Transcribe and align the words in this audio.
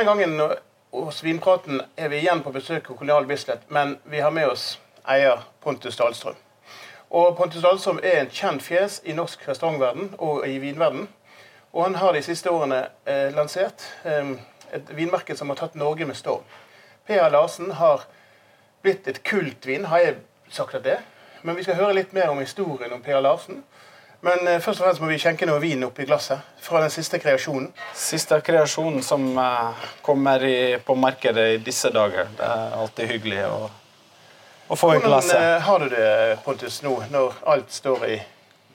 Denne 0.00 0.16
gangen 0.16 0.40
hos 0.90 1.18
Vinpraten 1.24 1.82
er 1.96 2.08
vi 2.08 2.22
igjen 2.22 2.40
på 2.40 2.48
besøk 2.54 2.86
hos 2.88 2.96
Kolonial 2.96 3.26
Bislett, 3.28 3.66
men 3.68 3.98
vi 4.08 4.22
har 4.24 4.30
med 4.32 4.46
oss 4.48 4.78
eier 5.04 5.42
Pontus 5.60 5.98
Dahlstrøm. 6.00 6.38
Og 7.12 7.34
Pontus 7.36 7.60
Dahlstrøm 7.60 8.00
er 8.00 8.22
en 8.22 8.30
kjent 8.32 8.64
fjes 8.64 9.02
i 9.04 9.12
norsk 9.12 9.44
restaurantverden 9.44 10.14
og 10.16 10.46
i 10.48 10.54
vinverden. 10.62 11.04
Og 11.74 11.84
han 11.84 11.98
har 12.00 12.16
de 12.16 12.22
siste 12.24 12.48
årene 12.48 12.78
eh, 13.04 13.28
lansert 13.36 13.84
eh, 14.08 14.32
et 14.72 14.88
vinmerke 14.96 15.36
som 15.36 15.52
har 15.52 15.60
tatt 15.60 15.76
Norge 15.76 16.08
med 16.08 16.16
storm. 16.16 16.48
P.A. 17.04 17.28
Larsen 17.28 17.74
har 17.76 18.08
blitt 18.80 19.04
et 19.04 19.20
kultvin, 19.20 19.84
har 19.92 20.06
jeg 20.06 20.16
sagt 20.48 20.80
at 20.80 20.88
det. 20.88 20.96
Men 21.42 21.60
vi 21.60 21.68
skal 21.68 21.76
høre 21.76 21.98
litt 22.00 22.16
mer 22.16 22.32
om 22.32 22.40
historien 22.40 22.96
om 22.96 23.04
Per 23.04 23.20
Larsen. 23.20 23.60
Men 24.26 24.42
eh, 24.48 24.58
først 24.60 24.80
og 24.82 24.86
fremst 24.86 25.00
må 25.00 25.08
vi 25.08 25.18
skjenke 25.22 25.46
noe 25.48 25.60
vin 25.62 25.84
oppi 25.86 26.04
glasset 26.08 26.42
fra 26.60 26.82
den 26.84 26.92
siste 26.92 27.18
kreasjonen. 27.22 27.70
Siste 27.96 28.40
kreasjonen 28.44 29.00
som 29.06 29.22
eh, 29.40 29.86
kommer 30.04 30.44
i, 30.44 30.58
på 30.84 30.96
markedet 31.00 31.46
i 31.54 31.60
disse 31.64 31.88
dager. 31.94 32.28
Det 32.36 32.44
er 32.48 32.74
alltid 32.82 33.14
hyggelig 33.14 33.46
å, 33.48 33.62
å 34.68 34.76
få 34.76 34.92
i 34.92 34.98
Hvordan 34.98 35.08
glasset. 35.08 35.40
eh, 35.40 35.56
har 35.68 35.80
du 35.80 35.88
det, 35.94 36.10
Pontus, 36.44 36.82
nå 36.84 36.98
når 37.14 37.40
alt 37.54 37.72
står 37.80 38.06
i 38.10 38.18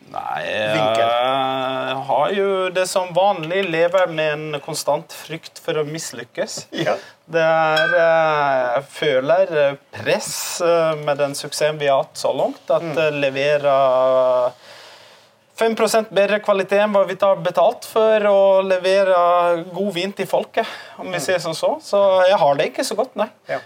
Nei, 0.05 0.41
vinkel? 0.45 0.99
jeg 1.01 2.01
har 2.07 2.33
jo 2.37 2.49
det 2.69 2.83
som 2.89 3.07
vanlig. 3.15 3.63
Lever 3.73 4.11
med 4.13 4.33
en 4.35 4.59
konstant 4.61 5.13
frykt 5.17 5.57
for 5.65 5.79
å 5.81 5.85
mislykkes. 5.87 6.59
Ja. 6.77 6.93
Det 7.25 7.41
er 7.41 7.95
eh, 7.97 8.59
Jeg 8.75 8.83
føler 8.93 9.55
eh, 9.63 9.79
press 9.97 10.29
eh, 10.61 10.93
med 11.01 11.17
den 11.23 11.33
suksessen 11.37 11.81
vi 11.81 11.89
har 11.89 12.03
hatt 12.03 12.21
så 12.21 12.33
langt. 12.37 12.61
At 12.69 12.85
det 12.97 13.07
leverer 13.17 14.53
5% 15.55 16.09
bedre 16.11 16.41
kvalitet 16.43 16.81
enn 16.83 16.91
hva 16.91 17.05
vi 17.07 17.15
tar 17.19 17.37
betalt 17.39 17.85
for 17.87 18.25
å 18.27 18.39
levere 18.65 19.15
god 19.71 19.93
vin 19.95 20.11
til 20.15 20.27
folket, 20.27 20.67
om 20.99 21.07
vi 21.13 21.21
sier 21.23 21.39
som 21.39 21.55
så. 21.55 21.69
Så 21.83 22.01
jeg 22.27 22.35
har 22.41 22.57
det 22.59 22.65
ikke 22.73 22.83
så 22.83 22.97
godt, 22.99 23.15
nei. 23.19 23.29
Ja. 23.47 23.61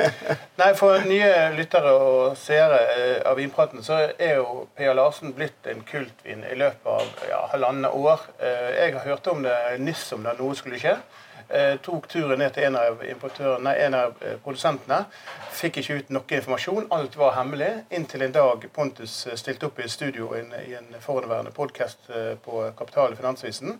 Nei, 0.58 0.72
For 0.74 1.04
nye 1.06 1.30
lyttere 1.54 1.92
og 1.94 2.34
seere 2.40 2.80
eh, 2.96 3.20
av 3.30 3.38
Vinpraten 3.38 3.84
så 3.86 4.00
er 4.18 4.40
jo 4.40 4.64
P.A. 4.74 4.90
Larsen 4.98 5.30
blitt 5.36 5.68
en 5.70 5.84
kultvin 5.86 6.42
i 6.50 6.56
løpet 6.58 6.90
av 6.90 7.28
ja, 7.30 7.44
halvannet 7.52 7.94
år. 7.94 8.26
Eh, 8.42 8.68
Jeg 8.82 8.96
har 8.98 9.06
hørt 9.06 9.30
om 9.30 9.46
det 9.46 9.54
nyss 9.78 10.08
om 10.18 10.26
det 10.26 10.34
noe 10.40 10.58
skulle 10.58 10.82
skje. 10.82 10.96
Eh, 11.48 11.76
tok 11.80 12.08
turen 12.12 12.38
ned 12.42 12.52
til 12.52 12.66
en 12.68 12.76
av, 12.76 13.00
nei, 13.64 13.72
en 13.80 13.94
av 13.96 14.18
eh, 14.20 14.34
produsentene. 14.44 14.98
Fikk 15.56 15.78
ikke 15.80 15.96
ut 15.96 16.10
noe 16.12 16.36
informasjon. 16.36 16.90
Alt 16.92 17.16
var 17.16 17.38
hemmelig. 17.38 17.70
Inntil 17.96 18.26
en 18.26 18.34
dag 18.34 18.66
Pontus 18.74 19.14
eh, 19.26 19.38
stilte 19.40 19.70
opp 19.70 19.80
i 19.80 19.88
studio 19.88 20.34
i 20.36 20.42
en, 20.42 20.52
i 20.60 20.76
en 20.76 20.92
forhåndværende 21.00 21.54
podkast 21.56 22.10
på 22.44 22.66
Kapital 22.76 23.16
i 23.16 23.20
Finansvisen. 23.20 23.78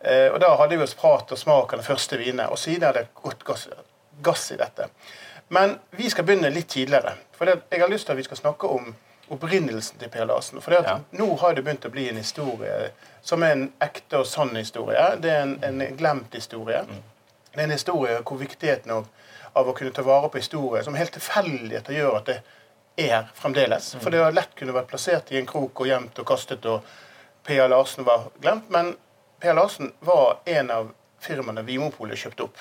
Og 0.00 0.38
Da 0.40 0.48
hadde 0.56 0.76
vi 0.76 0.84
oss 0.84 0.96
prat 0.96 1.32
og 1.32 1.38
smak 1.38 1.74
av 1.74 1.80
den 1.80 1.84
første 1.84 2.16
vinen, 2.16 2.46
og 2.48 2.56
siden 2.56 2.86
er 2.88 2.94
det 2.96 3.02
gått 3.20 3.42
gass, 3.44 3.66
gass 4.24 4.46
i 4.54 4.56
dette. 4.56 4.86
Men 5.52 5.74
vi 5.92 6.08
skal 6.08 6.24
begynne 6.24 6.48
litt 6.54 6.70
tidligere. 6.72 7.12
For 7.36 7.48
det, 7.48 7.58
jeg 7.68 7.82
har 7.82 7.92
lyst 7.92 8.08
til 8.08 8.16
at 8.16 8.20
vi 8.20 8.24
skal 8.24 8.40
snakke 8.40 8.70
om 8.72 8.94
opprinnelsen 9.30 9.98
til 10.00 10.08
Per 10.10 10.24
Larsen. 10.26 10.60
For 10.60 10.72
Ja. 10.72 10.98
nå 11.12 11.36
har 11.40 11.54
det 11.54 11.62
begynt 11.64 11.84
å 11.86 11.90
bli 11.90 12.08
en 12.08 12.16
historie 12.16 12.90
som 13.22 13.42
er 13.42 13.52
en 13.52 13.72
ekte 13.80 14.18
og 14.18 14.26
sann 14.26 14.54
historie. 14.56 15.16
Det 15.20 15.30
er 15.30 15.42
en, 15.42 15.58
en 15.62 15.96
glemt 15.96 16.34
historie. 16.34 16.84
Det 17.52 17.60
er 17.60 17.64
en 17.64 17.70
historie 17.70 18.20
hvor 18.22 18.38
viktigheten 18.40 18.90
av, 18.90 19.06
av 19.54 19.68
å 19.68 19.72
kunne 19.76 19.90
ta 19.94 20.02
vare 20.02 20.28
på 20.28 20.38
historie 20.38 20.82
som 20.84 20.94
helt 20.94 21.12
tilfeldigheter 21.12 21.92
gjør 21.94 22.16
at 22.20 22.26
det 22.26 22.38
er 22.98 23.12
her 23.14 23.28
fremdeles. 23.34 23.94
For 24.00 24.10
det 24.10 24.22
har 24.22 24.32
lett 24.32 24.54
kunne 24.58 24.74
vært 24.76 24.90
plassert 24.90 25.30
i 25.32 25.38
en 25.38 25.46
krok 25.46 25.80
og 25.80 25.86
gjemt 25.86 26.18
og 26.18 26.26
kastet, 26.26 26.66
og 26.66 26.82
P.A. 27.46 27.66
Larsen 27.70 28.04
var 28.04 28.28
glemt. 28.40 28.68
Men 28.70 28.96
P.A. 29.40 29.52
Larsen 29.56 29.92
var 30.00 30.38
en 30.44 30.70
av 30.70 30.90
firmaene 31.20 31.62
Vimopolet 31.66 32.18
kjøpte 32.18 32.42
opp 32.48 32.58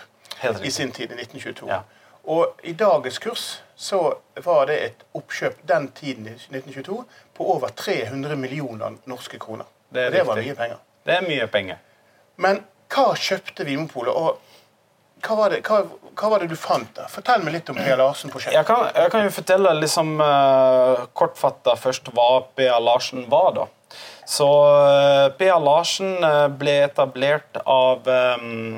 i 0.64 0.72
sin 0.72 0.92
tid, 0.92 1.12
i 1.12 1.16
1922. 1.20 1.68
Ja. 1.68 1.82
Og 2.30 2.62
i 2.64 2.76
dagens 2.78 3.18
kurs 3.20 3.46
så 3.80 4.00
var 4.46 4.68
det 4.70 4.78
et 4.86 5.06
oppkjøp 5.18 5.64
den 5.70 5.88
tiden, 5.98 6.28
i 6.28 6.36
1922, 6.36 7.00
på 7.34 7.48
over 7.56 7.72
300 7.74 8.36
millioner 8.38 9.00
norske 9.10 9.40
kroner. 9.42 9.66
Det 9.90 10.10
det 10.14 10.26
var 10.28 10.38
mye 10.38 10.56
penger. 10.56 10.84
Det 11.06 11.16
er 11.16 11.26
mye 11.26 11.48
penger. 11.50 11.80
Men 12.38 12.62
hva 12.94 13.08
kjøpte 13.18 13.66
Vinmonopolet, 13.66 14.14
og 14.14 15.26
hva 15.26 15.36
var, 15.36 15.56
det, 15.56 15.64
hva, 15.68 15.82
hva 16.16 16.30
var 16.32 16.44
det 16.44 16.52
du 16.52 16.56
fant 16.60 16.92
der? 16.96 17.10
Fortell 17.12 17.42
meg 17.44 17.58
litt 17.58 17.72
om 17.72 17.80
Per 17.80 17.98
Larsen-prosjektet. 18.00 18.56
Jeg 18.56 18.94
jeg 18.96 19.12
kan 19.12 19.26
jo 19.26 19.34
fortelle 19.36 19.74
liksom 19.80 20.14
uh, 20.22 21.10
kortfatta 21.18 21.76
først 21.80 22.14
hva 22.14 22.30
P.A. 22.56 22.78
Larsen 22.80 23.26
var, 23.32 23.52
da. 23.58 23.66
Så 24.30 24.46
uh, 24.46 25.32
P.A. 25.38 25.58
Larsen 25.58 26.24
eh, 26.24 26.48
ble 26.54 26.76
etablert 26.86 27.58
av 27.66 28.06
um, 28.06 28.76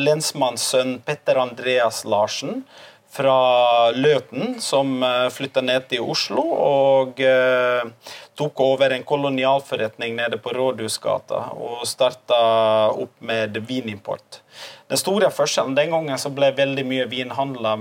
lensmannssønn 0.00 1.02
Petter 1.04 1.36
Andreas 1.42 2.06
Larsen 2.08 2.62
fra 3.10 3.90
Løten, 3.92 4.54
som 4.62 5.02
flytta 5.34 5.60
ned 5.66 5.88
til 5.90 6.06
Oslo 6.14 6.44
og 6.64 7.20
uh, 7.20 7.90
tok 8.38 8.62
over 8.64 8.94
en 8.96 9.04
kolonialforretning 9.04 10.16
nede 10.16 10.40
på 10.40 10.54
Rådhusgata 10.56 11.42
og 11.58 11.84
starta 11.90 12.40
opp 12.94 13.18
med 13.20 13.60
vinimport. 13.68 14.40
Den 14.90 14.98
store 14.98 15.30
forskjellen 15.30 15.76
Den 15.78 15.92
gangen 15.94 16.18
så 16.18 16.32
ble 16.34 16.48
veldig 16.56 16.82
mye 16.88 17.06
vin 17.10 17.30
handla 17.30 17.76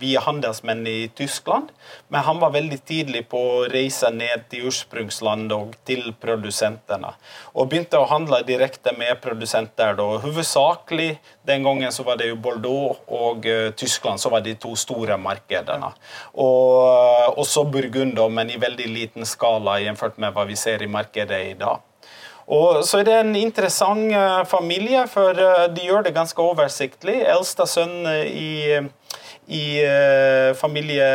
via 0.00 0.22
handelsmenn 0.24 0.86
i 0.88 1.10
Tyskland, 1.16 1.68
men 2.08 2.24
han 2.24 2.40
var 2.40 2.54
veldig 2.54 2.78
tidlig 2.88 3.26
på 3.28 3.38
å 3.38 3.58
reise 3.68 4.08
ned 4.14 4.46
til 4.48 4.70
ursprungslandet 4.70 5.52
og 5.56 5.76
til 5.84 6.08
produsentene. 6.20 7.12
Og 7.52 7.68
begynte 7.68 8.00
å 8.00 8.08
handle 8.08 8.40
direkte 8.48 8.94
med 8.96 9.20
produsenter. 9.20 9.94
da. 9.98 10.08
Hovedsakelig 10.24 11.18
den 11.44 11.64
gangen 11.68 11.92
så 11.92 12.06
var 12.08 12.16
det 12.16 12.30
jo 12.30 12.40
Bordeaux 12.40 13.04
og 13.08 13.44
uh, 13.44 13.70
Tyskland 13.76 14.20
som 14.20 14.32
var 14.32 14.44
de 14.44 14.56
to 14.56 14.74
store 14.76 15.18
markedene. 15.20 15.92
Og 16.32 16.80
uh, 16.80 17.40
også 17.40 17.66
Burgund, 17.68 18.18
men 18.32 18.50
i 18.50 18.60
veldig 18.60 18.88
liten 18.88 19.28
skala 19.28 19.80
jevnt 19.84 20.16
med 20.16 20.32
hva 20.32 20.48
vi 20.48 20.56
ser 20.56 20.82
i 20.82 20.90
markedet 20.90 21.42
i 21.50 21.58
dag. 21.60 21.84
Og 22.52 22.82
så 22.84 23.00
er 23.00 23.06
det 23.08 23.14
en 23.22 23.36
interessant 23.38 24.12
eh, 24.12 24.42
familie, 24.48 25.06
for 25.08 25.38
eh, 25.40 25.66
de 25.72 25.86
gjør 25.88 26.04
det 26.04 26.16
ganske 26.16 26.42
oversiktlig. 26.42 27.22
Eldste 27.24 27.66
sønn 27.68 28.04
eh, 28.10 28.24
i, 28.28 28.80
i, 29.48 29.64
familie, 30.60 31.06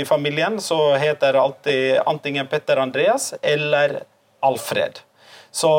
i 0.00 0.04
familien 0.08 0.60
så 0.60 0.94
heter 1.00 1.36
alltid 1.40 2.00
antingen 2.06 2.48
Petter 2.48 2.80
Andreas 2.80 3.34
eller 3.42 4.00
Alfred. 4.44 5.02
Så 5.56 5.70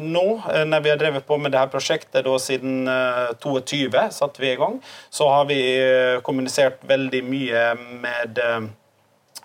nå, 0.00 0.26
når 0.64 0.80
vi 0.80 0.88
har 0.88 1.00
drevet 1.00 1.26
på 1.28 1.36
med 1.36 1.52
dette 1.52 1.68
prosjektet 1.74 2.24
da, 2.24 2.36
siden 2.40 2.86
eh, 2.88 3.32
22, 3.40 3.88
satt 4.12 4.40
vi 4.40 4.52
i 4.52 4.60
gang, 4.60 4.78
så 5.12 5.28
har 5.32 5.48
vi 5.48 5.60
kommunisert 6.24 6.84
veldig 6.88 7.24
mye 7.24 7.66
med 8.04 8.40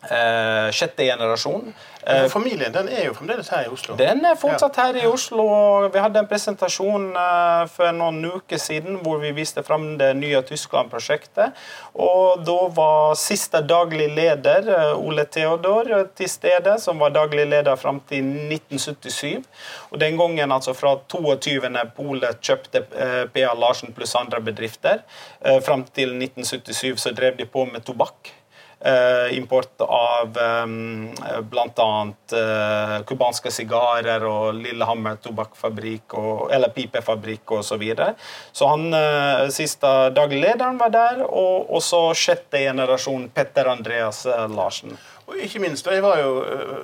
eh, 0.04 0.72
sjette 0.72 1.04
generasjon. 1.04 1.74
Eh, 2.08 2.28
familien 2.32 2.72
den 2.72 2.88
er 2.88 3.10
jo 3.10 3.16
fremdeles 3.18 3.50
her 3.52 3.66
i 3.66 3.72
Oslo. 3.74 3.96
den 4.00 4.24
er 4.26 4.38
fortsatt 4.40 4.78
her 4.80 4.96
i 4.96 5.06
Oslo. 5.10 5.48
Vi 5.92 6.00
hadde 6.00 6.22
en 6.22 6.30
presentasjon 6.30 7.10
eh, 7.20 7.64
for 7.74 7.92
noen 7.98 8.22
uker 8.38 8.62
siden 8.62 9.02
hvor 9.04 9.20
vi 9.20 9.34
viste 9.36 9.64
fram 9.68 9.98
det 10.00 10.14
nye 10.16 10.42
Tyskland-prosjektet. 10.48 11.58
Og 11.94 12.46
Da 12.48 12.58
var 12.78 13.16
siste 13.20 13.60
daglig 13.66 14.08
leder, 14.16 14.70
eh, 14.72 14.94
Ole 14.96 15.26
Theodor, 15.26 15.92
til 16.16 16.30
stede, 16.30 16.78
som 16.80 17.00
var 17.00 17.12
daglig 17.12 17.48
leder 17.50 17.76
fram 17.76 18.00
til 18.08 18.24
1977. 18.24 19.44
Og 19.92 20.00
Den 20.00 20.18
gangen, 20.18 20.52
altså 20.52 20.74
fra 20.74 20.96
22. 21.10 21.68
Polet 21.98 22.40
kjøpte 22.42 22.86
eh, 22.96 23.26
P.A. 23.34 23.54
Larsen 23.54 23.94
pluss 23.94 24.16
andre 24.16 24.40
bedrifter, 24.42 25.04
eh, 25.42 25.60
fram 25.60 25.84
til 25.84 26.16
1977 26.16 26.98
så 26.98 27.12
drev 27.12 27.38
de 27.38 27.46
på 27.46 27.66
med 27.66 27.84
tobakk. 27.84 28.37
Eh, 28.80 29.38
import 29.38 29.82
av 29.82 30.38
um, 30.64 31.10
bl.a. 31.50 32.08
Uh, 32.34 33.04
cubanske 33.10 33.50
sigarer 33.50 34.22
og 34.30 34.54
Lillehammer 34.54 35.18
tobakksfabrikk 35.18 36.14
eller 36.54 36.70
pipefabrikk 36.76 37.56
osv. 37.58 37.66
Så, 37.68 37.78
videre. 37.82 38.12
så 38.52 38.68
han 38.70 38.94
uh, 38.94 39.50
siste 39.54 39.90
daglig 40.14 40.44
lederen 40.44 40.78
var 40.78 40.94
der, 40.94 41.24
og 41.26 41.74
også 41.80 42.04
sjette 42.14 42.62
generasjon 42.68 43.26
Petter 43.34 43.72
Andreas 43.72 44.28
eh, 44.30 44.46
Larsen. 44.54 44.94
Og 45.26 45.42
ikke 45.42 45.64
minst, 45.64 45.90
jeg 45.90 46.06
var 46.06 46.22
jo 46.22 46.38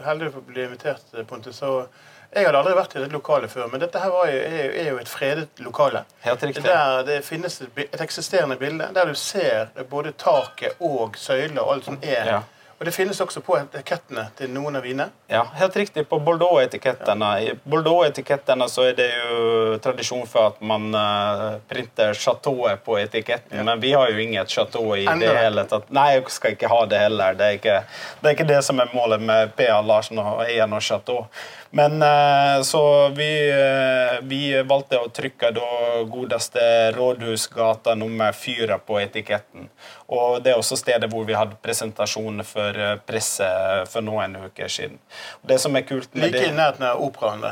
heldig 0.04 0.34
for 0.34 0.42
å 0.42 0.50
bli 0.50 0.66
invitert, 0.66 1.14
Pontus. 1.30 1.62
og 1.62 1.94
Jeg 2.34 2.48
hadde 2.48 2.60
aldri 2.60 2.74
vært 2.78 2.96
i 2.96 3.02
dette 3.02 3.14
lokalet 3.14 3.52
før, 3.52 3.68
men 3.70 3.82
dette 3.84 4.00
her 4.02 4.10
var 4.14 4.30
jo, 4.32 4.40
er, 4.42 4.88
jo, 4.90 4.98
et 5.02 5.10
fredet 5.10 5.62
lokale. 5.62 6.04
Helt 6.24 6.44
riktig. 6.44 6.64
Der 6.66 7.04
det 7.08 7.20
finnes 7.26 7.60
et, 7.62 7.84
et 7.86 8.02
eksisterende 8.02 8.58
bilde 8.58 8.90
der 8.96 9.10
du 9.10 9.14
ser 9.18 9.70
både 9.90 10.16
taket 10.18 10.82
og 10.82 11.18
søyler 11.20 11.62
og 11.62 11.76
alt 11.76 11.90
som 11.92 12.00
er. 12.02 12.32
Ja. 12.32 12.42
Og 12.80 12.86
det 12.86 12.92
finnes 12.92 13.20
også 13.22 13.42
på 13.46 13.56
etikettene 13.60 14.26
til 14.38 14.50
noen 14.52 14.76
av 14.80 14.84
vinene? 14.84 15.12
Ja, 15.32 15.44
helt 15.60 15.76
riktig. 15.78 16.06
På 16.10 16.20
Bordeaux-etikettene 16.24 17.30
I 17.46 17.54
Bordeaux-etikettene 17.64 18.68
så 18.70 18.90
er 18.90 18.98
det 18.98 19.08
jo 19.14 19.78
tradisjon 19.84 20.26
for 20.30 20.52
at 20.52 20.62
man 20.66 20.90
uh, 20.96 21.62
printer 21.70 22.14
chateauet 22.18 22.84
på 22.84 22.98
etiketten, 23.00 23.60
ja. 23.62 23.64
men 23.64 23.82
vi 23.82 23.94
har 23.94 24.12
jo 24.12 24.20
inget 24.20 24.52
chateau 24.52 24.96
i 24.98 25.06
Enda. 25.06 25.26
det 25.26 25.46
hele 25.46 25.66
tatt. 25.70 25.90
Nei, 25.94 26.10
jeg 26.18 26.30
skal 26.34 26.58
ikke 26.58 26.72
ha 26.72 26.84
det 26.90 27.02
heller. 27.06 27.38
Det 27.40 27.50
er 27.50 27.60
ikke 27.60 27.80
det, 27.84 28.28
er 28.28 28.36
ikke 28.36 28.52
det 28.52 28.62
som 28.66 28.82
er 28.84 28.94
målet 28.94 29.24
med 29.24 29.54
P.A. 29.58 29.82
Larsen 29.82 30.20
og 30.22 30.44
Eian 30.46 30.74
og 30.74 30.84
Chateau. 30.84 31.28
Men 31.74 32.04
uh, 32.04 32.62
så 32.62 32.84
vi, 33.18 33.32
uh, 33.50 34.20
vi, 34.30 34.44
valgte 34.70 35.00
å 35.02 35.10
trykke 35.10 35.50
da 35.56 35.70
godeste 36.10 36.66
Rådhusgata 36.94 37.96
nummer 37.98 38.36
fire 38.38 38.78
på 38.78 39.00
etiketten. 39.02 39.72
Og 40.12 40.42
det 40.44 40.52
er 40.52 40.60
også 40.60 40.78
stedet 40.78 41.08
hvor 41.12 41.24
vi 41.28 41.36
hadde 41.38 41.56
presentasjon 41.64 42.44
for 42.48 42.76
eh, 42.76 42.98
presse 43.08 43.48
for 43.92 44.04
noen 44.06 44.36
uker 44.50 44.72
siden. 44.72 45.00
Det 45.48 45.60
som 45.64 45.76
er 45.80 45.86
kult 45.88 46.12
med 46.16 46.34
like 46.34 46.50
i 46.50 46.52
nærheten 46.56 46.86
av 46.90 47.04
operaen? 47.04 47.46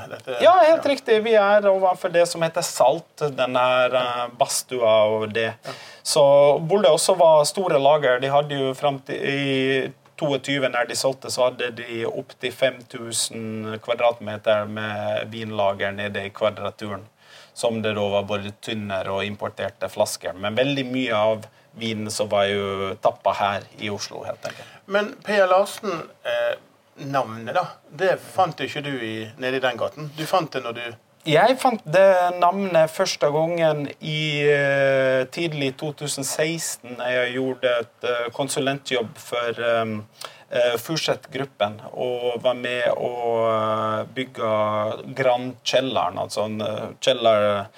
Ja, 0.43 0.57
helt 0.65 0.83
ja. 0.83 0.91
riktig. 0.91 1.21
Vi 1.23 1.37
er 1.39 1.67
overfor 1.71 2.11
det 2.13 2.25
som 2.29 2.43
heter 2.43 2.65
Salt, 2.65 3.23
denne 3.37 3.63
uh, 3.93 4.27
badstua 4.37 4.97
og 5.15 5.31
det. 5.35 5.51
Ja. 5.55 5.77
Så 6.03 6.23
hvor 6.67 6.83
det 6.83 6.91
også 6.91 7.15
var 7.19 7.43
store 7.47 7.79
lager. 7.79 8.19
De 8.21 8.31
hadde 8.33 8.59
jo 8.59 8.75
fram 8.77 8.99
til 9.05 9.21
i 9.21 9.91
22, 10.21 10.69
når 10.69 10.89
de 10.89 10.97
solgte, 10.97 11.31
så 11.33 11.47
hadde 11.47 11.71
de 11.79 12.03
opptil 12.05 12.53
5000 12.53 13.79
kvadratmeter 13.81 14.67
med 14.69 15.31
vinlager 15.33 15.95
nede 15.95 16.27
i 16.27 16.33
Kvadraturen. 16.35 17.07
Som 17.53 17.81
det 17.81 17.95
da 17.97 18.03
var 18.13 18.27
både 18.29 18.53
tynnere 18.63 19.11
og 19.11 19.25
importerte 19.25 19.89
flasker. 19.91 20.37
Men 20.37 20.55
veldig 20.55 20.85
mye 20.87 21.17
av 21.17 21.47
vinen 21.77 22.11
som 22.11 22.29
var 22.31 22.49
jo 22.51 22.95
tappa 23.01 23.35
her 23.37 23.69
i 23.79 23.89
Oslo. 23.89 24.23
helt 24.23 24.45
enkelt. 24.45 24.67
Men 24.85 25.15
Per 25.23 25.47
Larsen, 25.47 26.09
eh, 26.23 26.57
navnet, 26.95 27.55
da, 27.55 27.67
det 27.89 28.17
fant 28.19 28.59
ikke 28.59 28.83
du 28.85 28.91
i, 28.91 29.15
nede 29.37 29.57
i 29.57 29.63
den 29.63 29.79
gaten. 29.79 30.11
Du 30.17 30.25
fant 30.25 30.51
det 30.51 30.63
når 30.65 30.77
du 30.77 30.83
jeg 31.21 31.53
fant 31.61 31.83
det 31.85 32.39
navnet 32.41 32.89
første 32.89 33.27
gangen 33.29 33.83
i 34.01 34.41
uh, 34.41 35.21
tidlig 35.29 35.75
2016. 35.77 36.95
Jeg 36.97 37.35
gjorde 37.35 37.73
et 37.83 38.07
uh, 38.09 38.31
konsulentjobb 38.33 39.11
for 39.21 39.61
um, 39.83 39.99
uh, 40.49 40.73
Furseth-gruppen 40.81 41.77
og 41.93 42.41
var 42.41 42.57
med 42.57 42.89
å 42.97 43.11
bygge 44.17 44.55
Grand 45.13 45.61
Kjelleren, 45.61 46.17
altså 46.25 46.47
en 46.49 46.97
kjeller 46.97 47.69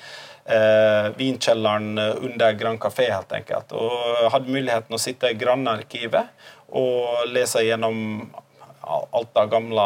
eh, 0.45 1.10
vinkjelleren 1.18 1.98
under 2.00 2.54
Grand 2.60 2.80
Café, 2.80 3.10
helt 3.12 3.31
enkelt. 3.31 3.75
Og 3.78 4.31
hadde 4.34 4.51
muligheten 4.51 4.95
å 4.95 5.01
sitte 5.01 5.31
i 5.31 5.38
Grandarkivet 5.40 6.50
og 6.74 7.30
lese 7.30 7.62
gjennom 7.66 8.25
alt 8.84 9.38
av 9.38 9.50
gamle 9.50 9.86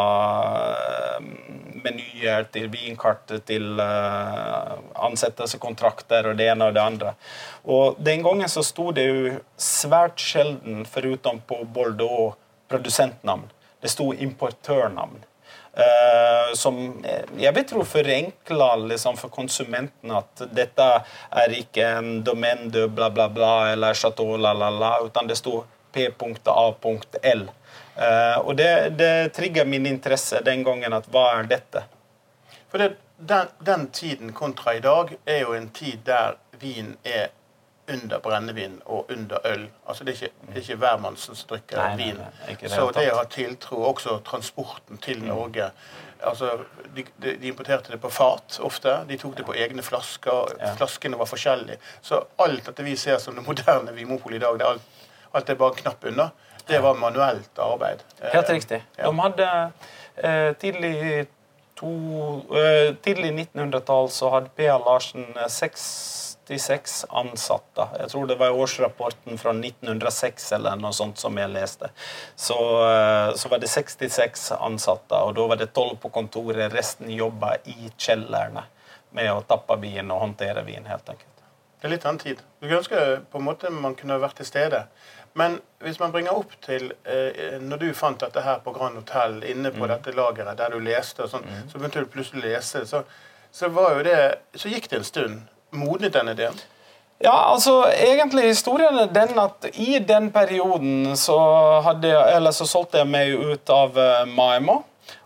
eh, 0.57 1.27
menyer 1.83 2.47
til 2.53 2.71
vinkart 2.73 3.29
til 3.45 3.77
uh, 3.77 4.73
ansettelseskontrakter 5.05 6.31
og 6.31 6.39
det 6.39 6.47
ene 6.49 6.69
og 6.69 6.73
det 6.75 6.81
andre. 6.81 7.13
Og 7.69 7.99
Den 8.01 8.25
gangen 8.25 8.49
så 8.49 8.63
sto 8.65 8.89
det 8.95 9.05
jo 9.05 9.35
svært 9.61 10.19
sjelden, 10.19 10.81
foruten 10.89 11.43
på 11.47 11.61
Bordeaux, 11.73 12.33
produsentnavn. 12.67 13.45
Det 13.81 13.93
sto 13.93 14.09
importørnavn. 14.11 15.21
Uh, 15.77 16.53
som 16.57 16.77
jeg 17.37 17.53
vil 17.53 17.65
tro 17.69 17.83
forenkler 17.85 18.87
liksom, 18.89 19.17
for 19.19 19.29
konsumenten 19.29 20.09
at 20.17 20.41
dette 20.49 20.87
er 21.29 21.53
ikke 21.53 21.85
en 21.99 22.07
domaine 22.25 22.71
de 22.73 22.87
bla, 22.89 23.11
bla, 23.13 23.27
bla 23.29 23.51
eller 23.75 23.93
chateau 23.93 24.39
la, 24.41 24.55
la, 24.57 24.71
la, 24.73 24.95
utan 25.05 25.29
det 25.29 25.37
sto 25.37 25.59
p.a.l. 25.93 27.43
Uh, 27.43 28.03
eh, 28.07 28.39
og 28.41 28.55
det, 28.57 28.71
det 28.97 29.13
trigger 29.37 29.69
min 29.69 29.85
interesse 29.85 30.41
den 30.45 30.65
gangen 30.65 30.97
at 30.97 31.05
hva 31.13 31.27
er 31.37 31.51
dette? 31.53 31.85
For 32.71 32.81
det, 32.81 32.95
den, 33.17 33.53
den 33.59 33.87
tiden 33.93 34.33
kontra 34.33 34.73
i 34.77 34.81
dag 34.81 35.13
er 35.25 35.43
jo 35.45 35.53
en 35.57 35.69
tid 35.69 36.01
der 36.09 36.41
vin 36.57 36.95
er 37.05 37.29
under 37.93 38.19
brennevin 38.19 38.81
og 38.85 39.11
under 39.11 39.47
øl. 39.47 39.69
Altså 39.87 40.03
Det 40.03 40.11
er 40.11 40.23
ikke, 40.25 40.47
det 40.47 40.55
er 40.55 40.65
ikke 40.65 40.75
hvermannsen 40.75 41.35
som 41.35 41.49
drikker 41.49 41.77
nei, 41.77 41.95
vin. 41.97 42.19
Nei, 42.19 42.57
nei, 42.61 42.69
så 42.71 42.89
det 42.95 43.07
å 43.13 43.21
ha 43.21 43.23
tiltro, 43.31 43.79
også 43.91 44.19
transporten 44.27 44.99
til 45.03 45.23
mm. 45.23 45.31
Norge 45.31 45.71
altså 46.23 46.49
de, 46.95 47.05
de, 47.21 47.47
importerte 47.47 47.91
det 47.91 48.01
på 48.01 48.09
fat 48.09 48.59
ofte. 48.63 49.03
De 49.07 49.17
tok 49.17 49.37
det 49.37 49.45
på 49.45 49.55
egne 49.55 49.83
flasker. 49.85 50.57
Flaskene 50.77 51.19
var 51.19 51.29
forskjellige. 51.29 51.77
Så 52.01 52.23
alt 52.43 52.65
dette 52.65 52.85
vi 52.85 52.95
ser 52.97 53.21
som 53.23 53.37
det 53.37 53.45
moderne 53.45 53.93
Vinmopolet 53.95 54.41
i 54.41 54.43
dag, 54.45 54.59
det 54.59 54.65
er 54.65 54.75
alt, 54.75 55.07
alt 55.33 55.49
er 55.49 55.59
bare 55.59 55.75
en 55.75 55.81
knapp 55.83 56.05
unna, 56.11 56.29
det 56.67 56.81
var 56.83 56.99
manuelt 56.99 57.59
arbeid. 57.63 58.03
Helt 58.33 58.49
riktig. 58.49 58.81
Ja. 58.97 59.07
De 59.07 59.19
hadde 59.19 59.49
eh, 60.15 60.53
tidlig 60.59 61.27
to, 61.77 61.91
eh, 62.57 62.95
tidlig 63.03 63.31
1900-tall 63.53 64.09
så 64.11 64.31
hadde 64.33 64.51
P.A. 64.57 64.75
Larsen 64.81 65.29
eh, 65.35 65.47
seks 65.51 65.85
66 66.47 67.05
ansatte. 67.09 67.87
Jeg 67.99 68.09
tror 68.09 68.27
det 68.27 68.35
var 68.35 68.49
årsrapporten 68.49 69.37
fra 69.37 69.51
1906 69.51 70.51
eller 70.55 70.79
noe 70.79 70.93
sånt 70.93 71.19
som 71.19 71.37
jeg 71.37 71.51
leste. 71.51 71.89
Så, 72.35 72.57
eh, 72.87 73.35
så 73.35 73.49
var 73.49 73.59
det 73.59 73.67
66 73.67 74.51
ansatte, 74.59 75.15
og 75.15 75.35
da 75.35 75.47
var 75.47 75.55
det 75.57 75.73
12 75.73 75.97
på 75.97 76.09
kontoret. 76.09 76.73
Resten 76.73 77.09
jobba 77.11 77.55
i 77.65 77.91
kjellerne 77.97 78.63
med 79.11 79.31
å 79.31 79.41
tappe 79.41 79.75
vin 79.81 80.11
og 80.11 80.19
håndtere 80.19 80.63
vin, 80.63 80.85
helt 80.85 81.09
enkelt. 81.09 81.33
Det 81.81 81.87
er 81.87 81.93
litt 81.93 82.05
annen 82.05 82.19
tid. 82.19 82.39
Du 82.59 82.67
kunne 82.67 82.79
ønske 82.79 83.03
på 83.31 83.37
en 83.37 83.45
måte 83.45 83.69
man 83.69 83.95
kunne 83.95 84.17
vært 84.21 84.39
til 84.39 84.47
stede. 84.49 84.85
Men 85.37 85.59
hvis 85.83 85.99
man 85.99 86.11
bringer 86.11 86.33
opp 86.33 86.55
til 86.65 86.87
eh, 87.05 87.59
Når 87.61 87.77
du 87.77 87.91
fant 87.93 88.17
dette 88.17 88.41
her 88.41 88.63
på 88.65 88.71
Grand 88.73 88.97
Hotell, 88.97 89.43
inne 89.45 89.69
på 89.69 89.83
mm. 89.83 89.89
dette 89.91 90.15
lageret 90.17 90.57
der 90.57 90.73
du 90.73 90.79
leste, 90.81 91.27
og 91.27 91.29
sånn, 91.29 91.45
mm. 91.45 91.67
så 91.69 91.77
begynte 91.77 92.01
du 92.01 92.09
plutselig 92.09 92.41
å 92.41 92.47
lese, 92.47 92.81
så, 92.89 93.03
så, 93.51 93.69
var 93.69 93.99
jo 93.99 94.07
det, 94.07 94.17
så 94.57 94.71
gikk 94.71 94.89
det 94.89 95.03
en 95.03 95.05
stund 95.11 95.45
modnet 95.75 96.13
den 96.13 96.33
ideen? 96.33 96.59
Ja, 97.23 97.33
altså 97.51 97.87
egentlig 97.89 98.51
historien 98.51 98.99
er 99.01 99.09
den 99.09 99.39
at 99.41 99.65
i 99.73 99.97
den 99.99 100.29
perioden 100.31 101.15
så, 101.17 101.37
hadde, 101.85 102.11
eller 102.35 102.53
så 102.53 102.67
solgte 102.69 103.01
jeg 103.01 103.09
meg 103.09 103.33
ut 103.33 103.73
av 103.73 103.97
uh, 103.97 104.21
Maimo 104.29 104.83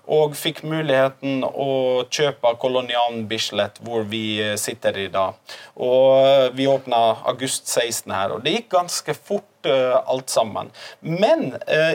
og 0.09 0.35
fikk 0.37 0.63
muligheten 0.67 1.43
å 1.45 2.03
kjøpe 2.09 2.55
Kolonialen 2.61 3.27
Bislett, 3.29 3.79
hvor 3.85 4.05
vi 4.09 4.41
eh, 4.41 4.57
sitter 4.59 4.97
i 4.97 5.07
dag. 5.13 5.37
Og 5.77 6.25
eh, 6.25 6.47
vi 6.57 6.67
åpna 6.69 6.99
august 7.31 7.69
16 7.69 8.11
her, 8.13 8.35
og 8.35 8.45
det 8.45 8.55
gikk 8.57 8.71
ganske 8.77 9.15
fort 9.17 9.47
alt 9.61 10.31
sammen. 10.33 10.71
Men 11.05 11.51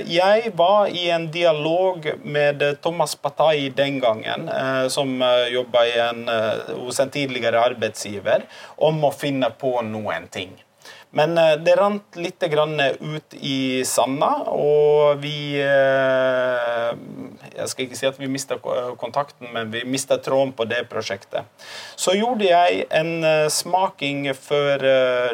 jeg 0.06 0.52
var 0.54 0.86
i 0.86 1.08
en 1.10 1.24
dialog 1.34 2.04
med 2.22 2.62
Thomas 2.78 3.16
Patai 3.18 3.72
den 3.74 3.98
gangen, 3.98 4.46
som 4.86 5.18
jobba 5.50 5.82
hos 6.76 7.02
en 7.02 7.10
tidligere 7.10 7.64
arbeidsgiver, 7.72 8.46
om 8.78 9.02
å 9.02 9.10
finne 9.10 9.50
på 9.58 9.80
noen 9.82 10.30
ting. 10.30 10.54
Men 11.16 11.38
eh, 11.40 11.54
det 11.64 11.76
rant 11.78 12.18
litt 12.20 12.42
ut 12.44 13.36
i 13.40 13.84
sanda, 13.88 14.30
og 14.52 15.22
vi 15.22 15.56
eh, 15.62 16.90
Jeg 17.56 17.68
skal 17.72 17.86
ikke 17.86 17.98
si 17.98 18.08
at 18.08 18.20
vi 18.20 18.28
mista 18.28 18.58
kontakten, 19.00 19.48
men 19.54 19.72
vi 19.72 19.84
mista 19.88 20.18
tråden 20.20 20.52
på 20.52 20.66
det 20.68 20.84
prosjektet. 20.90 21.48
Så 21.96 22.16
gjorde 22.18 22.50
jeg 22.50 22.84
en 22.90 23.24
eh, 23.24 23.48
smaking 23.48 24.28
for 24.36 24.84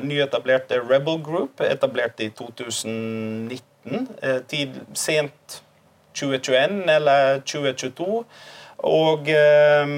nyetablerte 0.07 0.81
Rebel 0.87 1.19
Group, 1.23 1.61
etablert 1.67 2.23
i 2.23 2.31
2019. 2.31 4.07
Tid, 4.47 4.77
sent 4.95 5.63
2021 6.15 6.85
eller 6.93 7.41
2022. 7.43 8.23
Og 8.83 9.29
eh, 9.31 9.95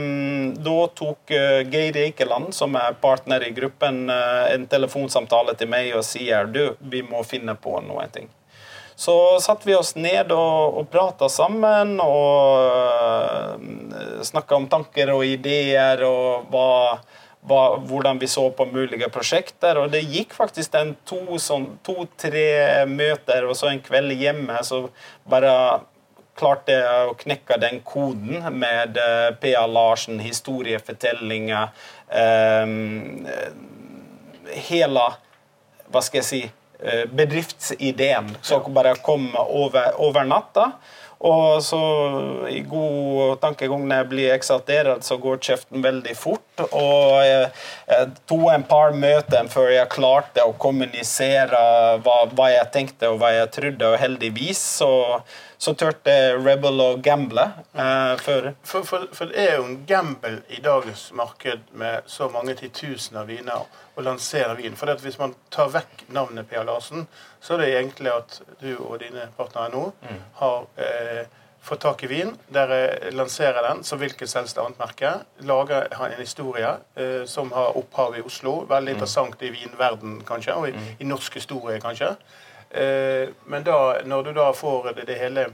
da 0.61 0.79
tok 1.01 1.33
eh, 1.33 1.61
Geir 1.73 1.97
Eikeland, 2.05 2.53
som 2.53 2.77
er 2.77 2.97
partner 3.01 3.47
i 3.47 3.53
gruppen, 3.57 4.05
eh, 4.13 4.55
en 4.55 4.67
telefonsamtale 4.69 5.57
til 5.57 5.71
meg 5.73 5.95
og 5.97 6.05
sier 6.05 6.51
du, 6.53 6.77
vi 6.81 7.01
må 7.07 7.25
finne 7.25 7.57
på 7.57 7.79
noe. 7.87 8.05
ting. 8.13 8.29
Så 8.97 9.41
satte 9.41 9.67
vi 9.67 9.75
oss 9.75 9.97
ned 9.97 10.31
og, 10.33 10.79
og 10.79 10.91
prata 10.91 11.27
sammen 11.33 11.97
og 12.03 12.61
uh, 12.63 13.57
eh, 13.57 14.21
snakka 14.23 14.61
om 14.61 14.69
tanker 14.71 15.11
og 15.17 15.25
ideer 15.27 16.05
og 16.07 16.47
hva, 16.53 17.01
hva, 17.43 17.63
hvordan 17.89 18.21
vi 18.23 18.29
så 18.31 18.47
på 18.55 18.69
mulige 18.71 19.09
prosjekter. 19.11 19.81
Og 19.83 19.91
det 19.97 20.05
gikk 20.07 20.37
faktisk 20.37 20.77
to-tre 21.09 21.41
sånn, 21.43 21.67
to, 21.83 21.99
møter 22.93 23.49
og 23.49 23.59
så 23.59 23.73
en 23.73 23.83
kveld 23.83 24.15
hjemme. 24.21 24.63
Så 24.63 24.85
bare 25.27 25.57
klarte 26.39 26.77
å 27.09 27.15
knekke 27.19 27.59
den 27.63 27.81
koden 27.87 28.43
med 28.59 28.99
uh, 28.99 29.31
P.A. 29.41 29.65
Larsen, 29.71 30.21
historiefortellinger 30.23 31.71
um, 32.11 33.27
Hele 34.69 35.07
hva 35.95 36.03
skal 36.03 36.21
jeg 36.21 36.27
si, 36.29 36.43
uh, 36.83 37.05
bedriftsideen 37.15 38.35
som 38.43 38.67
bare 38.75 38.97
kom 39.05 39.31
over, 39.39 39.95
over 40.03 40.27
natta. 40.29 40.73
Og 41.25 41.63
så 41.65 41.79
i 42.53 42.61
god 42.69 43.39
tankegang 43.41 43.87
når 43.87 44.03
jeg 44.03 44.09
blir 44.11 44.33
eksaltert, 44.35 45.05
så 45.07 45.17
går 45.21 45.41
kjeften 45.47 45.85
veldig 45.85 46.13
fort. 46.19 46.65
Og 46.67 47.23
jeg, 47.25 47.47
jeg 47.89 48.11
tok 48.29 48.45
en 48.53 48.67
par 48.69 48.93
møter 48.99 49.49
før 49.53 49.71
jeg 49.73 49.93
klarte 49.95 50.45
å 50.45 50.53
kommunisere 50.61 51.63
hva, 52.05 52.19
hva, 52.35 52.51
jeg 52.53 52.69
tenkte 52.75 53.15
og 53.15 53.23
hva 53.23 53.33
jeg 53.39 53.53
trodde, 53.57 53.89
og 53.89 54.01
heldigvis 54.03 54.61
så, 54.83 54.91
så 55.65 55.73
turte 55.79 56.15
Rebel 56.37 56.81
å 56.83 56.89
gamble. 57.01 57.45
Eh, 57.73 58.15
for, 58.21 58.51
for, 58.63 58.85
for, 58.85 59.07
for, 59.17 59.31
det 59.33 59.47
er 59.47 59.55
jo 59.57 59.69
en 59.69 59.79
gamble 59.89 60.43
i 60.53 60.61
dagens 60.65 61.07
marked 61.17 61.71
med 61.81 62.11
så 62.11 62.29
mange 62.33 62.57
titusener 62.59 63.25
viner 63.29 63.65
å 63.95 64.05
lansere 64.05 64.59
vin. 64.59 64.77
For 64.77 64.93
hvis 65.01 65.17
man 65.21 65.33
tar 65.55 65.73
vekk 65.73 66.05
navnet 66.13 66.51
Per 66.51 66.67
Larsen, 66.69 67.07
så 67.41 67.57
er 67.57 67.65
det 67.65 67.71
egentlig 67.79 68.13
at 68.13 68.39
du 68.61 68.75
og 68.77 68.99
dine 69.01 69.31
partnere 69.39 69.73
nå 69.73 69.87
mm. 70.05 70.21
har 70.43 70.69
eh, 70.85 71.25
fått 71.65 71.85
tak 71.87 72.05
i 72.05 72.13
vin. 72.13 72.35
Dere 72.53 73.11
lanserer 73.17 73.65
den 73.71 73.85
som 73.89 74.03
hvilket 74.03 74.29
som 74.29 74.43
helst 74.43 74.61
annet 74.61 74.81
merke. 74.83 75.17
Lager 75.49 75.89
en 75.97 76.19
historie 76.21 76.77
eh, 77.01 77.23
som 77.31 77.53
har 77.57 77.79
opphav 77.81 78.19
i 78.19 78.25
Oslo. 78.27 78.61
Veldig 78.69 78.93
mm. 78.93 78.97
interessant 78.99 79.49
i 79.49 79.55
vinverden, 79.55 80.19
kanskje, 80.29 80.59
og 80.61 80.69
i, 80.69 80.77
mm. 80.77 80.97
i 81.01 81.09
norsk 81.09 81.41
historie, 81.41 81.81
kanskje. 81.81 82.17
Eh, 82.75 83.29
men 83.47 83.63
da, 83.63 84.03
når 84.05 84.23
du 84.23 84.33
da 84.35 84.49
får 84.53 84.93
det, 85.07 85.15
hele 85.19 85.47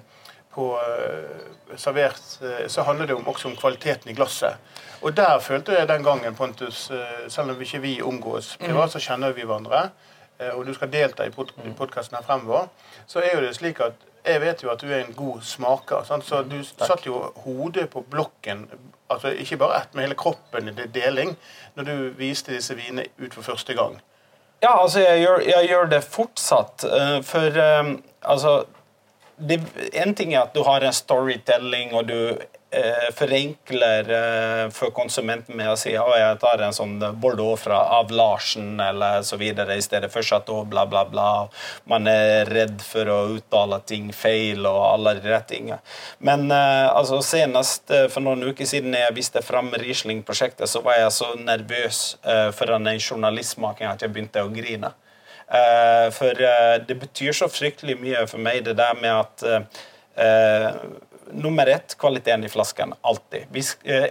på 0.51 0.73
uh, 0.75 1.77
servert, 1.79 2.23
uh, 2.43 2.67
så 2.67 2.83
handler 2.83 3.07
det 3.07 3.15
om, 3.15 3.29
også 3.29 3.49
om 3.49 3.57
kvaliteten 3.57 4.11
i 4.11 4.15
glasset. 4.19 4.57
Og 5.03 5.15
der 5.17 5.39
følte 5.39 5.77
jeg 5.77 5.89
den 5.89 6.03
gangen, 6.05 6.35
Pontus, 6.35 6.91
selv 7.29 7.51
om 7.51 7.61
ikke 7.61 7.79
vi 7.81 8.01
omgås 8.03 8.57
privat, 8.61 8.91
så 8.93 9.01
kjenner 9.01 9.33
vi 9.33 9.47
hverandre, 9.47 9.91
og 10.53 10.67
du 10.67 10.75
skal 10.75 10.91
delta 10.93 11.25
i, 11.25 11.31
pod 11.33 11.55
podkasten 11.79 12.19
her 12.19 12.27
fremover, 12.27 12.67
så 13.07 13.23
er 13.23 13.37
jo 13.37 13.41
det 13.47 13.55
slik 13.57 13.81
at 13.85 13.97
jeg 14.25 14.41
vet 14.43 14.63
jo 14.63 14.71
at 14.73 14.83
du 14.83 14.91
er 14.91 15.05
en 15.05 15.17
god 15.17 15.41
smaker. 15.47 16.05
Sant? 16.05 16.27
Så 16.27 16.43
du 16.43 16.59
Takk. 16.59 16.87
satt 16.87 17.07
jo 17.07 17.23
hodet 17.45 17.89
på 17.91 18.03
blokken, 18.11 18.67
altså 19.09 19.33
ikke 19.33 19.57
bare 19.63 19.81
ett, 19.81 19.95
men 19.95 20.05
hele 20.05 20.19
kroppen 20.19 20.69
i 20.69 20.89
deling, 20.93 21.37
når 21.75 21.89
du 21.89 21.97
viste 22.19 22.53
disse 22.53 22.77
vinene 22.77 23.09
ut 23.19 23.35
for 23.35 23.43
første 23.43 23.75
gang. 23.75 24.01
Ja, 24.61 24.75
altså 24.83 25.01
jeg 25.01 25.23
gjør, 25.23 25.43
jeg 25.49 25.69
gjør 25.71 25.87
det 25.89 26.03
fortsatt. 26.05 26.85
For 27.25 27.61
altså 28.21 28.53
det, 29.41 29.61
En 29.93 30.15
ting 30.15 30.35
er 30.35 30.45
at 30.45 30.55
du 30.55 30.63
har 30.67 30.85
en 30.85 30.93
storytelling, 30.95 31.95
og 31.97 32.09
du 32.09 32.17
eh, 32.17 32.47
forenkler 33.15 34.11
eh, 34.11 34.71
for 34.71 34.93
konsumenten 34.95 35.57
med 35.59 35.73
å 35.73 35.77
si 35.79 35.91
at 35.99 36.11
jeg 36.21 36.39
tar 36.43 36.63
en 36.63 36.75
sånn 36.75 37.01
Bordeaux 37.19 37.59
fra, 37.59 37.81
av 37.99 38.13
Larsen 38.15 38.79
eller 38.81 39.25
så 39.27 39.39
videre, 39.41 39.75
i 39.75 39.83
stedet 39.83 40.11
for 40.13 40.23
Chateau, 40.23 40.63
bla, 40.65 40.85
bla, 40.87 41.03
bla. 41.09 41.49
Man 41.91 42.07
er 42.11 42.47
redd 42.47 42.79
for 42.87 43.11
å 43.11 43.19
uttale 43.35 43.81
ting 43.91 44.13
feil 44.15 44.63
og 44.71 44.81
alle 44.87 45.17
de 45.19 45.33
rette 45.33 45.51
tingene. 45.51 45.81
Men 46.19 46.47
eh, 46.55 46.87
altså, 46.87 47.19
senest 47.27 47.91
eh, 47.91 48.07
for 48.13 48.23
noen 48.23 48.47
uker 48.53 48.69
siden 48.69 48.95
jeg 48.95 49.19
viste 49.19 49.43
fram 49.43 49.73
Riesling-prosjektet, 49.75 50.71
så 50.71 50.85
var 50.87 51.01
jeg 51.01 51.13
så 51.19 51.33
nervøs 51.41 52.03
eh, 52.23 52.49
foran 52.55 52.87
en 52.87 53.03
journalistmaking 53.03 53.91
at 53.91 54.07
jeg 54.07 54.15
begynte 54.15 54.47
å 54.47 54.53
grine. 54.55 54.95
For 56.15 56.39
det 56.87 56.95
betyr 56.95 57.35
så 57.35 57.49
fryktelig 57.51 57.97
mye 57.99 58.21
for 58.31 58.39
meg, 58.39 58.61
det 58.69 58.77
der 58.79 58.95
med 58.95 59.11
at 59.11 59.43
nummer 61.33 61.67
ett, 61.67 61.99
kvaliteten 61.99 62.45
i 62.45 62.49
flasken. 62.49 62.95
Alltid. 63.01 63.43
Vi, 63.51 63.63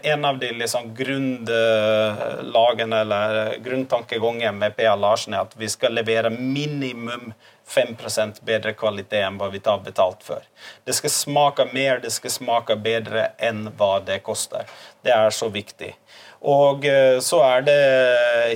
en 0.03 0.25
av 0.25 0.39
de 0.39 0.51
liksom 0.51 0.95
grunnlagene 0.95 2.99
eller 2.99 3.57
grunntankegangen 3.63 4.57
med 4.57 4.75
P.A. 4.75 4.95
Larsen 4.95 5.33
er 5.33 5.45
at 5.45 5.55
vi 5.57 5.69
skal 5.69 5.97
levere 5.97 6.29
minimum 6.29 7.33
5% 7.69 8.41
bedre 8.45 8.73
kvalitet 8.73 9.27
enn 9.27 9.37
hva 9.37 9.51
vi 9.53 9.61
tar 9.61 9.83
betalt 9.85 10.23
for. 10.25 10.41
Det 10.85 10.95
skal 10.97 11.13
smake 11.13 11.67
mer, 11.73 11.99
det 12.01 12.11
skal 12.15 12.33
smake 12.33 12.79
bedre 12.81 13.29
enn 13.37 13.67
hva 13.77 13.99
det 14.05 14.23
koster. 14.25 14.65
Det 15.05 15.13
er 15.13 15.29
så 15.35 15.51
viktig. 15.53 15.93
Og 16.39 16.85
eh, 16.87 17.17
så 17.19 17.41
er 17.43 17.65
det 17.67 17.79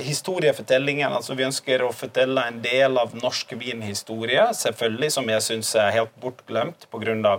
historiefortellingen. 0.06 1.12
altså 1.12 1.36
Vi 1.36 1.44
ønsker 1.44 1.84
å 1.84 1.92
fortelle 1.92 2.46
en 2.48 2.62
del 2.64 2.96
av 2.98 3.12
norsk 3.18 3.52
vinhistorie, 3.60 4.46
selvfølgelig, 4.56 5.10
som 5.12 5.28
jeg 5.28 5.44
syns 5.44 5.74
er 5.76 5.92
helt 6.00 6.14
bortglemt 6.20 6.88
pga. 6.90 7.38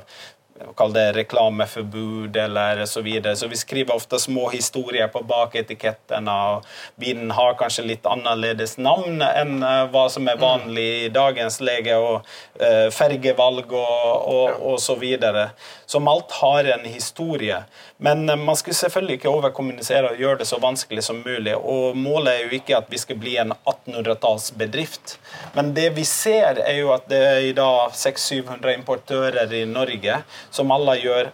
Kall 0.56 0.94
det 0.96 1.12
reklameforbud 1.12 2.38
eller 2.38 2.86
så 2.86 3.02
videre. 3.02 3.36
Så 3.36 3.48
vi 3.48 3.58
skriver 3.60 3.96
ofte 3.96 4.20
små 4.20 4.50
historier 4.50 5.08
på 5.12 5.20
baketikettene. 5.28 6.32
og 6.32 6.70
Vinen 6.96 7.34
har 7.36 7.58
kanskje 7.60 7.84
litt 7.84 8.08
annerledes 8.08 8.78
navn 8.80 9.20
enn 9.20 9.60
eh, 9.60 9.82
hva 9.92 10.06
som 10.10 10.30
er 10.32 10.40
vanlig 10.40 10.86
i 11.02 11.10
dagens 11.12 11.60
lege, 11.60 11.98
og 12.00 12.24
uh, 12.62 12.88
fergevalg 12.96 13.68
og, 13.76 14.32
og, 14.32 14.62
og, 14.62 14.80
så 14.80 14.96
videre. 14.96 15.50
Som 15.92 16.08
alt 16.08 16.32
har 16.40 16.72
en 16.78 16.88
historie. 16.88 17.60
Men 17.98 18.30
uh, 18.30 18.36
man 18.36 18.58
skal 18.60 18.76
selvfølgelig 18.76 19.20
ikke 19.20 19.32
overkommunisere 19.32 20.12
og 20.12 20.20
gjøre 20.20 20.42
det 20.42 20.50
så 20.50 20.60
vanskelig 20.62 21.04
som 21.06 21.22
mulig. 21.26 21.56
Og 21.56 21.98
målet 21.98 22.34
er 22.34 22.44
jo 22.44 22.58
ikke 22.58 22.78
at 22.78 22.92
vi 22.92 23.00
skal 23.02 23.20
bli 23.22 23.38
en 23.42 23.54
1800-tallsbedrift. 23.56 25.18
Men 25.56 25.74
det 25.78 25.92
vi 25.96 26.04
ser, 26.08 26.60
er 26.66 26.82
jo 26.82 26.92
at 26.96 27.08
det 27.12 27.22
er 27.24 27.50
i 27.50 27.56
dag 27.56 27.96
600-700 27.96 28.76
importører 28.76 29.56
i 29.56 29.66
Norge 29.70 30.22
som 30.52 30.74
alle 30.76 31.00
gjør 31.02 31.32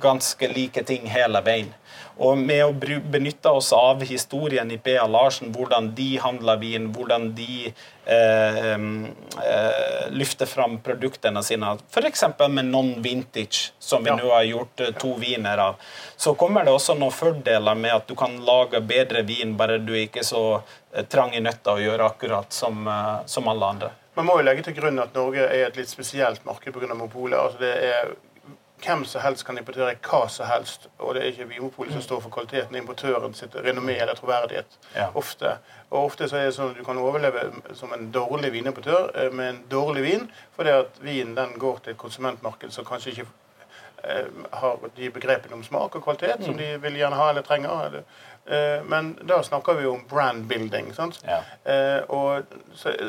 ganske 0.00 0.48
like 0.54 0.84
ting 0.84 1.06
hele 1.10 1.42
veien. 1.44 1.74
Og 2.20 2.36
med 2.36 2.60
å 2.66 2.98
benytte 3.12 3.48
oss 3.48 3.70
av 3.72 4.02
historien 4.04 4.68
i 4.70 4.76
P.A. 4.78 5.06
Larsen, 5.08 5.54
hvordan 5.54 5.94
de 5.96 6.08
handler 6.20 6.58
vin, 6.60 6.90
hvordan 6.92 7.30
de 7.36 7.70
eh, 7.70 8.74
eh, 8.74 10.02
løfter 10.12 10.50
fram 10.50 10.76
produktene 10.84 11.40
sine, 11.42 11.72
f.eks. 11.88 12.24
med 12.50 12.68
non-vintage, 12.68 13.70
som 13.78 14.04
vi 14.04 14.12
ja. 14.12 14.18
nå 14.20 14.28
har 14.34 14.44
gjort 14.50 14.84
eh, 14.84 14.92
to 15.00 15.14
viner 15.22 15.64
av, 15.70 15.80
så 16.16 16.34
kommer 16.36 16.68
det 16.68 16.76
også 16.76 16.98
noen 17.00 17.16
fordeler 17.16 17.80
med 17.80 17.96
at 17.96 18.12
du 18.12 18.12
kan 18.18 18.36
lage 18.44 18.84
bedre 18.84 19.24
vin, 19.24 19.56
bare 19.56 19.80
du 19.80 19.94
ikke 19.96 20.20
er 20.20 20.28
så 20.28 20.44
eh, 20.58 21.06
trang 21.08 21.32
i 21.32 21.40
nøtta 21.40 21.78
å 21.78 21.80
gjøre 21.80 22.12
akkurat 22.12 22.52
som, 22.52 22.84
eh, 22.84 23.16
som 23.32 23.48
alle 23.48 23.74
andre. 23.76 23.94
Man 24.20 24.28
må 24.28 24.36
jo 24.36 24.44
legge 24.44 24.66
til 24.66 24.76
grunn 24.76 25.00
at 25.00 25.14
Norge 25.16 25.46
er 25.48 25.70
et 25.70 25.80
litt 25.80 25.88
spesielt 25.88 26.44
marked 26.44 26.74
pga. 26.74 26.90
monopolet. 26.92 27.38
Altså 27.40 27.64
det 27.64 27.76
er 27.88 28.12
hvem 28.84 29.04
som 29.04 29.22
helst 29.24 29.44
kan 29.46 29.58
importere 29.58 29.96
hva 30.06 30.22
som 30.28 30.48
helst. 30.50 30.88
Og 30.98 31.14
det 31.14 31.22
er 31.22 31.32
ikke 31.32 31.48
Vinmonopolet 31.50 31.92
som 31.92 32.04
står 32.04 32.22
for 32.24 32.34
kvaliteten, 32.34 32.76
importøren 32.76 33.34
sitt 33.34 33.54
renommé 33.54 33.98
eller 34.00 34.18
troverdighet. 34.18 34.78
Ja. 34.94 35.10
Ofte. 35.14 35.56
Og 35.90 36.04
ofte 36.04 36.28
så 36.30 36.38
er 36.38 36.48
det 36.48 36.56
sånn 36.56 36.72
at 36.72 36.78
du 36.78 36.84
kan 36.86 36.98
overleve 37.00 37.48
som 37.78 37.92
en 37.96 38.10
dårlig 38.14 38.52
vinimportør 38.54 39.10
eh, 39.14 39.30
med 39.34 39.54
en 39.54 39.62
dårlig 39.70 40.06
vin, 40.06 40.26
fordi 40.56 40.74
at 40.82 41.00
vinen 41.02 41.36
den 41.38 41.56
går 41.58 41.84
til 41.84 41.94
et 41.94 42.00
konsumentmarked 42.00 42.74
som 42.74 42.86
kanskje 42.86 43.14
ikke 43.14 43.26
eh, 44.04 44.28
har 44.62 44.84
de 44.96 45.10
begrepene 45.10 45.58
om 45.58 45.64
smak 45.66 45.98
og 45.98 46.04
kvalitet 46.04 46.44
som 46.44 46.54
mm. 46.54 46.60
de 46.62 46.70
vil 46.86 47.00
gjerne 47.02 47.18
ha 47.18 47.30
eller 47.32 47.46
trenger. 47.46 47.86
Eller, 47.88 48.26
men 48.90 49.12
da 49.28 49.42
snakker 49.42 49.78
vi 49.78 49.86
om 49.86 50.00
brand 50.10 50.46
building. 50.50 50.92
Ja. 51.22 51.40
Eh, 51.64 52.02
og 52.08 52.42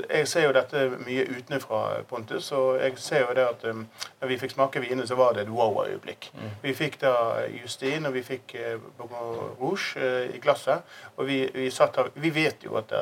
jeg 0.09 0.27
ser 0.27 0.45
jo 0.45 0.53
dette 0.53 0.83
mye 1.01 1.25
utenfra, 1.37 2.01
Pontus. 2.09 2.51
Og 2.51 2.81
jeg 2.81 2.97
ser 3.01 3.25
jo 3.25 3.35
det 3.37 3.47
at 3.47 3.65
um, 3.71 3.87
når 4.21 4.27
vi 4.27 4.37
fikk 4.37 4.53
smake 4.55 4.83
vinene, 4.83 5.07
så 5.07 5.17
var 5.17 5.33
det 5.33 5.47
et 5.47 5.53
wow-øyeblikk. 5.53 6.29
Mm. 6.33 6.51
Vi 6.61 6.73
fikk 6.77 6.99
da 7.01 7.15
Justin, 7.61 8.05
og 8.05 8.13
vi 8.13 8.23
fikk 8.23 8.55
Bourgogne 8.97 9.49
Rouge 9.61 10.11
i 10.35 10.39
glasset. 10.39 10.85
Og 11.17 11.27
vi, 11.27 11.41
vi, 11.53 11.71
her, 11.79 12.11
vi 12.15 12.35
vet 12.35 12.63
jo 12.65 12.77
at 12.77 12.93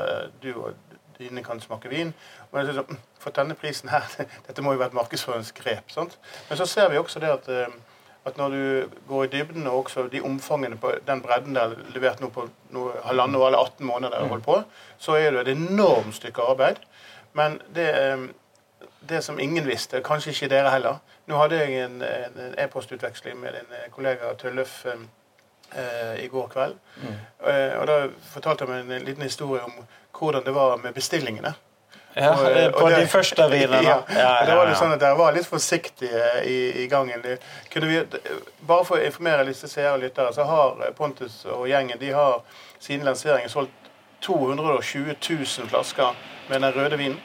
du 0.43 0.53
og 0.53 0.74
dine 1.19 1.43
kan 1.43 1.60
smake 1.60 1.89
vin. 1.91 2.13
Men 2.53 2.67
så, 2.67 2.79
sånn, 2.79 3.00
for 3.19 3.36
denne 3.36 3.55
prisen 3.60 3.91
her, 3.91 4.08
dette 4.48 4.63
må 4.63 4.74
jo 4.74 4.81
være 4.81 4.93
et 4.93 5.00
markedsføringsgrep. 5.01 5.91
Sant? 5.93 6.17
Men 6.50 6.62
så 6.62 6.67
ser 6.69 6.91
vi 6.91 7.01
også 7.01 7.22
det 7.24 7.34
at 7.36 7.50
at 8.29 8.38
når 8.39 8.55
du 8.55 8.98
går 9.09 9.24
i 9.25 9.31
dybden, 9.33 9.67
og 9.67 9.83
også 9.83 10.07
de 10.12 10.21
omfangene 10.25 10.77
på 10.79 10.93
den 11.07 11.21
bredden 11.21 11.55
der 11.57 11.75
levert 11.93 12.21
nå 12.24 12.29
på 12.33 12.48
noe, 12.75 12.95
halvannet 13.05 13.41
år 13.41 13.51
eller 13.51 13.65
18 13.65 13.86
måneder, 13.86 14.27
holdt 14.31 14.45
på, 14.45 14.59
så 14.98 15.17
er 15.19 15.31
det 15.36 15.48
et 15.48 15.55
enormt 15.57 16.15
stykke 16.15 16.45
arbeid. 16.53 16.81
Men 17.38 17.59
det, 17.75 17.89
det, 19.09 19.24
som 19.24 19.39
ingen 19.39 19.67
visste, 19.67 20.01
kanskje 20.05 20.33
ikke 20.33 20.50
dere 20.55 20.74
heller 20.74 21.00
Nå 21.29 21.38
hadde 21.38 21.59
jeg 21.62 21.83
en 21.86 22.01
e-postutveksling 22.57 23.38
med 23.38 23.53
din 23.53 23.74
kollega 23.93 24.31
Tølløf 24.33 24.79
eh, 24.89 26.24
i 26.24 26.27
går 26.27 26.48
kveld. 26.50 26.74
Mm. 27.03 27.19
Eh, 27.51 27.75
og 27.77 27.86
Da 27.88 27.98
fortalte 28.31 28.65
jeg 28.65 28.71
meg 28.88 28.95
en 28.98 29.05
liten 29.05 29.27
historie 29.27 29.62
om 29.62 29.75
hvordan 30.17 30.45
det 30.48 30.55
var 30.55 30.81
med 30.81 30.93
bestillingene. 30.98 31.53
Ja, 32.20 32.32
og, 32.36 32.74
på 32.76 32.86
og 32.86 32.92
det, 32.92 33.02
de 33.04 33.12
første 33.12 33.48
vinene. 33.52 33.82
Ja, 33.86 33.98
ja, 34.16 34.32
det 34.46 34.58
var 34.60 34.70
litt 34.70 34.80
sånn 34.80 34.94
at 34.96 35.02
Dere 35.02 35.18
var 35.20 35.36
litt 35.36 35.48
forsiktige 35.48 36.26
i, 36.44 36.58
i 36.84 36.88
gangen. 36.92 37.24
Vi, 37.24 38.02
bare 38.68 38.88
for 38.88 39.00
å 39.00 39.06
informere 39.06 39.48
disse 39.48 39.70
seere 39.72 39.96
og 39.96 40.04
lyttere, 40.04 40.34
så 40.36 40.48
har 40.50 40.84
Pontus 40.98 41.42
og 41.48 41.68
gjengen 41.72 42.02
de 42.02 42.12
har 42.16 42.42
siden 42.80 43.08
lanseringen 43.08 43.52
solgt 43.52 43.90
220 44.26 45.16
000 45.16 45.70
flasker 45.72 46.16
med 46.50 46.62
den 46.62 46.76
røde 46.76 47.00
vinen. 47.00 47.20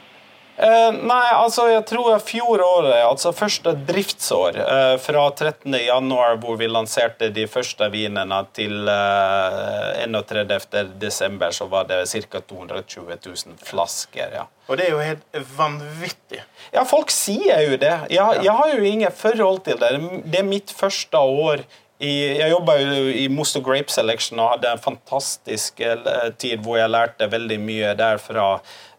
Eh, 0.57 0.91
nei, 1.03 1.25
altså 1.35 1.65
jeg 1.67 1.83
tror 1.89 2.13
fjoråret, 2.23 3.01
altså 3.03 3.33
første 3.35 3.73
driftsår, 3.87 4.55
eh, 4.63 4.95
fra 5.03 5.25
13. 5.33 5.75
januar 5.83 6.37
hvor 6.39 6.55
vi 6.61 6.69
lanserte 6.71 7.27
de 7.35 7.43
første 7.51 7.89
vinene, 7.91 8.39
til 8.55 8.87
eh, 8.87 10.05
31. 10.05 10.95
desember, 11.01 11.51
så 11.51 11.67
var 11.67 11.89
det 11.91 12.05
ca. 12.07 12.39
220 12.39 13.17
000 13.25 13.57
flasker. 13.67 14.37
ja. 14.39 14.45
Og 14.67 14.79
det 14.79 14.87
er 14.87 14.95
jo 14.95 15.01
helt 15.03 15.41
vanvittig. 15.57 16.39
Ja, 16.73 16.85
folk 16.89 17.11
sier 17.13 17.59
jo 17.67 17.75
det. 17.77 17.93
Jeg, 18.09 18.39
jeg 18.41 18.55
har 18.55 18.71
jo 18.71 18.87
ingen 18.87 19.11
forhold 19.13 19.59
til 19.67 19.77
det. 19.77 19.91
Det 20.25 20.39
er 20.39 20.47
mitt 20.47 20.71
første 20.73 21.19
år 21.19 21.61
i, 21.99 22.11
jeg 22.39 22.51
jobba 22.51 22.75
i 23.15 23.27
Mosto 23.31 23.61
Grape 23.63 23.93
Selection 23.93 24.39
og 24.43 24.55
hadde 24.55 24.73
en 24.75 24.83
fantastisk 24.83 25.79
eh, 25.79 26.27
tid 26.37 26.59
hvor 26.65 26.79
jeg 26.79 26.91
lærte 26.91 27.31
veldig 27.31 27.59
mye 27.63 27.93
der 27.97 28.19
fra 28.19 28.49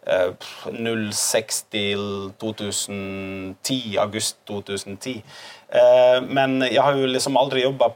06 0.07 1.61
til 1.71 2.31
2010, 2.39 3.97
august 3.99 4.37
2010. 4.47 5.23
Eh, 5.69 6.21
men 6.21 6.61
jeg 6.61 6.79
har 6.79 6.95
jo 6.95 7.07
liksom 7.11 7.35
aldri 7.37 7.65
jobba 7.65 7.89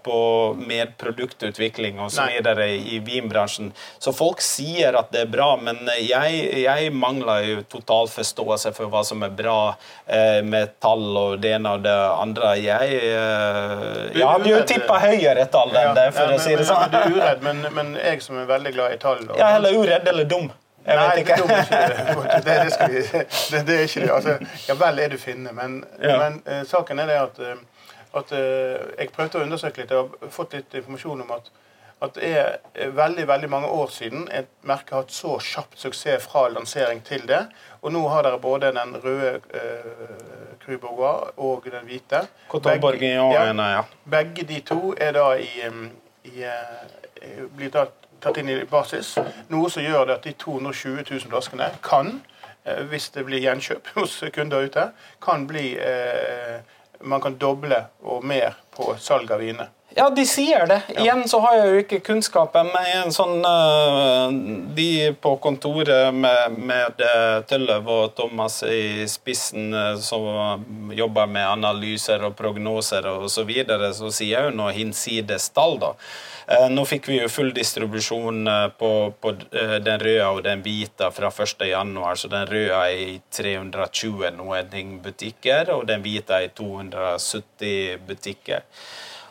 med 0.59 0.91
produktutvikling 0.99 1.99
og 2.03 2.11
så 2.11 2.25
videre 2.27 2.67
i 2.75 2.99
vinbransjen. 2.99 3.71
Så 3.99 4.11
folk 4.13 4.41
sier 4.43 4.97
at 4.99 5.11
det 5.13 5.23
er 5.25 5.31
bra, 5.31 5.55
men 5.55 5.79
jeg, 5.99 6.41
jeg 6.65 6.91
mangler 6.91 7.47
jo 7.47 7.61
total 7.71 8.11
forståelse 8.11 8.73
for 8.75 8.91
hva 8.91 9.05
som 9.07 9.23
er 9.23 9.31
bra 9.35 9.75
eh, 10.05 10.41
med 10.43 10.75
tall 10.83 11.05
og 11.15 11.39
det 11.43 11.55
ene 11.55 11.77
og 11.77 11.85
det 11.87 11.95
andre. 11.95 12.55
Jeg, 12.59 12.97
eh, 13.07 14.19
jeg 14.19 14.27
hadde 14.27 14.51
jo 14.51 14.63
tippa 14.67 14.99
høyere 15.05 15.47
tall 15.51 15.71
enn 15.71 15.95
det, 15.95 16.09
for 16.17 16.27
ja, 16.27 16.39
å 16.39 16.43
si 16.43 16.57
det 16.59 16.67
sånn. 16.67 16.99
Men, 17.41 17.63
men, 17.63 17.63
men 17.77 17.95
jeg 18.01 18.19
som 18.25 18.41
er 18.41 18.49
veldig 18.51 18.75
glad 18.75 18.97
i 18.97 18.99
tall 19.01 19.23
og, 19.29 19.37
Ja, 19.39 19.53
heller 19.55 19.79
uredd 19.79 20.11
eller 20.11 20.27
dum. 20.27 20.51
Jeg 20.85 20.95
Nei, 20.97 21.07
vet 21.07 21.19
ikke. 21.19 21.35
det, 21.35 21.57
det, 21.69 22.45
det, 22.45 22.53
det, 22.63 22.71
skal 22.73 22.91
vi, 22.91 23.01
det, 23.51 23.59
det 23.67 23.75
er 23.75 23.83
ikke 23.87 24.01
det. 24.01 24.11
Altså, 24.15 24.37
ja 24.67 24.75
vel 24.79 24.99
er 25.03 25.11
du 25.13 25.17
finne, 25.21 25.51
men, 25.53 25.83
Ja. 26.01 26.17
men 26.23 26.39
uh, 26.47 26.63
saken 26.67 26.99
er 26.99 27.05
det 27.11 27.17
at, 27.21 27.39
eh, 27.39 27.59
at 28.17 28.31
uh, 28.33 28.93
jeg 28.97 29.11
prøvde 29.13 29.37
å 29.39 29.43
undersøke 29.45 29.83
litt. 29.83 29.91
Jeg 29.93 30.07
har 30.07 30.31
fått 30.33 30.55
litt 30.57 30.73
informasjon 30.81 31.21
om 31.21 31.35
at, 31.37 31.51
at 32.01 32.17
det 32.17 32.31
er 32.33 32.89
veldig 32.97 33.27
veldig 33.29 33.49
mange 33.53 33.69
år 33.77 33.93
siden 33.93 34.25
et 34.33 34.49
merke 34.65 34.95
har 34.95 35.03
hatt 35.05 35.13
så 35.13 35.35
kjapt 35.37 35.77
suksess 35.85 36.25
fra 36.25 36.47
lansering 36.49 37.03
til 37.05 37.27
det. 37.29 37.43
Og 37.85 37.93
nå 37.93 38.01
har 38.09 38.25
dere 38.25 38.41
både 38.41 38.73
den 38.73 38.97
røde 39.05 39.37
uh, 39.53 40.57
Cru 40.65 40.77
og 40.81 41.65
den 41.71 41.85
hvite. 41.85 42.25
Begge- 42.51 43.13
ja. 43.13 43.83
Begge 44.09 44.43
de 44.49 44.59
to 44.65 44.95
er 44.97 45.13
da 45.13 45.29
i, 45.37 45.69
i, 46.25 46.41
i 46.41 47.49
blir 47.53 47.69
da 47.73 47.85
tatt 48.21 48.37
inn 48.37 48.49
i 48.49 48.59
basis. 48.69 49.15
Noe 49.49 49.69
som 49.73 49.83
gjør 49.83 50.07
det 50.07 50.17
at 50.19 50.27
de 50.27 50.35
220 50.37 51.01
000 51.09 51.27
flaskene 51.31 51.69
kan, 51.85 52.19
eh, 52.63 52.83
hvis 52.91 53.09
det 53.15 53.25
blir 53.27 53.43
gjenkjøp 53.43 53.91
hos 53.97 54.19
kunder 54.33 54.67
ute, 54.67 54.91
kan 55.21 55.47
bli 55.47 55.75
eh, 55.79 56.61
Man 57.01 57.17
kan 57.17 57.33
doble 57.41 57.79
og 58.05 58.25
mer 58.29 58.59
på 58.75 58.91
salg 59.01 59.31
av 59.33 59.39
viner. 59.41 59.71
Ja, 59.95 60.05
de 60.09 60.23
sier 60.25 60.67
det. 60.67 60.77
Igjen 60.95 61.25
så 61.27 61.41
har 61.43 61.57
jeg 61.57 61.71
jo 61.71 61.79
ikke 61.81 61.97
kunnskapen. 62.05 62.69
Men 62.71 62.85
en 63.01 63.11
sånn, 63.11 63.41
øh, 63.43 64.35
de 64.77 64.87
på 65.19 65.33
kontoret 65.43 66.15
med, 66.15 66.55
med 66.55 67.03
øh, 67.03 67.41
Tølløv 67.49 67.89
og 67.91 68.13
Thomas 68.15 68.61
i 68.63 69.03
spissen, 69.11 69.73
øh, 69.75 69.97
som 69.99 70.63
jobber 70.95 71.27
med 71.27 71.43
analyser 71.43 72.23
og 72.23 72.37
prognoser 72.39 73.09
og 73.11 73.27
så 73.33 73.43
videre, 73.43 73.91
så 73.97 74.13
sier 74.15 74.37
jeg 74.37 74.51
jo 74.51 74.55
noe 74.61 74.71
hinsides 74.77 75.49
tall, 75.51 75.75
da. 75.83 75.91
Eh, 76.47 76.69
Nå 76.71 76.87
fikk 76.87 77.11
vi 77.11 77.19
jo 77.19 77.27
full 77.31 77.51
distribusjon 77.55 78.47
på, 78.79 78.95
på 79.19 79.35
den 79.51 80.07
røde 80.07 80.31
og 80.31 80.41
den 80.47 80.63
hvite 80.63 81.11
fra 81.11 81.35
1.1, 81.35 81.93
så 82.15 82.31
den 82.31 82.47
røde 82.47 82.79
er 82.79 82.95
i 82.95 83.19
320 83.27 84.31
noen 84.39 84.97
butikker, 85.03 85.75
og 85.75 85.87
den 85.91 86.03
hvite 86.07 86.39
er 86.39 86.47
i 86.47 86.53
270 86.55 88.07
butikker. 88.07 88.69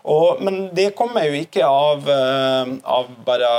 Og, 0.03 0.41
men 0.43 0.71
det 0.75 0.95
kommer 0.97 1.27
jo 1.29 1.37
ikke 1.37 1.67
av, 1.67 2.07
eh, 2.09 2.71
av 2.89 3.11
bare 3.27 3.51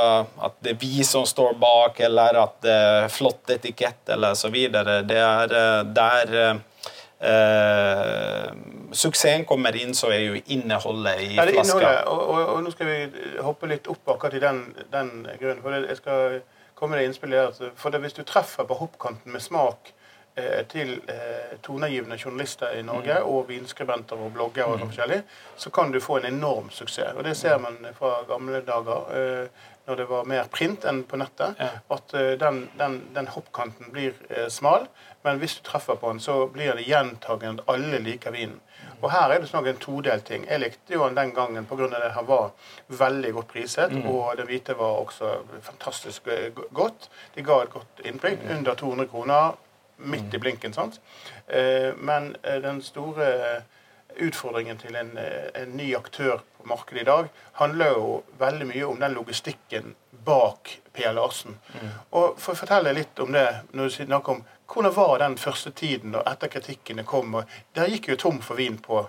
at 0.42 0.56
det 0.64 0.74
er 0.74 0.80
vi 0.82 1.04
som 1.06 1.26
står 1.30 1.54
bak, 1.62 2.00
eller 2.00 2.40
at 2.42 2.56
det 2.66 2.74
er 2.74 3.14
flott 3.14 3.50
etikett, 3.54 4.02
eller 4.10 4.34
så 4.40 4.50
videre. 4.54 5.02
Det 5.06 5.20
er 5.22 5.54
eh, 5.60 5.84
der 5.94 6.34
eh, 7.22 8.50
suksessen 8.92 9.46
kommer 9.46 9.78
inn, 9.78 9.94
så 9.94 10.10
er 10.10 10.26
jo 10.26 10.42
innholdet 10.48 11.22
i 11.28 11.36
Ja, 11.36 11.46
det 11.46 11.60
flaska. 11.60 11.94
og, 12.10 12.24
og, 12.26 12.42
og 12.56 12.64
nå 12.66 12.74
skal 12.74 12.90
vi 12.90 12.98
hoppe 13.46 13.70
litt 13.70 13.88
opp 13.92 14.16
akkurat 14.16 14.40
i 14.40 14.44
den, 14.44 14.64
den 14.94 15.14
grunnen. 15.38 15.62
For 15.62 15.78
jeg 15.78 16.02
skal 16.02 16.42
komme 16.76 16.98
med 16.98 17.06
innspill 17.06 17.34
innspillet 17.38 17.62
her. 17.70 17.76
For 17.78 17.94
det, 17.94 18.02
hvis 18.02 18.18
du 18.18 18.24
treffer 18.26 18.66
på 18.66 18.80
hoppkanten 18.82 19.30
med 19.32 19.46
smak 19.46 19.94
eh, 19.94 20.01
til 20.70 21.02
eh, 21.10 21.58
toneangivende 21.64 22.18
journalister 22.26 22.72
i 22.80 22.82
Norge, 22.82 23.18
Mm. 23.20 23.28
og 23.28 23.48
vinskribenter 23.50 24.16
og 24.16 24.32
blogger 24.34 24.64
og 24.66 24.80
sånn 24.80 24.90
forskjellig, 24.92 25.24
så 25.58 25.70
kan 25.70 25.92
du 25.92 26.00
få 26.00 26.18
en 26.18 26.26
enorm 26.34 26.70
suksess. 26.70 27.14
Og 27.18 27.24
Det 27.24 27.38
ser 27.38 27.58
man 27.58 27.78
fra 27.98 28.24
gamle 28.28 28.62
dager, 28.62 29.12
eh, 29.12 29.48
når 29.88 29.96
det 29.98 30.10
var 30.10 30.24
mer 30.24 30.44
print 30.52 30.86
enn 30.86 31.04
på 31.04 31.18
nettet. 31.18 31.56
At 31.92 32.14
eh, 32.14 32.38
den, 32.40 32.70
den, 32.78 33.02
den 33.16 33.28
hoppkanten 33.28 33.92
blir 33.92 34.14
eh, 34.30 34.48
smal, 34.48 34.88
men 35.24 35.40
hvis 35.40 35.56
du 35.58 35.64
treffer 35.64 35.96
på 35.96 36.10
den, 36.10 36.20
så 36.20 36.48
blir 36.48 36.74
det 36.76 36.86
gjentagende 36.88 37.62
at 37.68 37.74
alle 37.76 38.00
liker 38.00 38.32
vinen. 38.32 38.60
Og 39.02 39.12
her 39.12 39.32
er 39.32 39.40
det 39.42 39.50
snakk 39.50 39.62
om 39.66 39.68
en 39.68 39.78
todelt 39.82 40.26
ting. 40.26 40.46
Jeg 40.50 40.60
likte 40.60 40.94
jo 40.94 41.04
den 41.08 41.16
den 41.16 41.34
gangen 41.34 41.66
pga. 41.66 41.88
det 41.90 42.14
her 42.14 42.24
var 42.24 42.52
veldig 42.88 43.34
godt 43.34 43.48
priset, 43.48 43.92
og 44.06 44.38
det 44.38 44.46
hvite 44.46 44.78
var 44.78 45.02
også 45.02 45.42
fantastisk 45.62 46.28
eh, 46.28 46.52
godt. 46.74 47.10
De 47.36 47.44
ga 47.44 47.62
et 47.64 47.70
godt 47.70 48.02
innblikk, 48.06 48.40
under 48.50 48.74
200 48.76 49.08
kroner, 49.10 49.58
midt 50.04 50.34
i 50.34 50.38
blinken. 50.38 50.74
sant? 50.74 51.02
Eh, 51.48 51.94
Men 51.98 52.36
eh, 52.44 52.62
den 52.62 52.82
store 52.82 53.62
utfordringen 54.20 54.78
til 54.78 54.96
en, 54.96 55.18
eh, 55.18 55.62
en 55.62 55.78
ny 55.78 55.96
aktør 55.96 56.42
på 56.58 56.68
markedet 56.68 57.02
i 57.02 57.06
dag 57.06 57.30
handler 57.54 57.94
jo 57.96 58.24
veldig 58.40 58.68
mye 58.68 58.88
om 58.88 59.00
den 59.00 59.14
logistikken 59.14 59.96
bak 60.26 60.78
Pia 60.94 61.12
Larsen. 61.12 61.58
Og 62.12 62.40
For 62.40 62.54
å 62.54 62.58
fortelle 62.60 62.94
litt 62.94 63.20
om 63.20 63.32
det, 63.32 63.48
når 63.74 63.84
du 63.84 63.90
snakker 63.90 64.36
om 64.36 64.44
hvordan 64.72 64.96
var 64.96 65.18
den 65.20 65.38
første 65.38 65.72
tiden 65.72 66.12
da 66.12 66.22
etter 66.28 66.48
kritikkene 66.48 67.04
kom? 67.04 67.36
og 67.36 67.44
Der 67.76 67.90
gikk 67.92 68.08
jo 68.10 68.16
tom 68.16 68.40
for 68.42 68.56
vin 68.56 68.78
på 68.78 69.08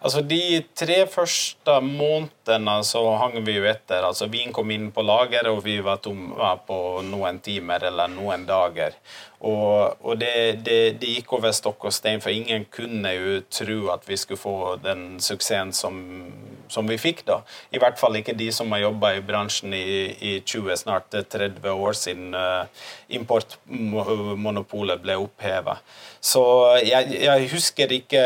Altså 0.00 0.22
De 0.24 0.62
tre 0.72 1.02
første 1.12 1.74
månedene 1.84 2.76
så 2.88 3.02
hang 3.20 3.34
vi 3.44 3.58
jo 3.58 3.66
etter. 3.68 4.00
Altså 4.06 4.30
Vin 4.32 4.52
kom 4.56 4.70
inn 4.72 4.88
på 4.94 5.04
lager, 5.04 5.50
og 5.52 5.60
vi 5.66 5.76
var 5.84 6.00
tomme 6.00 6.52
på 6.66 6.78
noen 7.04 7.40
timer 7.44 7.84
eller 7.90 8.08
noen 8.08 8.46
dager. 8.48 8.96
Og, 9.40 10.00
og 10.00 10.16
det, 10.20 10.60
det, 10.64 10.78
det 11.00 11.14
gikk 11.16 11.34
over 11.36 11.52
stokk 11.56 11.84
og 11.88 11.94
stein, 11.96 12.20
for 12.24 12.32
ingen 12.32 12.64
kunne 12.72 13.12
jo 13.12 13.38
tro 13.52 13.78
at 13.92 14.08
vi 14.08 14.16
skulle 14.20 14.40
få 14.40 14.76
den 14.84 15.20
suksessen 15.20 15.72
som, 15.76 16.00
som 16.72 16.88
vi 16.88 16.96
fikk. 17.00 17.24
da. 17.28 17.40
I 17.72 17.80
hvert 17.80 18.00
fall 18.00 18.16
ikke 18.20 18.36
de 18.36 18.50
som 18.56 18.72
har 18.72 18.86
jobba 18.86 19.14
i 19.16 19.24
bransjen 19.24 19.76
i, 19.76 19.84
i 20.16 20.32
20, 20.40 20.76
snart 20.80 21.12
30 21.12 21.68
år 21.72 21.96
siden 21.96 22.36
uh, 22.36 22.64
importmonopolet 23.20 25.04
ble 25.04 25.20
oppheva. 25.20 25.76
Så 26.20 26.42
jeg, 26.84 27.14
jeg 27.16 27.48
husker 27.48 27.92
ikke 27.96 28.22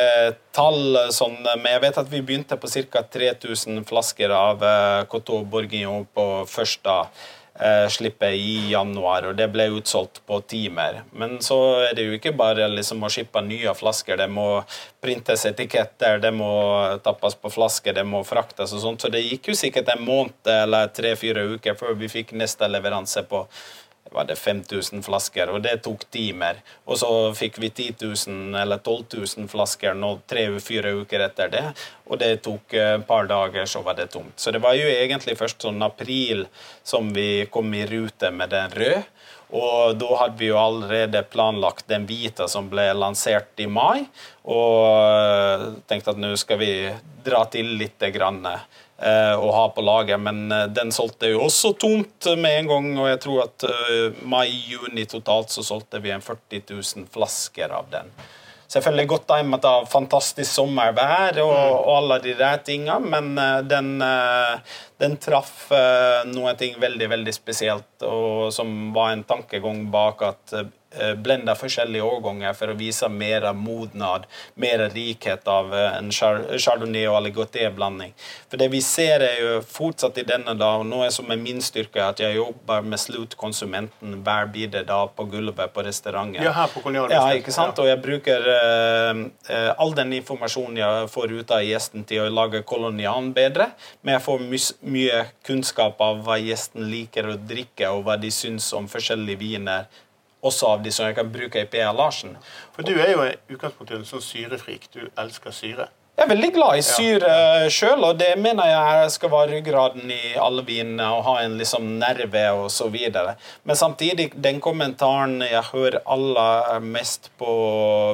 tall 0.54 0.98
sånn, 1.14 1.37
men 1.44 1.70
jeg 1.70 1.83
vet 1.85 2.00
at 2.02 2.11
vi 2.11 2.24
begynte 2.26 2.59
på 2.59 2.70
ca. 2.90 3.04
3000 3.07 3.85
flasker 3.87 4.35
av 4.35 4.66
uh, 4.66 5.07
Coteau 5.11 5.46
Bourguignon 5.46 6.09
på 6.11 6.26
første 6.50 6.96
eh, 7.61 7.88
slippet 7.88 8.35
i 8.35 8.70
januar, 8.70 9.28
og 9.28 9.37
det 9.38 9.46
ble 9.52 9.68
utsolgt 9.76 10.20
på 10.26 10.40
timer. 10.50 11.02
Men 11.14 11.38
så 11.44 11.59
er 11.85 11.94
det 11.96 12.07
jo 12.09 12.16
ikke 12.16 12.35
bare 12.37 12.66
liksom 12.72 13.04
å 13.04 13.11
skippe 13.12 13.42
nye 13.46 13.74
flasker, 13.78 14.18
det 14.18 14.28
må 14.33 14.48
printes 15.04 15.46
etiketter, 15.48 16.18
det 16.22 16.33
må 16.35 16.50
tappes 17.04 17.38
på 17.38 17.52
flasker, 17.52 17.94
det 17.94 18.07
må 18.09 18.24
fraktes 18.26 18.74
og 18.74 18.83
sånt, 18.83 19.04
så 19.04 19.12
det 19.12 19.24
gikk 19.24 19.52
jo 19.52 19.59
sikkert 19.59 19.94
en 19.94 20.04
måned 20.07 20.50
eller 20.50 20.90
tre-fire 20.94 21.46
uker 21.54 21.78
før 21.78 21.94
vi 22.00 22.11
fikk 22.11 22.35
neste 22.38 22.68
leveranse 22.70 23.22
på 23.30 23.44
var 24.14 24.29
det 24.29 24.37
5000 24.38 25.03
flasker, 25.03 25.50
og 25.50 25.62
det 25.64 25.81
tok 25.85 26.07
timer. 26.14 26.61
Og 26.87 27.00
så 27.00 27.11
fikk 27.37 27.59
vi 27.62 27.70
10 27.70 27.96
000 28.00 28.61
eller 28.62 28.79
12 28.79 29.18
000 29.42 29.50
flasker 29.50 29.96
nå 29.98 30.12
tre-fire 30.31 30.94
uker 31.03 31.27
etter 31.27 31.50
det, 31.53 31.64
og 32.07 32.20
det 32.22 32.31
tok 32.46 32.77
eh, 32.79 32.94
et 32.98 33.07
par 33.09 33.27
dager, 33.31 33.66
så 33.66 33.83
var 33.83 33.98
det 33.98 34.12
tomt. 34.14 34.37
Så 34.38 34.55
det 34.55 34.62
var 34.64 34.79
jo 34.79 34.87
egentlig 34.87 35.38
først 35.40 35.66
sånn 35.66 35.83
april 35.83 36.46
som 36.87 37.11
vi 37.16 37.46
kom 37.50 37.74
i 37.74 37.87
rute 37.90 38.31
med 38.31 38.55
den 38.55 38.79
røde. 38.79 39.03
Og 39.55 39.94
da 40.00 40.09
hadde 40.18 40.40
vi 40.40 40.48
jo 40.48 40.57
allerede 40.59 41.20
planlagt 41.31 41.87
den 41.87 42.09
hvite 42.09 42.48
som 42.50 42.66
ble 42.72 42.88
lansert 42.96 43.61
i 43.62 43.68
mai, 43.70 44.07
og 44.50 44.79
eh, 44.98 45.66
tenkte 45.90 46.14
at 46.14 46.22
nå 46.22 46.33
skal 46.40 46.59
vi 46.62 46.72
dra 47.24 47.44
til 47.53 47.77
litt 47.81 48.03
grann 48.14 48.42
eh, 49.05 49.35
og 49.38 49.53
ha 49.55 49.64
på 49.75 49.85
laget, 49.85 50.21
men 50.21 50.47
eh, 50.53 50.69
den 50.73 50.93
solgte 50.95 51.31
jo 51.33 51.43
også 51.47 51.75
tomt 51.81 52.29
med 52.40 52.61
en 52.61 52.71
gang, 52.71 52.88
og 52.99 53.11
jeg 53.11 53.21
tror 53.25 53.43
at 53.47 53.67
eh, 53.69 54.23
mai-juni 54.29 55.07
totalt 55.11 55.55
så 55.55 55.64
solgte 55.67 56.01
vi 56.05 56.14
en 56.14 56.25
40 56.25 56.64
000 56.71 57.11
flasker 57.14 57.75
av 57.75 57.90
den. 57.93 58.11
Selvfølgelig 58.75 59.07
godt 59.12 59.27
timet 59.29 59.67
av 59.69 59.85
fantastisk 59.87 60.49
sommervær 60.51 61.37
og, 61.45 61.53
og 61.55 61.90
alle 61.99 62.17
de 62.25 62.33
der 62.38 62.62
tinga, 62.67 62.97
men 62.99 63.37
den, 63.69 63.90
den 64.99 65.14
traff 65.23 65.69
noe 66.33 66.55
ting 66.59 66.75
veldig, 66.83 67.11
veldig 67.12 67.35
spesielt, 67.37 67.93
og 68.09 68.49
som 68.57 68.73
var 68.97 69.12
en 69.12 69.23
tankegang 69.29 69.85
bak 69.95 70.25
at 70.27 70.57
eh, 70.98 71.14
blende 71.14 71.54
forskjellige 71.59 72.04
årganger 72.04 72.57
for 72.59 72.72
å 72.72 72.76
vise 72.78 73.09
mer 73.12 73.46
modnad, 73.57 74.26
mer 74.61 74.87
rikhet 74.94 75.48
av 75.50 75.74
eh, 75.74 75.98
en 75.98 76.11
chardonnay- 76.11 77.09
og 77.11 77.18
aligoté-blanding. 77.20 78.14
For 78.50 78.61
det 78.61 78.70
vi 78.72 78.80
ser 78.85 79.24
er 79.26 79.40
jo 79.42 79.54
fortsatt 79.66 80.18
i 80.22 80.26
denne 80.28 80.57
da, 80.59 80.74
og 80.80 80.87
nå 80.88 81.02
er 81.07 81.12
som 81.14 81.30
er 81.33 81.40
min 81.40 81.62
styrke, 81.64 82.02
at 82.02 82.22
jeg 82.22 82.38
jobber 82.38 82.85
med 82.87 83.00
slutkonsumenten 83.00 84.18
hver 84.24 84.50
bide 84.54 84.85
da 84.88 85.04
på 85.07 85.28
gulvet 85.30 85.72
på 85.74 85.85
restauranten. 85.87 86.42
Ja, 86.44 86.54
her 86.57 86.72
på 86.72 86.83
Kolonial. 86.85 87.12
Ja, 87.12 87.24
ikke 87.37 87.54
sant? 87.54 87.78
Og 87.83 87.88
jeg 87.88 88.00
bruker 88.02 88.44
uh, 88.48 89.22
all 89.80 89.94
den 89.96 90.12
informasjonen 90.18 90.78
jeg 90.80 91.11
får 91.12 91.35
ut 91.35 91.54
av 91.54 91.64
gjesten 91.64 92.04
til 92.09 92.24
å 92.24 92.33
lage 92.33 92.62
kolonialen 92.66 93.33
bedre, 93.37 93.70
men 94.02 94.16
jeg 94.16 94.24
får 94.24 94.44
my 94.44 94.61
mye 94.94 95.20
kunnskap 95.46 96.00
av 96.04 96.22
hva 96.26 96.38
gjesten 96.40 96.88
liker 96.90 97.28
å 97.28 97.37
drikke, 97.40 97.90
og 97.90 98.07
hva 98.07 98.16
de 98.20 98.30
syns 98.35 98.70
om 98.76 98.88
forskjellige 98.90 99.40
viner 99.40 99.88
også 100.44 100.74
av 100.74 100.85
de 100.85 100.92
som 100.94 101.09
jeg 101.09 101.16
kan 101.18 101.33
bruke 101.33 101.64
i 101.64 101.68
P.A. 101.70 101.90
Larsen. 101.96 102.37
For 102.76 102.87
du 102.87 102.94
er 102.94 103.14
jo 103.14 103.26
i 103.26 103.35
utgangspunktet 103.54 103.98
en 103.98 104.09
sånn 104.09 104.24
syrefrik. 104.24 104.90
Du 104.92 105.07
elsker 105.09 105.54
syre. 105.54 105.90
Jeg 106.14 106.28
er 106.28 106.30
veldig 106.30 106.48
glad 106.54 106.78
i 106.78 106.83
syre 106.87 107.30
ja. 107.30 107.70
sjøl, 107.74 108.04
og 108.07 108.20
det 108.20 108.28
mener 108.38 108.68
jeg 108.70 109.09
skal 109.16 109.33
være 109.33 109.57
ryggraden 109.57 110.12
i 110.14 110.37
alle 110.38 110.62
vinene. 110.62 111.09
Og 111.11 111.24
ha 111.26 111.40
en 111.42 111.57
liksom 111.59 111.88
nerve 111.98 112.44
og 112.54 112.68
så 112.70 112.87
videre. 112.92 113.35
Men 113.66 113.78
samtidig, 113.80 114.28
den 114.44 114.61
kommentaren 114.62 115.40
jeg 115.42 115.64
hører 115.72 116.04
aller 116.07 116.78
mest 116.87 117.33
på 117.40 117.50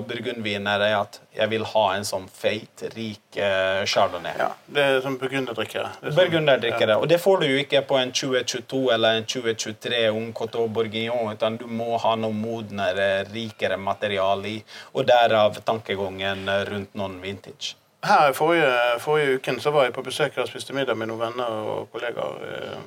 burgundviner, 0.08 0.80
er 0.86 0.96
at 1.02 1.20
jeg 1.40 1.50
vil 1.50 1.64
ha 1.72 1.84
en 1.96 2.04
sånn 2.04 2.26
feit, 2.28 2.84
rik 2.94 3.38
uh, 3.40 3.80
chardonnay. 3.88 4.36
Ja, 4.38 4.50
Det 4.66 4.84
er 4.84 5.00
som 5.04 5.16
burgunderdrikkere. 5.20 5.94
Sånn, 6.00 6.16
burgunderdrikkere. 6.18 6.96
Ja. 6.96 7.00
Og 7.00 7.08
det 7.08 7.20
får 7.22 7.40
du 7.40 7.48
jo 7.48 7.58
ikke 7.62 7.82
på 7.88 7.98
en 8.00 8.12
2022 8.12 8.82
eller 8.94 9.20
en 9.20 9.28
2023 9.28 10.02
Ung 10.12 10.30
Coteau 10.36 10.68
Bourguignon, 10.68 11.32
utan 11.32 11.56
du 11.60 11.66
må 11.66 11.96
ha 12.02 12.14
noe 12.20 12.36
modnere, 12.36 13.10
rikere 13.32 13.80
materiale 13.80 14.54
i. 14.54 14.56
Og 14.94 15.08
derav 15.08 15.62
tankegangen 15.64 16.48
rundt 16.68 16.96
noen 16.98 17.20
vintage. 17.24 17.76
Her 18.04 18.32
Forrige, 18.32 19.00
forrige 19.00 19.34
uken 19.34 19.60
så 19.60 19.70
var 19.70 19.84
jeg 19.84 19.92
på 19.92 20.02
besøk 20.02 20.38
og 20.40 20.48
spiste 20.48 20.72
middag 20.72 20.96
med 20.96 21.10
noen 21.10 21.20
venner 21.20 21.56
og 21.68 21.90
kollegaer. 21.92 22.44
Eh, 22.48 22.78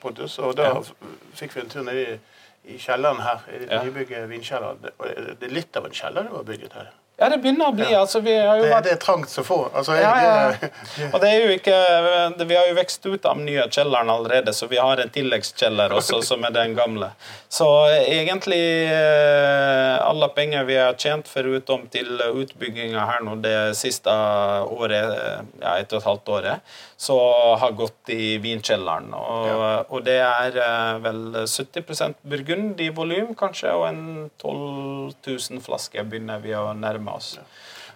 Pontus, 0.00 0.38
og 0.38 0.56
Da 0.56 0.70
ja. 0.70 0.80
fikk 1.36 1.56
vi 1.56 1.60
en 1.60 1.70
tur 1.72 1.84
ned 1.84 2.00
i, 2.00 2.18
i 2.72 2.78
kjelleren 2.80 3.20
her. 3.24 3.44
i 3.48 3.64
ja. 3.64 3.82
nybygget 3.84 4.28
vinkjeller. 4.28 4.76
Det, 4.82 4.92
det 5.40 5.48
er 5.48 5.54
litt 5.54 5.76
av 5.76 5.88
en 5.88 5.96
kjeller 5.96 6.28
det 6.28 6.32
var 6.32 6.46
bygget 6.48 6.76
her. 6.80 6.92
Ja, 7.16 7.28
det 7.30 7.36
begynner 7.44 7.70
å 7.70 7.74
bli. 7.76 7.86
Ja. 7.92 8.00
altså 8.02 8.18
vi 8.24 8.32
har 8.34 8.58
jo 8.58 8.64
det, 8.64 8.70
vært... 8.72 8.86
det 8.88 8.94
er 8.96 9.00
trangt 9.02 9.30
så 9.30 9.44
få. 9.46 9.60
Altså, 9.70 9.94
ja, 10.00 10.14
ja. 10.24 10.70
Og 11.12 11.20
det 11.22 11.30
er 11.30 11.44
jo 11.44 11.52
ikke 11.54 11.76
Vi 12.40 12.56
har 12.58 12.66
jo 12.66 12.74
vokst 12.74 13.06
ut 13.06 13.28
av 13.30 13.38
nye 13.38 13.68
kjelleren 13.70 14.10
allerede, 14.10 14.54
så 14.56 14.66
vi 14.70 14.80
har 14.82 14.98
en 14.98 15.12
tilleggskjeller 15.14 15.94
også, 15.94 16.22
som 16.26 16.42
er 16.48 16.54
den 16.56 16.74
gamle. 16.74 17.12
Så 17.54 17.66
egentlig 17.86 18.86
eh, 18.90 19.96
alle 20.02 20.28
penger 20.34 20.64
vi 20.66 20.78
har 20.80 20.96
tjent, 20.98 21.28
foruten 21.30 21.84
til 21.92 22.08
utbygginga 22.18 23.04
her 23.06 23.22
nå 23.22 23.36
det 23.44 23.76
siste 23.78 24.10
året, 24.10 25.12
ja, 25.60 25.76
ett 25.76 25.94
og 25.94 26.00
et 26.00 26.08
halvt 26.08 26.32
året, 26.34 26.74
så 26.98 27.18
har 27.62 27.76
gått 27.78 28.10
i 28.10 28.40
vinkjelleren. 28.42 29.14
Og, 29.14 29.52
og 29.86 30.02
det 30.08 30.18
er 30.24 30.58
eh, 30.64 30.98
vel 31.04 31.22
70 31.44 32.18
burgund 32.26 32.82
i 32.82 32.90
volum, 32.96 33.36
kanskje, 33.38 33.70
og 33.70 33.86
en 33.92 34.02
12 34.42 35.14
000 35.22 35.62
flasker 35.62 36.10
begynner 36.10 36.42
vi 36.42 36.58
å 36.58 36.72
nærme 36.74 37.14
oss. 37.14 37.36
Ja. 37.38 37.46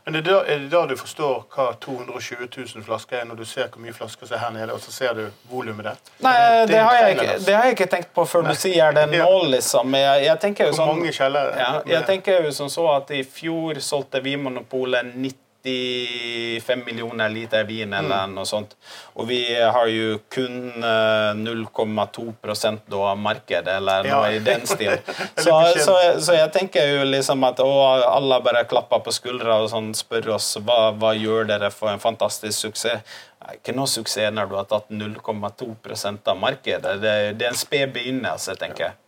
Men 0.09 0.14
er 0.14 0.23
det, 0.23 0.31
da, 0.31 0.44
er 0.44 0.59
det, 0.59 0.68
da, 0.73 0.87
du 0.88 0.97
forstår 0.97 1.42
hva 1.53 1.64
220 1.85 2.47
000 2.57 2.85
flasker 2.87 3.18
er, 3.18 3.25
når 3.29 3.42
du 3.42 3.44
ser 3.44 3.66
hvor 3.68 3.83
mye 3.85 3.92
flasker 3.92 4.25
som 4.25 4.38
er 4.38 4.40
her 4.40 4.55
nede, 4.55 4.73
og 4.73 4.81
så 4.81 4.94
ser 4.94 5.18
du 5.18 5.27
volumet 5.51 5.85
der? 5.85 5.99
Nei, 6.25 6.31
det, 6.38 6.71
det, 6.71 6.79
har 6.81 6.94
jeg, 6.97 7.18
det, 7.18 7.53
har 7.53 7.66
jeg 7.68 7.75
ikke, 7.77 7.87
tenkt 7.92 8.14
på 8.16 8.25
før 8.25 8.47
Nei. 8.47 8.55
du 8.57 8.61
sier 8.62 8.97
det 8.97 9.03
nå, 9.12 9.27
liksom. 9.53 9.99
Jeg, 10.01 10.23
jeg 10.25 10.40
tenker 10.47 10.71
jo 10.71 10.73
hvor 10.73 10.81
sånn, 10.81 10.94
mange 10.94 11.12
kjellere? 11.12 11.53
Ja, 11.61 11.68
jeg 11.92 12.09
tenker 12.09 12.49
jo 12.49 12.55
sånn 12.57 12.73
så 12.73 12.87
at 12.94 13.12
i 13.12 13.21
fjor 13.21 13.83
solgte 13.85 14.25
Vinmonopolet 14.25 15.12
90 15.12 15.37
95 15.64 16.85
millioner 16.87 17.29
liter 17.29 17.64
vin 17.64 17.92
eller 17.92 18.27
mm. 18.27 18.35
noe 18.35 18.47
sånt. 18.47 18.77
Og 19.18 19.27
vi 19.29 19.40
har 19.55 19.87
jo 19.90 20.18
kun 20.31 20.73
0,2 20.79 22.27
eh, 22.29 22.99
av 22.99 23.18
markedet, 23.18 23.75
eller 23.77 24.07
noe 24.07 24.29
ja. 24.31 24.37
i 24.37 24.38
den 24.44 24.66
stil. 24.66 24.94
Så, 25.38 25.55
så, 25.77 25.94
så, 26.21 26.35
jeg 26.35 26.51
tenker 26.53 26.87
jo 26.88 27.05
liksom 27.07 27.42
at 27.47 27.61
å, 27.62 27.71
alle 28.09 28.40
bare 28.44 28.64
klapper 28.68 29.01
på 29.05 29.12
skuldra 29.14 29.61
og 29.62 29.68
sånn 29.73 29.90
spør 29.97 30.35
oss 30.37 30.51
hva, 30.66 30.90
hva 30.99 31.12
gjør 31.16 31.49
dere 31.49 31.71
for 31.75 31.90
en 31.92 32.03
fantastisk 32.03 32.59
suksess. 32.59 33.18
Ikke 33.55 33.73
noe 33.77 33.88
suksess 33.88 34.33
når 34.35 34.51
du 34.51 34.57
har 34.59 34.66
tatt 34.68 34.90
0,2% 34.92 36.33
av 36.33 36.40
markedet. 36.40 36.97
Det, 37.03 37.14
det, 37.38 37.47
er 37.47 37.53
en 37.53 37.59
sped 37.59 37.94
begynnelse, 37.94 38.57
tenker 38.61 38.88
jeg. 38.88 38.99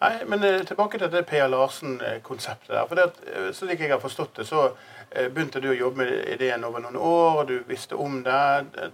Nei, 0.00 0.14
men 0.26 0.44
eh, 0.44 0.62
tilbake 0.66 0.98
til 0.98 1.10
det 1.12 1.22
P.A. 1.30 1.46
Larsen-konseptet. 1.50 2.72
der, 2.74 2.88
for 2.90 2.98
det, 2.98 3.10
eh, 3.30 3.50
Slik 3.56 3.80
jeg 3.80 3.92
har 3.94 4.02
forstått 4.02 4.40
det, 4.40 4.48
så 4.50 4.70
Eh, 4.99 4.99
begynte 5.10 5.60
du 5.60 5.68
å 5.72 5.74
jobbe 5.74 6.04
med 6.04 6.28
ideen 6.36 6.62
over 6.64 6.84
noen 6.84 6.96
år, 6.96 7.40
du 7.48 7.56
visste 7.66 7.96
om 7.98 8.20
det. 8.22 8.66
Det, 8.74 8.90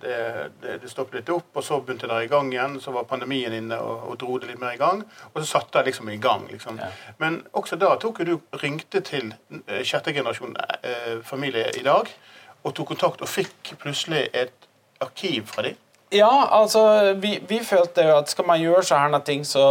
det, 0.63 0.77
det 0.83 0.91
stoppet 0.91 1.21
litt 1.21 1.33
opp, 1.35 1.51
og 1.53 1.65
så 1.65 1.81
begynte 1.81 2.09
det 2.09 2.23
i 2.25 2.31
gang 2.33 2.49
igjen. 2.53 2.79
Så 2.81 2.95
var 2.95 3.09
pandemien 3.11 3.53
inne 3.53 3.77
og, 3.85 4.07
og 4.11 4.17
dro 4.23 4.39
det 4.41 4.49
litt 4.51 4.63
mer 4.63 4.79
i 4.79 4.81
gang. 4.81 5.05
Og 5.33 5.43
så 5.43 5.47
satte 5.51 5.79
det 5.79 5.91
liksom 5.91 6.09
i 6.13 6.17
gang. 6.23 6.47
liksom. 6.51 6.81
Ja. 6.81 6.89
Men 7.21 7.43
også 7.53 7.77
da 7.81 7.93
tok 8.01 8.23
du 8.25 8.37
ringte 8.63 9.05
til 9.05 9.35
eh, 9.67 9.83
sjette 9.85 10.17
generasjon 10.17 10.57
eh, 10.81 11.19
familie 11.27 11.69
i 11.77 11.85
dag 11.85 12.09
og 12.67 12.75
tok 12.75 12.95
kontakt 12.95 13.23
og 13.23 13.31
fikk 13.31 13.77
plutselig 13.83 14.27
et 14.35 14.71
arkiv 15.05 15.53
fra 15.53 15.69
dem. 15.69 15.77
Ja, 16.15 16.49
altså, 16.55 17.15
vi, 17.19 17.41
vi, 17.49 17.57
følte 17.67 18.05
jo 18.07 18.13
at 18.21 18.31
skal 18.31 18.47
man 18.47 18.61
gjøre 18.63 18.85
sånne 18.87 19.19
ting, 19.27 19.41
så, 19.43 19.63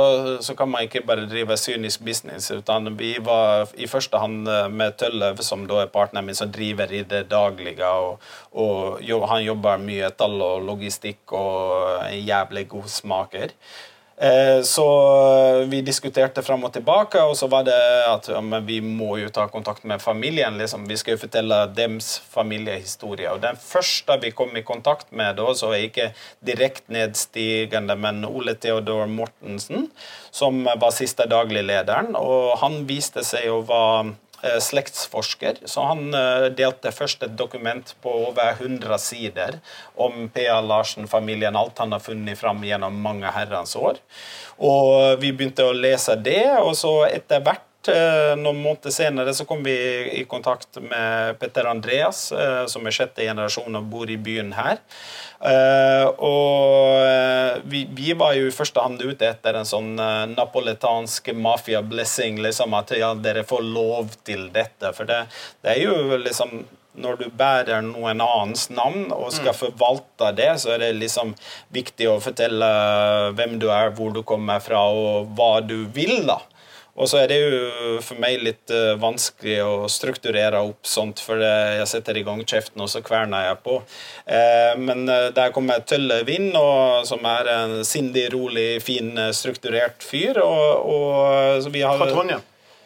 så, 0.44 0.52
kan 0.58 0.68
man 0.68 0.84
ikke 0.84 1.06
bare 1.08 1.24
drive 1.32 1.56
kynisk 1.56 2.04
business. 2.04 2.50
utan 2.52 2.92
Vi 3.00 3.14
var 3.24 3.72
i 3.80 3.88
første 3.88 4.20
hand 4.20 4.50
eh, 4.52 4.68
med 4.68 4.98
Tølløv, 5.00 5.40
som 5.40 5.64
da 5.64 5.86
er 5.86 5.94
partneren 5.94 6.28
min, 6.28 6.36
som 6.36 6.52
driver 6.52 6.92
i 6.92 7.06
det 7.08 7.30
daglige. 7.32 7.88
og, 7.88 8.20
og 8.52 9.28
Han 9.32 9.46
jobber 9.46 9.80
mye 9.80 10.12
tall 10.12 10.36
og 10.44 10.68
logistikk 10.68 11.32
og 11.32 12.12
jævlig 12.12 12.68
god 12.68 12.92
smaker. 12.92 13.56
Eh, 14.18 14.62
så 14.62 14.86
vi 15.68 15.82
diskuterte 15.82 16.44
fram 16.44 16.64
og 16.64 16.72
tilbake, 16.74 17.20
og 17.20 17.36
så 17.36 17.50
var 17.52 17.66
det 17.68 17.76
at 18.08 18.30
ja, 18.32 18.40
vi 18.64 18.80
må 18.82 19.18
jo 19.20 19.32
ta 19.34 19.48
kontakt 19.52 19.84
med 19.84 20.02
familien. 20.02 20.58
Liksom. 20.58 20.88
Vi 20.88 20.98
skal 20.98 21.18
jo 21.18 21.24
fortelle 21.26 21.60
deres 21.76 22.14
familiehistorie. 22.32 23.28
Og 23.34 23.44
den 23.44 23.60
første 23.60 24.16
vi 24.24 24.32
kom 24.32 24.56
i 24.56 24.64
kontakt 24.64 25.12
med, 25.12 25.36
da, 25.40 25.52
så 25.52 25.74
er 25.76 25.90
ikke 25.90 26.12
direkte 26.48 26.96
nedstigende, 26.96 27.98
men 28.00 28.24
Ole 28.30 28.56
Theodor 28.56 29.10
Mortensen, 29.12 29.90
som 30.32 30.64
var 30.64 30.96
siste 30.96 31.28
daglig 31.28 31.66
lederen. 31.68 32.16
Og 32.16 32.56
han 32.64 32.86
viste 32.88 33.26
seg 33.28 33.52
å 33.52 33.66
være 33.68 34.14
Eh, 34.14 34.25
slektsforsker, 34.60 35.62
så 35.66 35.86
han 35.90 36.14
eh, 36.14 36.48
delte 36.56 36.92
først 36.94 37.24
et 37.26 37.36
dokument 37.38 37.94
på 38.04 38.14
over 38.30 38.56
100 38.60 38.98
sider 39.02 39.60
om 39.96 40.28
P.A. 40.34 40.60
Larsen-familien, 40.62 41.56
alt 41.56 41.80
han 41.82 41.96
har 41.96 42.04
funnet 42.04 42.40
fram 42.40 42.64
gjennom 42.66 42.98
mange 43.02 43.32
herrens 43.32 43.76
år. 43.80 44.02
Og 44.58 45.20
vi 45.22 45.34
begynte 45.36 45.68
å 45.68 45.76
lese 45.76 46.18
det, 46.20 46.44
og 46.62 46.76
så 46.80 46.94
etter 47.10 47.44
hvert 47.46 47.64
eh, 47.64 47.75
noen 47.90 48.62
måneder 48.62 48.94
senere 48.94 49.34
så 49.36 49.46
kom 49.48 49.64
vi 49.66 49.76
i 50.20 50.24
kontakt 50.30 50.80
med 50.82 51.40
Petter 51.42 51.68
Andreas, 51.70 52.28
som 52.72 52.88
er 52.88 52.96
sjette 52.96 53.26
generasjon 53.26 53.78
og 53.78 53.90
bor 53.92 54.10
i 54.12 54.18
byen 54.22 54.54
her. 54.58 54.82
Uh, 55.46 56.08
og 56.24 57.66
vi, 57.70 57.84
vi, 57.92 58.14
var 58.18 58.34
jo 58.34 58.48
i 58.48 58.56
første 58.56 58.82
hand 58.82 59.04
ute 59.04 59.28
etter 59.28 59.58
en 59.60 59.68
sånn 59.68 59.92
napoletansk 60.32 61.30
mafia-blessing. 61.36 62.40
Liksom, 62.46 62.74
at 62.78 62.96
ja, 62.98 63.12
dere 63.14 63.46
får 63.48 63.68
lov 63.68 64.16
til 64.26 64.48
dette. 64.56 64.94
For 64.96 65.10
det, 65.10 65.26
det, 65.62 65.76
er 65.76 65.84
jo 65.84 66.18
liksom 66.22 66.64
Når 66.96 67.18
du 67.20 67.26
bærer 67.28 67.82
noen 67.84 68.22
annens 68.24 68.70
navn 68.72 69.10
og 69.12 69.34
skal 69.36 69.52
mm. 69.52 69.58
forvalte 69.60 70.30
det, 70.38 70.54
så 70.64 70.70
er 70.72 70.86
det 70.86 70.94
liksom 70.96 71.34
viktig 71.76 72.08
å 72.08 72.22
fortelle 72.24 72.70
hvem 73.36 73.58
du 73.60 73.68
er, 73.68 73.92
hvor 73.98 74.16
du 74.16 74.22
kommer 74.24 74.64
fra, 74.64 74.80
og 74.88 75.34
hva 75.36 75.60
du 75.60 75.82
vil. 75.92 76.24
da. 76.30 76.40
Og 76.96 77.10
så 77.12 77.20
er 77.20 77.28
det 77.28 77.38
jo 77.42 77.98
for 78.06 78.20
meg 78.24 78.40
litt 78.40 78.72
uh, 78.72 78.96
vanskelig 79.02 79.58
å 79.66 79.90
strukturere 79.92 80.62
opp 80.64 80.88
sånt, 80.88 81.20
for 81.20 81.42
jeg 81.44 81.90
setter 81.92 82.16
i 82.16 82.24
gang 82.24 82.40
kjeften, 82.48 82.80
og 82.86 82.92
så 82.92 83.04
kverner 83.04 83.50
jeg 83.50 83.60
på. 83.66 83.82
Uh, 84.24 84.74
men 84.80 85.04
der 85.06 85.52
kommer 85.56 85.84
Tøllevin, 85.84 86.54
som 87.06 87.28
er 87.28 87.52
en 87.52 87.78
sindig, 87.88 88.30
rolig, 88.34 88.80
fin, 88.86 89.12
strukturert 89.36 90.08
fyr. 90.08 90.40
Og, 90.46 90.92
og, 90.96 91.72
har, 91.76 92.00
fra 92.00 92.12
Trondheim? 92.14 92.46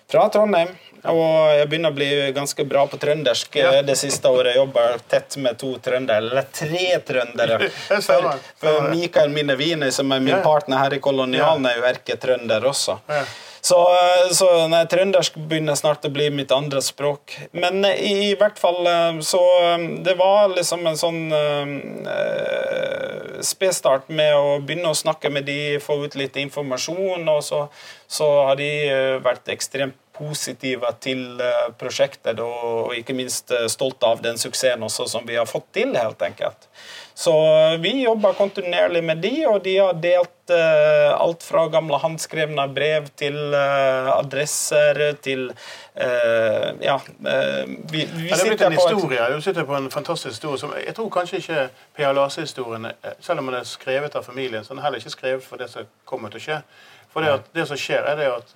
Fra 0.09 0.29
Trondheim. 0.33 0.77
Og 1.07 1.55
jeg 1.55 1.67
begynner 1.69 1.93
å 1.93 1.95
bli 1.95 2.09
ganske 2.35 2.63
bra 2.67 2.83
på 2.89 2.97
trøndersk 2.99 3.55
ja. 3.55 3.71
det 3.85 3.95
siste 3.99 4.27
året. 4.27 4.51
Jeg 4.51 4.59
jobber 4.59 4.97
tett 5.07 5.37
med 5.39 5.59
to 5.61 5.71
trøndere, 5.83 6.25
eller 6.25 6.47
tre 6.51 6.87
trøndere. 7.07 7.69
For, 8.09 8.31
for 8.59 8.89
Mikael 8.91 9.31
Minnevini, 9.31 9.91
som 9.95 10.11
er 10.11 10.23
min 10.23 10.41
partner 10.43 10.83
her 10.83 10.97
i 10.97 10.99
Kolonialen, 11.03 11.65
er 11.69 11.79
jo 11.79 11.85
erketrønder 11.87 12.65
også. 12.67 12.97
Så, 13.61 13.77
eh, 13.93 14.31
så 14.35 14.47
nei, 14.71 14.83
trøndersk 14.89 15.35
begynner 15.49 15.77
snart 15.79 16.05
å 16.07 16.11
bli 16.13 16.29
mitt 16.33 16.51
andre 16.55 16.81
språk. 16.83 17.35
Men 17.51 17.83
i, 17.85 18.31
i 18.31 18.35
hvert 18.39 18.59
fall 18.61 18.87
eh, 18.87 19.19
så 19.25 19.41
eh, 19.63 19.87
Det 20.05 20.15
var 20.19 20.53
liksom 20.53 20.85
en 20.87 20.97
sånn 20.99 21.19
uh, 21.33 21.69
spedstart 23.45 24.09
med 24.11 24.35
å 24.35 24.59
begynne 24.63 24.91
å 24.91 24.97
snakke 24.97 25.31
med 25.33 25.47
de, 25.47 25.79
få 25.83 25.99
ut 26.05 26.15
litt 26.19 26.37
informasjon, 26.39 27.27
og 27.29 27.43
så, 27.45 27.65
så 28.07 28.27
har 28.49 28.59
de 28.59 28.69
vært 29.23 29.51
ekstremt 29.53 29.97
positive 30.19 30.91
til 31.03 31.39
eh, 31.43 31.67
prosjektet 31.79 32.39
og 32.43 32.93
ikke 32.97 33.15
minst 33.17 33.53
eh, 33.55 33.67
stolte 33.71 34.09
av 34.09 34.23
den 34.23 34.39
suksessen 34.41 34.83
også 34.85 35.07
som 35.09 35.27
vi 35.27 35.37
har 35.39 35.47
fått 35.49 35.69
til, 35.77 35.95
helt 35.95 36.21
enkelt. 36.25 36.67
Så 37.19 37.33
vi 37.83 38.01
jobber 38.03 38.37
kontinuerlig 38.37 39.03
med 39.03 39.23
de, 39.23 39.33
og 39.49 39.63
de 39.65 39.77
har 39.79 39.97
delt 39.99 40.35
uh, 40.53 41.15
alt 41.15 41.43
fra 41.45 41.65
gamle 41.71 41.97
håndskrevne 42.01 42.65
brev 42.75 43.09
til 43.19 43.37
uh, 43.53 44.09
adresser 44.17 44.99
til 45.23 45.49
uh, 45.49 46.69
Ja. 46.79 46.97
vi, 47.91 48.05
vi 48.05 48.29
ja, 48.29 48.35
det 48.35 48.43
er 48.43 48.51
blitt 48.51 48.61
en 48.61 48.77
historie. 48.77 49.25
Du 49.35 49.41
sitter 49.41 49.65
på 49.67 49.75
en 49.75 49.89
fantastisk 49.91 50.31
historie 50.37 50.59
som 50.61 50.73
jeg 50.77 50.95
tror 50.95 51.09
kanskje 51.13 51.41
ikke 51.41 51.65
P.A. 51.97 52.11
Lase-historien, 52.15 52.87
selv 53.19 53.39
om 53.39 53.49
den 53.49 53.59
er 53.59 53.67
skrevet 53.67 54.15
av 54.15 54.23
familien, 54.23 54.63
så 54.63 54.73
den 54.73 54.79
er 54.79 54.87
heller 54.87 55.03
ikke 55.03 55.17
skrevet 55.17 55.43
for 55.43 55.59
det 55.61 55.69
som 55.69 55.89
kommer 56.05 56.31
til 56.31 56.41
å 56.41 56.45
skje. 56.45 56.61
For 57.09 57.25
det, 57.25 57.35
at, 57.39 57.51
det 57.55 57.67
som 57.67 57.79
skjer, 57.79 58.05
er 58.05 58.19
det 58.19 58.29
at 58.31 58.55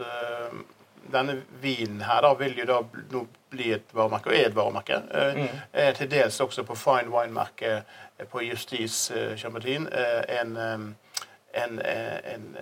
denne 1.12 1.42
vinen 1.62 2.02
her 2.02 2.22
da 2.24 2.34
vil 2.40 2.58
jo 2.58 2.68
da 2.70 2.80
nå 3.12 3.26
bli 3.54 3.72
et 3.76 3.94
varemerke, 3.94 4.32
og 4.32 4.38
er 4.38 4.50
et 4.50 4.58
varemerke. 4.58 5.00
Eh, 5.12 5.40
mm. 5.44 5.62
Til 6.00 6.12
dels 6.12 6.40
også 6.42 6.66
på 6.68 6.78
fine 6.80 7.12
wine-merket 7.14 7.84
eh, 8.18 8.28
på 8.30 8.44
Justis 8.48 9.12
uh, 9.14 9.36
Chambertin. 9.38 9.88
En, 10.42 10.58
en, 11.54 11.80
en, 11.86 12.58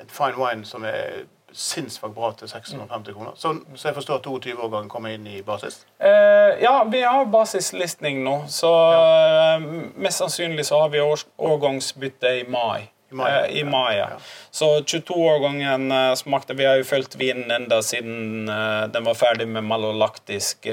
en, 0.00 0.08
fine 0.08 0.36
wine 0.36 0.64
som 0.64 0.84
er 0.84 1.24
sinnssykt 1.54 2.14
bra 2.14 2.32
til 2.38 2.48
650 2.48 3.14
kroner. 3.14 3.32
Så, 3.38 3.54
så 3.74 3.88
jeg 3.88 3.94
forstår 3.94 4.18
at 4.18 4.26
22-årgangen 4.26 4.88
kommer 4.90 5.14
inn 5.14 5.26
i 5.26 5.42
basis? 5.42 5.86
Eh, 6.02 6.62
ja, 6.62 6.82
vi 6.90 7.04
har 7.06 7.24
basislistning 7.30 8.24
nå. 8.24 8.40
Så 8.50 8.70
ja. 8.70 9.58
uh, 9.58 9.68
mest 9.94 10.18
sannsynlig 10.18 10.66
så 10.66 10.82
har 10.82 10.90
vi 10.90 11.04
årgangsbytte 11.38 12.38
i 12.40 12.44
mai. 12.50 12.90
I 13.14 13.16
mai, 13.16 13.30
eh, 13.32 13.58
i 13.58 13.64
mai 13.64 13.96
ja. 13.96 14.08
Så 14.50 14.80
22-årgangen 14.80 15.92
eh, 15.92 16.14
smakte 16.14 16.54
Vi 16.54 16.64
har 16.66 16.80
jo 16.80 16.84
fulgt 16.84 17.14
vinen 17.16 17.50
enda 17.50 17.78
siden 17.82 18.48
eh, 18.48 18.86
den 18.90 19.06
var 19.06 19.14
ferdig 19.14 19.46
med 19.48 19.64
malolaktisk 19.64 20.66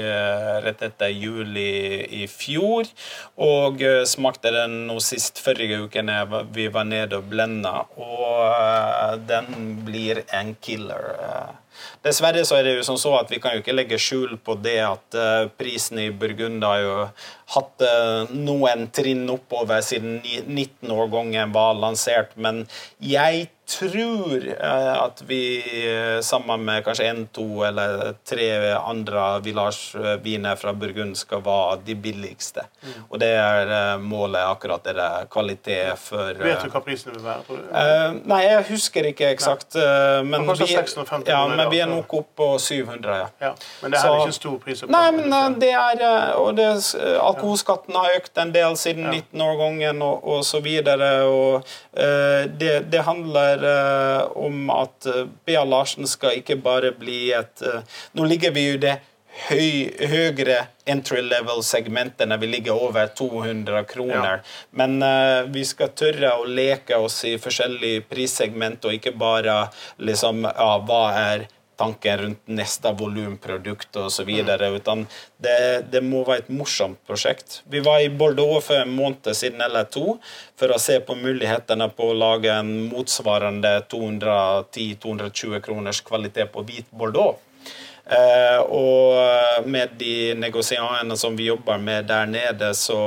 rett 0.64 0.82
etter 0.82 1.12
juli 1.14 2.02
i 2.22 2.26
fjor. 2.26 2.88
Og 3.46 3.82
smakte 4.08 4.50
den 4.54 4.86
nå 4.88 4.98
sist 5.04 5.38
forrige 5.42 5.84
uke 5.84 6.02
da 6.06 6.24
vi 6.54 6.66
var 6.72 6.88
nede 6.88 7.20
og 7.20 7.28
blenda. 7.30 7.84
Og 7.94 9.22
den 9.28 9.76
blir 9.86 10.24
en 10.34 10.54
killer. 10.60 11.06
Dessverre 12.02 12.42
så 12.46 12.58
er 12.58 12.66
det 12.66 12.74
jo 12.74 12.86
sånn 12.86 12.98
så 12.98 13.14
at 13.20 13.30
vi 13.30 13.38
kan 13.42 13.54
jo 13.54 13.62
ikke 13.62 13.76
legge 13.76 14.00
skjul 14.00 14.34
på 14.42 14.56
det 14.58 14.80
at 14.82 15.18
uh, 15.18 15.46
prisen 15.54 16.02
i 16.02 16.10
Burgund 16.10 16.64
har 16.66 16.82
jo 16.82 16.98
hatt 17.54 17.86
uh, 17.86 18.34
noen 18.34 18.88
trinn 18.94 19.28
oppover 19.30 19.84
siden 19.86 20.18
19-årgangen 20.24 21.54
var 21.54 21.76
lansert, 21.78 22.34
men 22.34 22.64
jeg 22.98 23.50
tror 23.72 24.42
uh, 24.50 25.04
at 25.04 25.22
vi 25.28 25.42
sammen 26.26 26.64
med 26.66 26.82
kanskje 26.84 27.06
en, 27.06 27.22
to 27.32 27.62
eller 27.68 28.16
tre 28.26 28.48
andre 28.80 29.22
village-viner 29.44 30.58
fra 30.58 30.74
Burgund 30.74 31.14
skal 31.20 31.44
være 31.46 31.78
de 31.86 31.96
billigste. 32.02 32.66
Mm. 32.82 32.98
Og 33.06 33.22
det 33.22 33.30
er 33.38 34.02
målet 34.02 34.42
akkurat 34.42 34.82
det 34.84 34.96
der 34.98 35.30
kvalitet 35.30 36.02
for 36.02 36.34
Vet 36.42 36.66
du 36.66 36.74
hva 36.74 36.82
prisen 36.82 37.14
vil 37.14 37.22
være? 37.22 37.46
tror 37.46 37.62
du? 37.62 38.26
nei, 38.32 38.42
jeg 38.48 38.66
husker 38.72 39.08
ikke 39.12 39.30
eksakt. 39.36 39.78
men, 40.26 40.50
vi, 40.50 40.72
ja, 41.30 41.42
men 41.46 41.70
vi 41.70 41.80
er 41.84 41.91
nok 41.92 42.14
opp 42.18 42.28
på 42.36 42.48
700, 42.58 43.18
ja. 43.18 43.28
ja. 43.46 43.52
Men 43.82 43.94
det 43.94 44.00
er 44.00 44.06
så, 44.06 44.16
ikke 44.22 44.36
stor 44.38 44.56
pris? 44.64 44.82
Nei, 44.90 45.04
men 45.16 45.32
uh, 45.32 45.46
det 45.62 45.70
er 45.76 46.02
uh, 46.02 46.40
Og 46.42 46.56
det, 46.58 46.68
uh, 46.98 47.18
alkoholskatten 47.26 47.98
har 47.98 48.18
økt 48.18 48.42
en 48.42 48.54
del 48.54 48.76
siden 48.80 49.08
ja. 49.08 49.20
19-årgangen 49.20 50.02
og, 50.06 50.26
og 50.34 50.44
så 50.48 50.62
videre. 50.64 51.12
Og 51.28 51.68
det, 51.92 52.72
det, 52.92 53.00
handler 53.04 53.64
om 54.38 54.70
at 54.72 55.06
Bea 55.46 55.64
Larsen 55.64 56.08
skal 56.08 56.38
ikke 56.40 56.56
bare 56.62 56.92
bli 56.96 57.32
et 57.36 57.62
Nå 58.16 58.24
ligger 58.28 58.54
vi 58.54 58.64
jo 58.70 58.78
det 58.80 58.96
høy, 59.48 59.88
høyere 60.10 60.58
entry 60.88 61.22
level-segmentet 61.24 62.28
når 62.28 62.42
vi 62.42 62.50
ligger 62.56 62.84
over 62.88 63.08
200 63.16 63.84
kroner. 63.90 64.42
Ja. 64.42 64.52
Men 64.78 64.98
uh, 65.02 65.48
vi 65.52 65.64
skal 65.68 65.92
tørre 65.96 66.34
å 66.38 66.46
leke 66.48 66.98
oss 67.00 67.22
i 67.28 67.36
forskjellige 67.40 68.06
prissegment, 68.10 68.84
og 68.84 68.98
ikke 68.98 69.14
bare 69.16 69.64
liksom 70.02 70.46
ja, 70.48 70.70
hva 70.86 71.02
er 71.16 71.48
tanken 71.82 72.18
rundt 72.22 72.48
neste 72.60 72.94
volumprodukt 72.98 73.96
osv. 73.96 74.30
Mm. 74.30 74.74
Utan 74.78 75.06
det, 75.42 75.58
det, 75.92 76.02
må 76.06 76.22
være 76.26 76.44
et 76.44 76.52
morsomt 76.54 77.00
prosjekt. 77.06 77.60
Vi 77.70 77.82
var 77.84 78.00
i 78.02 78.10
Bordeaux 78.10 78.62
for 78.64 78.82
en 78.82 78.94
måned 78.94 79.32
siden 79.34 79.62
eller 79.64 79.88
to 79.90 80.18
for 80.58 80.72
å 80.72 80.80
se 80.82 81.00
på 81.02 81.18
mulighetene 81.18 81.90
på 81.96 82.12
å 82.12 82.18
lage 82.18 82.52
en 82.54 82.74
motsvarende 82.90 83.80
210-220 83.92 85.64
kroners 85.64 86.02
kvalitet 86.06 86.52
på 86.54 86.64
hvit 86.68 86.90
Bordeaux. 86.90 87.40
Eh, 88.02 88.60
og 88.60 89.66
med 89.70 89.94
de 89.98 90.34
negosiantene 90.34 91.16
som 91.16 91.36
vi 91.38 91.46
jobber 91.46 91.78
med 91.78 92.08
der 92.10 92.26
nede, 92.26 92.72
så 92.74 92.98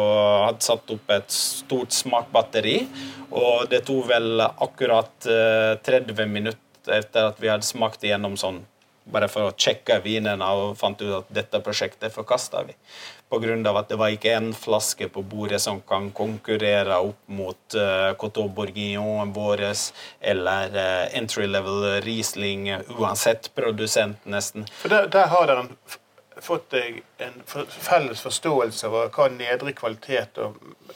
hadde 0.47 0.63
satt 0.63 0.93
opp 0.95 1.11
et 1.11 1.31
stort 1.31 1.95
smartbatteri. 1.95 2.77
Og 3.35 3.67
det 3.71 3.83
tok 3.87 4.07
vel 4.09 4.45
akkurat 4.45 5.27
eh, 5.27 5.75
30 5.83 6.31
minutter 6.31 6.64
etter 6.87 7.31
at 7.31 7.41
vi 7.41 7.51
hadde 7.51 7.67
smakt 7.67 8.03
igjennom 8.03 8.37
sånn 8.39 8.63
bare 9.05 9.27
for 9.29 9.49
å 9.49 9.53
sjekke 9.53 9.99
vinene 10.01 10.47
og 10.57 10.77
fant 10.79 11.01
ut 11.03 11.19
at 11.19 11.27
dette 11.33 11.61
prosjektet 11.61 12.13
forkasta 12.13 12.63
vi. 12.65 12.73
Pga. 13.29 13.55
at 13.79 13.89
det 13.89 13.97
var 13.97 14.13
ikke 14.13 14.35
én 14.37 14.51
flaske 14.53 15.07
på 15.09 15.21
bordet 15.25 15.59
som 15.61 15.81
kan 15.81 16.11
konkurrere 16.11 16.97
opp 17.01 17.17
mot 17.27 17.77
uh, 17.77 18.13
Coteau 18.21 18.49
Bourguignon 18.49 19.33
vår 19.33 19.65
eller 20.21 20.69
uh, 20.77 21.17
entry 21.17 21.47
level 21.47 22.01
Riesling, 22.05 22.69
uansett 22.97 23.51
produsent, 23.55 24.25
nesten. 24.25 24.67
For 24.81 24.89
Der, 24.89 25.07
der 25.07 25.27
har 25.27 25.47
dere 25.47 25.67
fått 26.43 26.69
deg 26.73 27.01
en 27.23 27.41
felles 27.45 28.21
forståelse 28.25 28.89
av 28.89 29.09
hva 29.15 29.27
nedre 29.31 29.73
kvalitet 29.77 30.39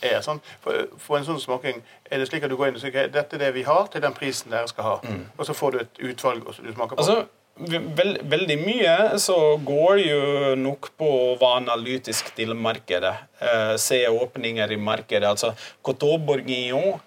er. 0.01 0.21
Sånn. 0.25 0.41
For, 0.63 0.87
for, 0.97 1.19
en 1.19 1.27
sånn 1.27 1.41
smaking 1.41 1.81
er 2.09 2.21
det 2.21 2.29
slik 2.29 2.45
at 2.45 2.51
du 2.51 2.57
går 2.59 2.71
inn 2.71 2.79
og 2.79 2.83
sier 2.83 2.93
okay, 2.93 3.11
dette 3.13 3.37
er 3.37 3.45
det 3.47 3.51
vi 3.57 3.65
har 3.67 3.89
til 3.91 4.03
den 4.03 4.15
prisen 4.17 4.53
dere 4.53 4.69
skal 4.71 4.87
ha. 4.87 4.95
Mm. 5.03 5.25
Og 5.37 5.49
så 5.49 5.57
får 5.57 5.75
du 5.75 5.83
et 5.83 6.01
utvalg 6.11 6.47
og 6.47 6.55
du 6.57 6.71
smaker 6.71 6.95
på. 6.95 7.03
Altså, 7.03 7.27
Veld, 7.59 8.21
veldig 8.31 8.55
mye 8.61 8.91
så 9.19 9.35
går 9.67 9.97
jo 9.99 10.19
nok 10.55 10.93
på 10.95 11.07
å 11.09 11.33
være 11.41 11.57
analytisk 11.65 12.29
til 12.37 12.53
markedet. 12.55 13.11
Eh, 13.43 13.73
se 13.75 13.99
åpninger 14.07 14.71
i 14.71 14.77
markedet. 14.79 15.27
Altså, 15.27 15.51
Coteau 15.83 16.21
Bourguignon 16.23 17.01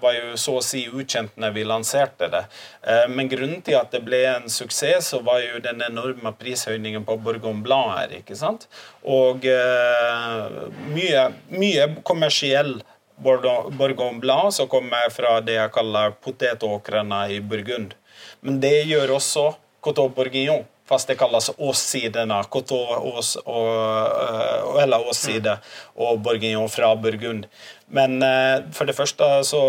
var 0.00 0.14
jo 0.14 0.36
så 0.38 0.58
å 0.58 0.64
si 0.64 0.84
ukjent 0.86 1.34
når 1.40 1.54
vi 1.56 1.64
lanserte 1.66 2.28
det. 2.32 2.44
Eh, 2.82 3.06
men 3.10 3.30
grunnen 3.30 3.62
til 3.64 3.78
at 3.78 3.90
det 3.94 4.02
ble 4.06 4.20
en 4.30 4.48
suksess, 4.52 5.10
så 5.12 5.22
var 5.26 5.42
jo 5.42 5.62
den 5.64 5.82
enorme 5.84 6.32
prishøyningen 6.38 7.06
på 7.08 7.18
Bourgogne 7.24 7.64
Blanc 7.66 7.96
her. 7.96 8.14
ikke 8.20 8.38
sant? 8.38 8.68
Og 9.02 9.46
eh, 9.48 10.60
mye, 10.94 11.26
mye 11.54 11.88
kommersiell 12.06 12.78
Bourgogne 13.18 14.20
Blanc 14.22 14.54
som 14.54 14.70
kommer 14.70 15.10
fra 15.10 15.38
det 15.42 15.58
jeg 15.58 15.74
kaller 15.74 16.14
potetåkrene 16.22 17.24
i 17.34 17.40
Burgund. 17.40 17.96
Men 18.40 18.60
det 18.62 18.84
gjør 18.86 19.16
også 19.18 19.48
Coteau 19.82 20.10
Bourguignon, 20.14 20.64
fast 20.88 21.10
det 21.10 21.18
kalles 21.20 21.50
åssidene. 21.56 22.40
Coteau 22.50 22.98
ås 23.12 23.36
eh, 23.44 24.82
eller 24.82 25.08
åsside 25.08 25.58
og 25.94 26.20
Bourguignon 26.24 26.68
fra 26.72 26.94
Burgund. 26.96 27.46
Men 27.86 28.22
eh, 28.22 28.68
for 28.72 28.88
det 28.88 28.96
første 28.96 29.28
så 29.48 29.62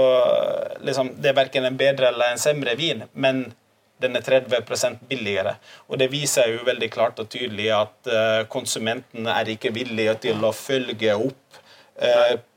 liksom, 0.84 1.16
Det 1.22 1.32
er 1.32 1.42
verken 1.42 1.68
en 1.68 1.80
bedre 1.80 2.14
eller 2.14 2.34
en 2.34 2.42
semre 2.42 2.76
vin, 2.80 3.04
men 3.14 3.50
den 4.00 4.16
er 4.16 4.24
30% 4.24 5.02
billigere. 5.10 5.58
Og 5.92 6.00
det 6.00 6.08
viser 6.12 6.54
jo 6.54 6.64
veldig 6.64 6.88
klart 6.92 7.20
og 7.20 7.28
tydelig 7.28 7.68
at 7.76 7.98
konsumentene 8.08 8.46
konsumenten 8.48 9.28
er 9.28 9.52
ikke 9.52 9.74
villige 9.76 10.14
til 10.24 10.46
å 10.48 10.54
følge 10.56 11.18
opp 11.20 11.50
Eh, 11.50 11.59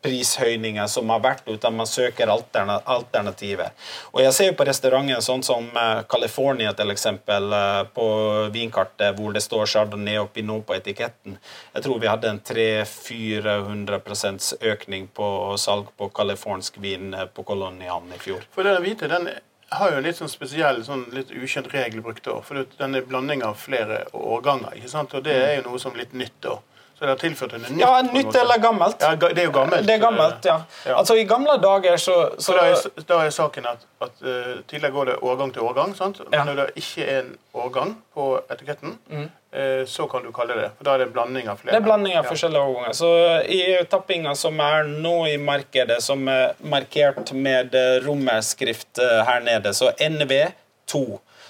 prishøyninger 0.03 0.87
som 0.87 1.11
har 1.11 1.21
vært, 1.23 1.49
uten 1.49 1.77
man 1.77 1.87
søker 1.87 2.29
alternativer. 2.31 3.71
Og 4.13 4.23
Jeg 4.23 4.33
ser 4.35 4.47
jo 4.51 4.55
på 4.59 4.65
restauranter 4.67 5.21
sånn 5.25 5.43
som 5.47 5.77
eh, 5.77 6.03
California 6.11 6.73
eksempel, 6.73 7.53
eh, 7.53 7.83
på 7.95 8.07
vinkartet, 8.55 9.17
hvor 9.19 9.33
det 9.35 9.43
står 9.43 9.67
Chardonnay 9.67 10.19
og 10.21 10.33
Pinot 10.33 10.67
på 10.67 10.75
etiketten. 10.75 11.39
Jeg 11.75 11.83
tror 11.83 11.99
vi 12.03 12.09
hadde 12.11 12.29
en 12.31 12.41
300-400% 12.41 14.55
økning 14.73 15.09
på 15.15 15.57
salg 15.59 15.87
på 15.97 16.09
californsk 16.09 16.79
vin 16.79 17.17
på 17.35 17.43
Kolonian 17.43 18.13
i 18.15 18.19
fjor. 18.19 18.41
For 18.55 18.63
den 18.67 18.83
vite, 18.83 19.09
den 19.11 19.29
har 19.73 19.91
jo 19.91 19.99
en 19.99 20.07
litt 20.07 20.19
sånn 20.19 20.31
spesiell, 20.31 20.83
sånn 20.85 21.07
litt 21.15 21.31
ukjent 21.33 21.71
regel 21.73 22.03
brukt 22.05 22.25
da. 22.27 22.39
For 22.45 22.67
den 22.79 22.99
er 22.99 23.09
blanding 23.09 23.45
av 23.47 23.57
flere 23.61 24.05
årganger. 24.13 24.77
ikke 24.77 24.93
sant? 24.93 25.15
Og 25.15 25.25
det 25.25 25.37
er 25.39 25.55
jo 25.59 25.71
noe 25.71 25.83
som 25.83 25.95
er 25.95 26.05
litt 26.05 26.17
nytt 26.17 26.39
da. 26.45 26.59
Så 27.03 27.07
det 27.09 27.15
er 27.17 27.19
tilført 27.19 27.53
en 27.57 27.63
nytt? 27.67 27.81
Ja, 27.81 27.89
nytt 28.07 28.37
eller 28.39 28.61
gammelt. 28.63 29.01
Ja, 29.03 29.17
det 29.19 29.41
er 29.43 29.49
jo 29.49 29.53
gammelt. 29.57 29.87
Det 29.89 29.95
er 29.97 30.03
gammelt, 30.05 30.45
ja. 30.47 30.61
ja. 30.87 30.99
Altså, 31.01 31.17
I 31.19 31.25
gamle 31.27 31.57
dager 31.59 31.97
så, 31.99 32.15
så... 32.39 32.55
Da, 32.55 32.67
er, 32.71 33.03
da, 33.09 33.17
er, 33.27 33.33
saken 33.35 33.67
at, 33.67 33.83
at 34.07 34.21
uh, 34.23 34.61
tidligere 34.71 34.95
går 34.95 35.11
det 35.11 35.17
årgang 35.19 35.51
til 35.57 35.65
årgang. 35.67 35.97
sant? 35.99 36.21
Men 36.29 36.37
ja. 36.39 36.45
når 36.47 36.61
det 36.61 36.67
ikke 36.79 37.09
er 37.09 37.19
en 37.25 37.33
årgang 37.59 37.97
på 38.15 38.29
etiketten, 38.55 38.95
mm. 39.11 39.27
uh, 39.27 39.83
så 39.91 40.07
kan 40.13 40.23
du 40.23 40.31
kalle 40.37 40.61
det 40.61 40.69
For 40.77 40.87
da 40.87 40.95
er 40.95 41.03
det 41.03 41.09
en 41.09 41.17
blanding 41.19 41.51
av 41.51 41.59
flere. 41.59 41.75
Det 41.75 41.81
er 41.81 41.89
blanding 41.89 42.15
av 42.21 42.31
forskjellige 42.31 42.71
årganger. 42.71 42.97
Så 43.01 43.11
i 43.59 43.61
tappinga 43.91 44.37
som 44.39 44.63
er 44.63 44.95
nå 44.95 45.17
i 45.33 45.35
markedet, 45.43 45.99
som 46.07 46.23
er 46.31 46.55
markert 46.63 47.35
med 47.35 47.75
romerskrift 48.07 49.03
her 49.03 49.43
nede, 49.43 49.75
så 49.75 49.91
NV2 49.99 51.03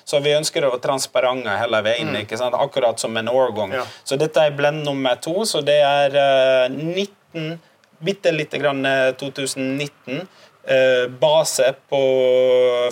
Så 0.04 0.20
vi 0.24 0.34
ønsker 0.36 0.64
å 0.66 0.72
være 0.74 0.84
transparente 0.84 1.56
hele 1.60 1.82
veien, 1.86 2.16
sant? 2.36 2.56
akkurat 2.58 3.00
som 3.00 3.16
en 3.16 3.30
årgang. 3.32 3.74
Ja. 3.78 3.84
Så 4.04 4.18
dette 4.20 4.42
er 4.42 4.56
blend 4.56 4.84
nummer 4.86 5.18
to, 5.22 5.44
så 5.48 5.62
det 5.64 5.80
er 5.82 6.18
eh, 6.18 6.72
19 6.72 7.60
Bitte 8.02 8.32
lite 8.34 8.58
grann 8.58 8.86
eh, 8.86 9.12
2019. 9.14 10.26
Eh, 10.64 11.08
base 11.08 11.74
på 11.88 12.00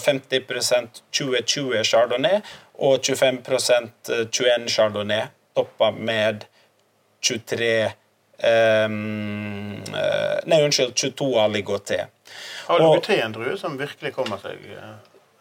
50% 0.00 1.02
2020 1.10 1.84
chardonnay 1.84 2.40
og 2.78 2.98
25% 3.02 4.10
21 4.30 4.68
chardonnay, 4.68 5.26
toppa 5.54 5.90
med 5.90 6.44
23 7.20 7.90
ehm, 8.38 9.82
eh, 9.94 10.38
Nei, 10.46 10.62
unnskyld, 10.64 10.94
22 10.94 11.38
aligoté. 11.38 12.00
Aligoté 12.66 13.18
er 13.18 13.28
en 13.28 13.34
drue 13.34 13.58
som 13.58 13.78
virkelig 13.78 14.14
kommer 14.16 14.40
seg 14.42 14.58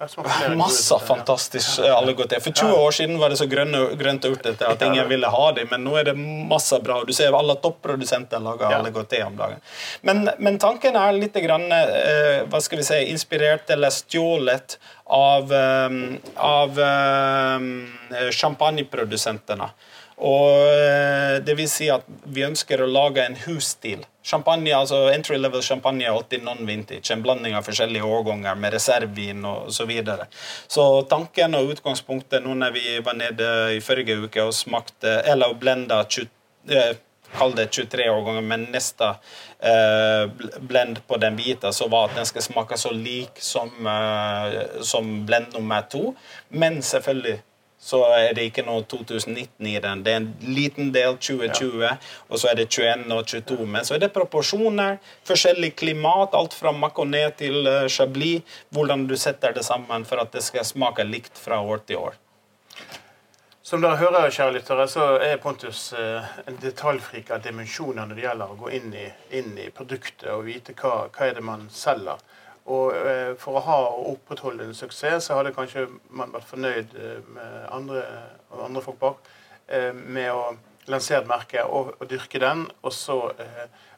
flere 0.08 0.56
Masse 0.56 1.00
fantastisk 1.00 1.80
eh, 1.80 1.98
aligoté. 1.98 2.40
For 2.40 2.52
20 2.52 2.74
år 2.74 2.92
siden 2.92 3.18
var 3.20 3.30
det 3.30 3.38
så 3.38 3.48
grønne, 3.52 3.82
grønt 4.00 4.26
og 4.26 4.38
urtete 4.38 4.68
at 4.68 4.82
ingen 4.88 5.10
ville 5.10 5.28
ha 5.28 5.52
dem, 5.58 5.68
men 5.72 5.84
nå 5.84 5.98
er 6.00 6.08
det 6.12 6.16
masse 6.16 6.80
bra. 6.84 7.02
Du 7.04 7.12
ser 7.16 7.36
alle 7.36 7.58
topprodusenter 7.60 8.40
lager 8.40 8.78
aligoté 8.78 9.20
om 9.26 9.36
dagen. 9.36 9.60
Men, 10.08 10.30
men 10.40 10.60
tanken 10.60 10.96
er 10.96 11.20
litt 11.20 11.36
grann, 11.44 11.68
eh, 11.76 12.46
hva 12.48 12.64
skal 12.64 12.80
vi 12.80 12.88
si, 12.88 13.02
inspirert 13.12 13.70
eller 13.76 13.92
stjålet 13.92 14.80
av, 15.10 15.52
um, 15.52 16.18
av 16.36 16.80
um, 16.80 17.70
champagneprodusentene. 18.32 19.68
Og 20.20 20.68
eh, 20.68 21.40
det 21.46 21.56
vil 21.56 21.70
si 21.72 21.88
at 21.92 22.08
vi 22.28 22.44
ønsker 22.44 22.82
å 22.84 22.90
lage 22.90 23.24
en 23.24 23.38
husstil. 23.46 24.04
Champagne, 24.30 24.74
altså 24.76 25.06
Entry 25.14 25.40
level 25.40 25.64
champagne 25.64 26.04
er 26.06 26.12
alltid 26.12 26.44
non-vintage. 26.44 27.14
En 27.14 27.24
blanding 27.24 27.56
av 27.56 27.68
forskjellige 27.68 28.06
årganger 28.06 28.60
med 28.60 28.76
reservevin 28.76 29.46
og 29.48 29.72
så 29.74 29.88
videre. 29.90 30.28
Så 30.68 30.86
tanken 31.10 31.56
og 31.58 31.72
utgangspunktet 31.76 32.44
nå 32.44 32.58
når 32.60 32.76
vi 32.76 32.98
var 33.06 33.16
nede 33.20 33.52
i 33.78 33.84
forrige 33.84 34.20
uke 34.26 34.50
og 34.50 34.58
smakte, 34.58 35.22
eller 35.32 35.56
blenda 35.60 36.04
20, 36.04 36.28
eh, 36.76 36.98
Kall 37.30 37.52
det 37.54 37.68
23 37.70 38.08
årganger, 38.10 38.42
men 38.42 38.64
neste 38.74 39.12
eh, 39.62 40.24
blend 40.66 40.98
på 41.08 41.18
den 41.22 41.36
biten 41.38 41.74
så 41.74 41.86
var 41.88 42.08
at 42.08 42.16
den 42.18 42.26
skal 42.26 42.42
smake 42.42 42.78
så 42.82 42.90
lik 42.90 43.38
som, 43.38 43.70
eh, 43.86 44.82
som 44.82 45.12
blend 45.30 45.54
nummer 45.54 45.86
to. 45.92 46.16
Men 46.50 46.82
selvfølgelig 46.82 47.38
så 47.80 48.02
er 48.12 48.34
det 48.36 48.50
ikke 48.50 48.66
noe 48.68 48.84
2019 48.92 49.68
i 49.72 49.78
den. 49.80 50.04
Det 50.04 50.12
er 50.12 50.20
en 50.20 50.30
liten 50.44 50.92
del 50.96 51.16
2020, 51.16 51.86
og 52.28 52.42
så 52.42 52.52
er 52.52 52.60
det 52.60 52.68
21 52.68 53.06
og 53.16 53.26
22. 53.32 53.60
Men 53.66 53.88
så 53.88 53.96
er 53.96 54.04
det 54.04 54.12
proporsjoner, 54.16 55.00
forskjellig 55.28 55.72
klimat, 55.80 56.36
alt 56.36 56.56
fra 56.60 56.74
Maconnais 56.76 57.38
til 57.40 57.64
eh, 57.68 57.88
Chablis. 57.88 58.44
Hvordan 58.76 59.08
du 59.08 59.16
setter 59.18 59.56
det 59.56 59.64
sammen 59.66 60.04
for 60.06 60.20
at 60.20 60.36
det 60.36 60.44
skal 60.44 60.68
smake 60.68 61.08
likt 61.08 61.40
fra 61.40 61.62
år 61.64 61.86
til 61.88 62.04
år. 62.10 62.20
Som 63.70 63.84
dere 63.84 64.00
hører, 64.02 64.32
kjære 64.34 64.56
lyttere, 64.56 64.88
så 64.90 65.04
er 65.22 65.40
Pontus 65.40 65.92
eh, 65.94 66.30
en 66.50 66.60
detaljfrik 66.60 67.28
av 67.32 67.44
dimensjoner 67.46 68.08
når 68.10 68.18
det 68.18 68.24
gjelder 68.24 68.52
å 68.52 68.60
gå 68.60 68.72
inn 68.76 68.96
i, 68.98 69.06
inn 69.38 69.52
i 69.62 69.68
produktet 69.70 70.32
og 70.34 70.48
vite 70.48 70.74
hva, 70.80 71.06
hva 71.14 71.28
er 71.28 71.38
det 71.38 71.44
man 71.46 71.68
selger. 71.72 72.18
Og 72.70 72.94
eh, 72.94 73.34
For 73.42 73.58
å 73.58 73.64
ha 73.66 73.78
og 73.90 74.12
opprettholde 74.14 74.68
en 74.68 74.78
suksess, 74.78 75.28
så 75.28 75.40
hadde 75.40 75.56
kanskje 75.56 75.88
man 76.16 76.34
vært 76.34 76.50
fornøyd 76.50 76.96
eh, 76.98 77.20
med 77.34 77.58
andre, 77.74 78.04
andre 78.66 78.84
folk 78.86 79.00
bak 79.02 79.32
eh, 79.68 79.92
med 79.94 80.30
å 80.34 80.44
lansere 80.90 81.24
et 81.24 81.30
merke 81.30 81.66
og, 81.66 81.96
og 81.98 82.10
dyrke 82.10 82.42
den. 82.42 82.68
Og 82.86 82.94
så, 82.94 83.18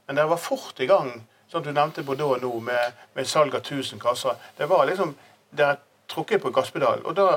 men 0.07 0.17
dere 0.17 0.31
var 0.31 0.41
fort 0.41 0.79
i 0.83 0.89
gang. 0.89 1.13
sånn 1.51 1.63
Du 1.63 1.71
nevnte 1.71 2.03
Bordeaux 2.07 2.39
nå 2.41 2.51
med, 2.63 2.97
med 3.15 3.27
salg 3.27 3.55
av 3.55 3.63
1000 3.63 3.99
kasser. 3.99 4.39
Det 4.57 4.67
var 4.71 4.87
liksom, 4.89 5.15
Dere 5.51 5.79
trukket 6.11 6.41
på 6.43 6.51
gasspedal. 6.55 7.01
Og 7.07 7.15
da 7.15 7.27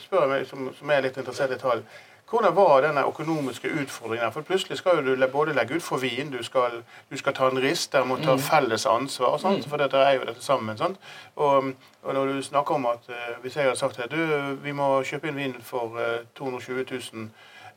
spør 0.00 0.24
jeg 0.24 0.30
meg, 0.32 0.46
som, 0.48 0.68
som 0.76 0.90
er 0.92 1.02
litt 1.04 1.16
interessert 1.20 1.52
i 1.52 1.58
tall, 1.60 1.82
hvordan 2.30 2.56
var 2.56 2.80
denne 2.80 3.06
økonomiske 3.08 3.68
utfordringen? 3.82 4.32
For 4.32 4.40
plutselig 4.40 4.78
skal 4.78 5.06
du 5.06 5.26
både 5.32 5.54
legge 5.54 5.74
ut 5.74 5.82
for 5.82 5.96
vin, 5.96 6.32
du 6.32 6.44
skal, 6.44 6.82
du 7.10 7.16
skal 7.16 7.34
ta 7.34 7.48
en 7.48 7.62
rist, 7.62 7.92
der 7.92 8.04
må 8.04 8.16
ta 8.16 8.36
felles 8.36 8.86
ansvar, 8.86 9.38
sant? 9.38 9.68
for 9.68 9.76
dette 9.76 9.96
er 9.96 10.12
jo 10.18 10.26
dette 10.28 10.44
sammen. 10.44 10.78
Sant? 10.78 10.96
Og, 11.36 11.72
og 12.02 12.14
når 12.14 12.26
du 12.26 12.42
snakker 12.42 12.74
om 12.74 12.86
at 12.86 13.08
eh, 13.08 13.40
hvis 13.40 13.56
jeg 13.56 13.64
hadde 13.64 13.78
sagt 13.78 13.98
at 13.98 14.10
du, 14.10 14.56
vi 14.62 14.72
må 14.72 15.02
kjøpe 15.02 15.28
inn 15.28 15.40
vin 15.40 15.56
for 15.64 15.96
eh, 16.00 16.26
220 16.36 16.84
000 17.14 17.28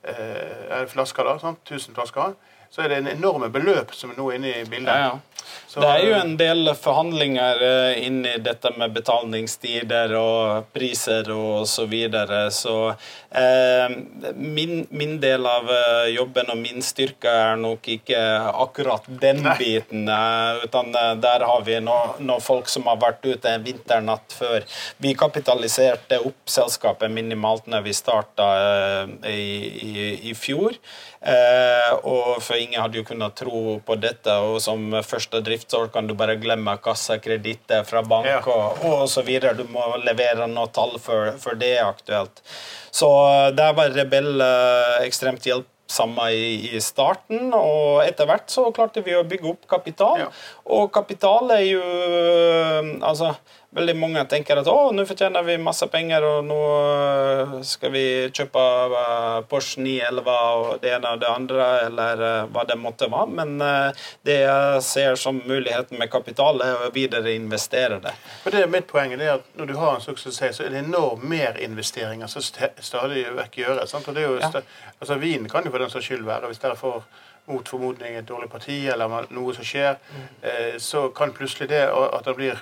eh, 0.04 0.88
flasker, 0.88 1.24
da, 1.24 1.38
sant? 1.40 1.60
1000 1.72 1.96
flasker, 1.96 2.34
så 2.72 2.82
er 2.82 2.88
det 2.88 2.98
en 2.98 3.08
enorme 3.08 3.50
beløp 3.52 3.92
som 3.96 4.12
er 4.12 4.20
nå 4.20 4.30
inne 4.36 4.52
i 4.62 4.68
bildet. 4.68 4.92
Ja, 4.92 5.08
ja. 5.08 5.31
Så, 5.72 5.80
Det 5.80 5.88
er 5.88 6.04
jo 6.04 6.16
en 6.20 6.34
del 6.40 6.74
forhandlinger 6.76 7.62
eh, 7.64 8.02
inn 8.08 8.26
i 8.28 8.36
dette 8.44 8.74
med 8.76 8.92
betalingstider 8.92 10.12
og 10.20 10.72
priser 10.76 11.30
og 11.32 11.64
så 11.72 11.86
videre. 11.88 12.44
Så 12.52 12.76
eh, 12.92 13.94
min, 14.36 14.86
min 14.90 15.16
del 15.24 15.48
av 15.48 15.72
eh, 15.72 16.10
jobben 16.16 16.52
og 16.52 16.60
min 16.60 16.84
styrke 16.84 17.32
er 17.32 17.62
nok 17.62 17.88
ikke 17.96 18.20
akkurat 18.52 19.08
den 19.22 19.40
Nei. 19.46 19.56
biten. 19.62 20.10
Eh, 20.12 20.66
utan 20.66 20.92
der 21.24 21.48
har 21.48 21.64
vi 21.68 21.80
noen 21.80 22.20
noe 22.28 22.44
folk 22.44 22.68
som 22.72 22.90
har 22.92 23.00
vært 23.02 23.24
ute 23.26 23.52
en 23.52 23.64
vinternatt 23.64 24.36
før. 24.36 24.66
Vi 25.02 25.14
kapitaliserte 25.18 26.20
opp 26.20 26.52
selskapet 26.52 27.12
minimalt 27.12 27.70
når 27.72 27.88
vi 27.88 27.96
starta 27.96 28.50
eh, 28.60 29.16
i, 29.32 29.48
i, 29.88 30.12
i 30.32 30.36
fjor. 30.38 30.76
Eh, 31.22 31.92
og 32.02 32.40
for 32.42 32.58
ingen 32.58 32.82
hadde 32.82 32.98
jo 32.98 33.06
kunnet 33.06 33.36
tro 33.38 33.78
på 33.86 33.98
dette. 34.02 34.34
Og 34.42 34.60
som 34.64 34.88
første 35.32 35.46
driftsår 35.46 35.92
kan 35.94 36.08
du 36.08 36.14
bare 36.14 36.36
glemme 36.36 36.74
kassakreditter 36.84 37.84
fra 37.88 38.02
bank 38.04 38.26
Ja. 38.26 38.42
og, 38.46 38.84
osv. 39.04 39.28
Du 39.56 39.64
må 39.72 39.96
levere 40.04 40.48
noe 40.48 40.68
tall 40.68 40.98
før, 41.00 41.38
før 41.40 41.56
det 41.58 41.78
er 41.78 41.86
aktuelt. 41.88 42.42
Så 42.92 43.08
der 43.56 43.74
var 43.74 43.90
Rebell 43.96 44.42
eh, 44.42 45.06
ekstremt 45.06 45.44
hjelpsomme 45.48 46.32
i, 46.34 46.76
i 46.76 46.80
starten, 46.82 47.54
og 47.54 48.04
etter 48.04 48.26
hvert 48.28 48.50
så 48.52 48.72
klarte 48.76 49.02
vi 49.06 49.16
å 49.16 49.24
bygge 49.24 49.50
opp 49.54 49.68
kapital. 49.72 50.20
Ja. 50.20 50.30
Og 50.66 50.92
kapital 50.92 51.50
er 51.52 51.64
jo 51.66 51.82
eh, 51.82 52.92
Altså, 53.02 53.34
veldig 53.76 53.94
mange 53.96 54.24
tenker 54.28 54.60
at 54.60 54.68
å, 54.68 54.92
nå 54.92 55.06
fortjener 55.08 55.46
vi 55.48 55.56
masse 55.62 55.88
penger, 55.92 56.26
og 56.28 56.48
nå 56.48 56.58
eh, 56.92 57.54
skal 57.68 57.94
vi 57.94 58.04
kjøpe 58.36 58.64
eh, 59.00 59.38
Porsche 59.52 59.84
911 59.84 60.32
og 60.36 60.82
det 60.84 60.92
ene 60.98 61.14
og 61.16 61.22
det 61.22 61.30
andre, 61.32 61.70
eller 61.88 62.24
eh, 62.28 62.50
hva 62.52 62.66
det 62.68 62.78
måtte 62.82 63.10
være. 63.12 63.32
Men 63.40 63.56
det 64.28 64.38
jeg 64.42 64.84
ser 64.86 65.16
som 65.20 65.40
muligheten 65.48 66.00
med 66.02 66.12
kapital, 66.12 66.60
er 66.66 66.88
å 66.88 66.92
videre 66.94 67.34
investere 67.36 68.02
det. 68.04 68.14
For 68.44 68.54
det 68.54 68.66
er 68.66 68.72
mitt 68.72 68.90
poeng 68.92 69.16
det 69.16 69.28
er 69.28 69.38
at 69.40 69.48
Når 69.58 69.72
du 69.72 69.76
har 69.80 69.96
en 69.96 70.04
suksess, 70.04 70.40
så 70.58 70.66
er 70.66 70.74
det 70.74 70.84
enorm 70.84 71.24
merinvesteringer 71.32 72.30
som 72.32 72.44
stadig 72.44 73.26
vekk 73.38 73.60
gjøres. 73.64 73.92
Sant? 73.92 74.08
Og 74.08 74.16
det 74.18 74.26
er 74.26 74.30
jo 74.30 74.40
Ja. 74.42 74.64
altså 75.00 75.16
Vin 75.22 75.48
kan 75.50 75.64
jo 75.66 75.72
for 75.72 75.80
den 75.80 75.90
saks 75.94 76.08
skyld 76.10 76.26
være, 76.26 76.50
hvis 76.50 76.60
dere 76.62 76.76
får 76.80 77.04
mot 77.48 77.68
formodning 77.68 78.16
et 78.16 78.26
dårlig 78.30 78.50
parti 78.52 78.76
eller 78.88 79.26
noe 79.34 79.54
som 79.54 79.66
skjer, 79.66 79.98
eh, 80.44 80.78
så 80.80 81.08
kan 81.14 81.34
plutselig 81.34 81.68
det 81.70 81.82
at 81.90 82.24
det 82.26 82.36
blir 82.38 82.60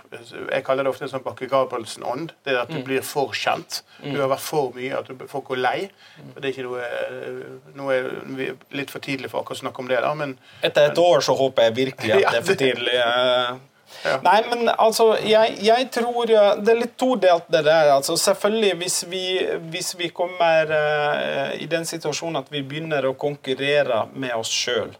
Jeg 0.51 0.63
kaller 0.65 0.83
det 0.83 0.89
ofte 0.93 1.03
en 1.05 1.09
sånn 1.11 1.23
Bakke 1.23 1.49
Gabrielsen-ånd. 1.51 2.31
Det 2.45 2.53
er 2.55 2.61
at 2.61 2.69
du 2.71 2.81
blir 2.83 3.01
for 3.05 3.31
kjent. 3.35 3.81
Du 4.01 4.15
har 4.21 4.29
vært 4.31 4.39
for 4.39 4.71
mye. 4.73 4.97
at 4.97 5.07
du, 5.07 5.27
Folk 5.27 5.45
går 5.51 5.57
lei. 5.61 5.89
Og 6.35 6.41
det 6.41 6.45
er 6.49 6.53
ikke 6.53 6.67
noe, 6.69 6.81
eh, 6.81 7.73
noe 7.75 8.01
vi- 8.37 8.53
Litt 8.71 8.89
for 8.89 8.99
tidlig 8.99 9.29
for 9.29 9.43
akkurat 9.43 9.59
å 9.59 9.65
snakke 9.67 9.79
om 9.79 9.87
det, 9.87 10.01
da, 10.01 10.13
men 10.13 10.37
Etter 10.63 10.89
et 10.91 10.97
år 10.97 11.19
så 11.21 11.35
håper 11.37 11.63
jeg 11.63 11.75
virkelig 11.75 12.11
at 12.25 12.31
det 12.33 12.39
er 12.39 12.47
for 12.47 12.55
tidlig. 12.55 12.95
eh. 12.95 13.57
Ja. 14.05 14.19
Nei, 14.23 14.37
men 14.49 14.69
altså, 14.71 15.11
jeg, 15.25 15.57
jeg 15.65 15.89
tror 15.91 16.29
eh, 16.31 16.51
Det 16.63 16.73
er 16.73 16.81
litt 16.83 16.95
todelt, 16.99 17.47
det 17.51 17.63
der. 17.67 17.91
Altså, 17.95 18.17
selvfølgelig, 18.19 18.75
hvis 18.83 18.99
vi, 19.11 19.23
hvis 19.71 19.93
vi 19.99 20.11
kommer 20.15 20.71
uh, 20.71 21.55
i 21.59 21.67
den 21.69 21.87
situasjonen 21.87 22.41
at 22.43 22.51
vi 22.53 22.63
begynner 22.63 23.09
å 23.09 23.17
konkurrere 23.19 24.05
med 24.15 24.35
oss 24.37 24.51
sjøl, 24.53 24.93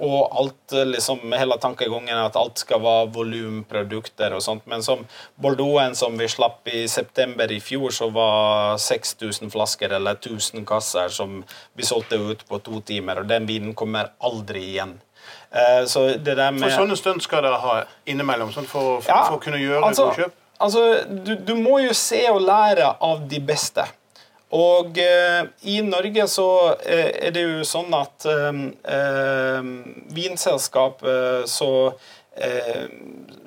og 0.00 0.36
alt 0.40 0.72
eh, 0.72 0.86
liksom 0.88 1.32
Hele 1.36 1.58
tankegangen 1.60 2.16
at 2.16 2.36
alt 2.36 2.58
skal 2.58 2.80
være 2.82 3.10
volumprodukter 3.14 4.34
og 4.34 4.42
sånt, 4.42 4.64
men 4.66 4.82
som 4.82 5.04
Bordeauxen 5.36 5.94
som 5.98 6.16
vi 6.18 6.28
slapp 6.30 6.68
i 6.72 6.86
september 6.88 7.52
i 7.52 7.60
fjor, 7.62 7.92
så 7.94 8.08
var 8.10 8.78
6000 8.82 9.52
flasker 9.52 9.92
eller 9.98 10.18
1000 10.18 10.64
kasser 10.66 11.12
som 11.12 11.42
vi 11.76 11.86
solgte 11.86 12.18
ut 12.18 12.46
på 12.48 12.58
to 12.64 12.80
timer, 12.80 13.22
og 13.22 13.28
den 13.30 13.46
vinen 13.46 13.76
kommer 13.78 14.10
aldri 14.18 14.64
igjen. 14.72 14.96
Eh, 15.52 15.84
Så 15.86 16.06
det 16.18 16.36
der 16.36 16.50
med 16.50 16.66
For 16.66 16.82
sånne 16.84 16.96
stunt 16.96 17.22
skal 17.24 17.42
dere 17.42 17.60
ha 17.62 17.76
innimellom 18.06 18.50
sånn 18.52 18.66
for, 18.68 19.00
for, 19.00 19.08
Ja, 19.12 19.22
for 19.28 19.38
å 19.38 19.42
kunne 19.42 19.60
gjøre 19.62 19.84
altså, 19.86 20.10
gode 20.10 20.24
kjøp. 20.26 20.34
Altså, 20.60 20.82
du, 21.24 21.36
du 21.36 21.54
må 21.54 21.78
jo 21.84 21.94
se 21.94 22.24
og 22.30 22.42
lære 22.42 22.90
av 23.00 23.22
de 23.30 23.40
beste. 23.40 23.84
Og 24.52 24.96
eh, 24.98 25.42
i 25.68 25.80
Norge 25.84 26.24
så 26.32 26.48
eh, 26.80 27.10
er 27.28 27.34
det 27.36 27.42
jo 27.44 27.64
sånn 27.68 27.92
at 27.96 28.24
eh, 28.28 28.62
eh, 28.96 29.68
vinselskap 30.16 31.04
så 31.48 31.68
eh, 32.36 32.86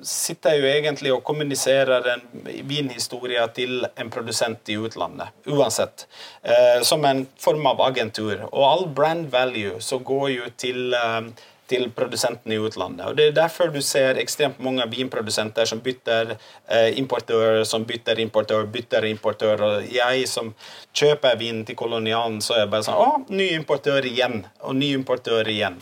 sitter 0.02 0.58
jo 0.60 0.66
egentlig 0.70 1.12
og 1.14 1.22
kommuniserer 1.26 2.06
en 2.14 2.22
vinhistorie 2.70 3.44
til 3.54 3.84
en 3.96 4.10
produsent 4.14 4.70
i 4.72 4.78
utlandet, 4.78 5.34
uansett. 5.50 6.06
Eh, 6.42 6.82
som 6.86 7.04
en 7.06 7.24
form 7.38 7.66
av 7.70 7.82
agentur. 7.90 8.46
Og 8.52 8.62
all 8.66 8.86
brand 8.94 9.26
value 9.34 9.78
så 9.82 9.98
går 10.02 10.28
jo 10.36 10.50
til, 10.58 10.94
eh, 10.94 11.32
til 11.72 11.88
produsentene 11.96 12.56
i 12.56 12.60
utlandet. 12.62 13.06
Og 13.08 13.16
Det 13.16 13.28
er 13.30 13.36
derfor 13.36 13.72
du 13.72 13.80
ser 13.84 14.20
ekstremt 14.20 14.60
mange 14.62 14.84
vinprodusenter 14.92 15.68
som 15.68 15.80
bytter 15.80 16.36
eh, 16.36 16.98
importør, 17.00 17.64
som 17.68 17.86
bytter 17.88 18.20
importør, 18.20 18.68
bytter 18.70 19.08
importør. 19.10 19.66
Og 19.68 19.92
jeg 19.92 20.28
som 20.28 20.52
kjøper 20.92 21.38
vin 21.40 21.64
til 21.64 21.78
kolonialen, 21.78 22.40
så 22.44 22.56
er 22.56 22.64
jeg 22.66 22.72
bare 22.74 22.88
sånn 22.88 23.02
Å, 23.02 23.10
ny 23.32 23.52
importør 23.56 24.08
igjen. 24.08 24.42
Og 24.62 24.76
ny 24.78 24.92
importør 24.98 25.48
igjen. 25.48 25.80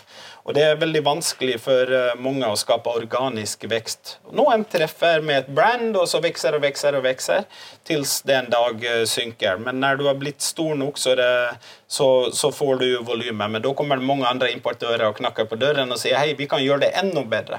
Og 0.48 0.54
det 0.56 0.62
er 0.64 0.78
veldig 0.80 1.02
vanskelig 1.04 1.58
for 1.62 1.90
eh, 1.94 2.14
mange 2.18 2.48
å 2.48 2.56
skape 2.58 2.92
organisk 2.96 3.66
vekst. 3.70 4.16
Noen 4.34 4.64
treffer 4.70 5.20
med 5.24 5.42
et 5.42 5.50
brand, 5.54 5.92
og 6.00 6.08
så 6.08 6.22
vokser 6.24 6.56
og 6.56 6.64
vokser 6.64 6.96
og 6.96 7.04
vokser, 7.04 7.44
til 7.86 8.06
det 8.26 8.38
en 8.38 8.50
dag 8.52 8.86
eh, 8.88 9.04
synker. 9.08 9.60
Men 9.62 9.82
når 9.82 10.00
du 10.00 10.06
har 10.08 10.18
blitt 10.20 10.42
stor 10.42 10.72
nok, 10.80 10.98
så, 10.98 11.12
er 11.14 11.20
det, 11.20 11.60
så, 11.90 12.30
så 12.32 12.52
får 12.54 12.76
du 12.80 12.84
jo 12.86 13.02
volumet. 13.02 13.50
Men 13.50 13.62
da 13.62 13.72
kommer 13.74 13.98
det 13.98 14.06
mange 14.06 14.28
andre 14.30 14.52
importører 14.54 15.08
og 15.08 15.16
knakker 15.18 15.48
på 15.50 15.58
døren 15.58 15.90
og 15.90 15.98
sier 15.98 16.20
hei, 16.20 16.36
vi 16.38 16.46
kan 16.50 16.62
gjøre 16.62 16.84
det 16.84 16.92
enda 17.00 17.24
bedre. 17.26 17.58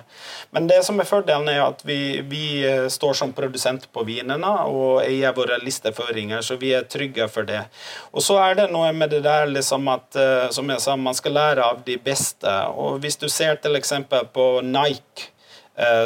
Men 0.56 0.70
det 0.72 0.78
som 0.88 1.02
er 1.04 1.10
fordelen, 1.10 1.50
er 1.52 1.66
at 1.66 1.84
vi, 1.84 2.22
vi 2.32 2.46
eh, 2.64 2.88
står 2.88 3.18
som 3.20 3.36
produsent 3.36 3.90
på 3.92 4.06
vinene 4.08 4.54
og 4.72 5.02
eier 5.04 5.36
våre 5.36 5.60
listeføringer, 5.60 6.46
så 6.48 6.56
vi 6.62 6.72
er 6.78 6.88
trygge 6.88 7.28
for 7.34 7.50
det. 7.50 7.66
Og 8.16 8.24
så 8.24 8.40
er 8.40 8.56
det 8.62 8.70
noe 8.72 8.94
med 8.96 9.12
det 9.12 9.26
der 9.28 9.52
liksom 9.52 9.92
at, 9.92 10.16
som 10.56 10.72
jeg 10.72 10.80
sa, 10.80 10.96
man 10.96 11.18
skal 11.18 11.36
lære 11.36 11.68
av 11.68 11.84
de 11.84 12.00
beste. 12.00 12.56
Og 12.72 13.02
hvis 13.04 13.20
du 13.20 13.28
ser 13.28 13.60
til 13.60 13.76
eksempel 13.76 14.32
på 14.32 14.48
Nike, 14.64 15.28
eh, 15.28 15.41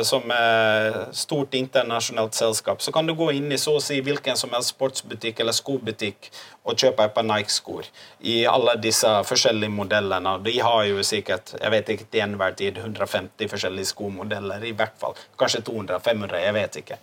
som 0.05 0.30
er 0.32 0.93
stort 1.18 1.55
internasjonalt 1.57 2.38
selskap, 2.38 2.84
så 2.86 2.91
kan 2.93 3.07
du 3.07 3.16
gå 3.18 3.32
inn 3.34 3.49
i 3.51 3.57
så 3.59 3.74
å 3.76 3.82
si 3.84 3.97
hvilken 4.05 4.38
som 4.38 4.53
helst 4.53 4.76
sportsbutikk 4.76 5.41
eller 5.41 5.55
skobutikk 5.57 6.30
og 6.63 6.78
kjøpe 6.80 7.07
et 7.07 7.16
par 7.16 7.26
Nike-skor 7.26 7.89
i 8.30 8.36
alle 8.47 8.78
disse 8.80 9.09
forskjellige 9.28 9.74
modellene. 9.74 10.36
De 10.45 10.53
har 10.61 10.84
jo 10.88 11.01
sikkert 11.03 11.55
jeg 11.57 11.74
vet 11.74 11.91
ikke 11.95 12.07
til 12.13 12.24
enhver 12.28 12.55
tid 12.61 12.78
150 12.78 13.51
forskjellige 13.51 13.91
skomodeller, 13.91 14.63
i 14.63 14.76
hvert 14.78 14.95
fall. 15.01 15.18
Kanskje 15.39 15.66
200-500, 15.66 16.39
jeg 16.45 16.57
vet 16.59 16.80
ikke. 16.84 17.01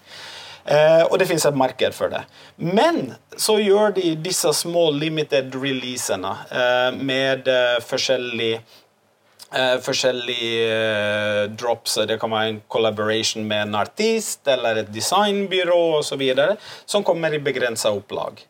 Eh, 0.64 1.02
og 1.08 1.18
det 1.18 1.26
fins 1.26 1.44
et 1.46 1.58
marked 1.58 1.94
for 1.96 2.12
det. 2.12 2.22
Men 2.56 3.14
så 3.36 3.56
gjør 3.58 3.96
de 3.96 4.14
disse 4.22 4.52
små 4.54 4.90
limited 4.94 5.54
releasene 5.58 6.36
eh, 6.50 6.90
med 6.98 7.50
eh, 7.50 7.80
forskjellig 7.82 8.52
eh, 9.54 9.76
forskjellige 9.84 10.66
uh, 10.72 11.44
drops. 11.58 11.98
Det 12.08 12.18
kan 12.20 12.32
være 12.32 12.52
en 12.52 12.60
collaboration 12.68 13.44
med 13.46 13.68
en 13.68 13.78
artist 13.82 14.48
eller 14.48 14.82
et 14.82 14.92
designbyrå 14.92 15.98
osv. 16.00 16.22
som 16.86 17.04
kommer 17.04 17.34
i 17.34 17.42
begrensa 17.42 17.92
opplag. 17.92 18.42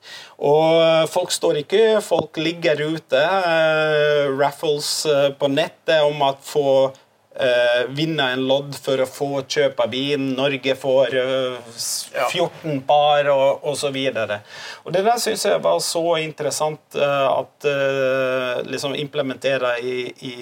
Og 0.42 0.78
uh, 0.80 1.06
folk 1.10 1.30
står 1.34 1.60
i 1.60 1.66
kø, 1.68 1.84
folk 2.02 2.38
ligger 2.40 2.82
ute. 2.94 3.22
Eh, 3.22 4.30
raffles 4.38 5.06
eh, 5.06 5.30
på 5.38 5.48
nettet 5.50 6.02
om 6.04 6.22
at 6.26 6.40
få 6.44 6.92
eh, 7.34 7.82
vinne 7.88 8.26
en 8.32 8.44
lodd 8.48 8.74
for 8.78 9.00
å 9.02 9.08
få 9.08 9.42
kjøp 9.48 9.80
av 9.82 9.90
bil. 9.92 10.20
Norge 10.36 10.74
får 10.78 11.16
uh, 11.16 11.76
14 12.28 12.82
par, 12.88 13.28
og 13.32 13.64
osv. 13.72 13.98
Og 14.84 14.94
det 14.94 15.04
der 15.06 15.20
syns 15.22 15.46
jeg 15.48 15.62
var 15.64 15.78
så 15.84 16.04
interessant 16.22 16.98
uh, 16.98 17.42
at 17.42 17.68
uh, 17.68 18.62
liksom 18.68 18.96
implementere 18.98 19.74
i, 19.82 19.96
i, 20.28 20.34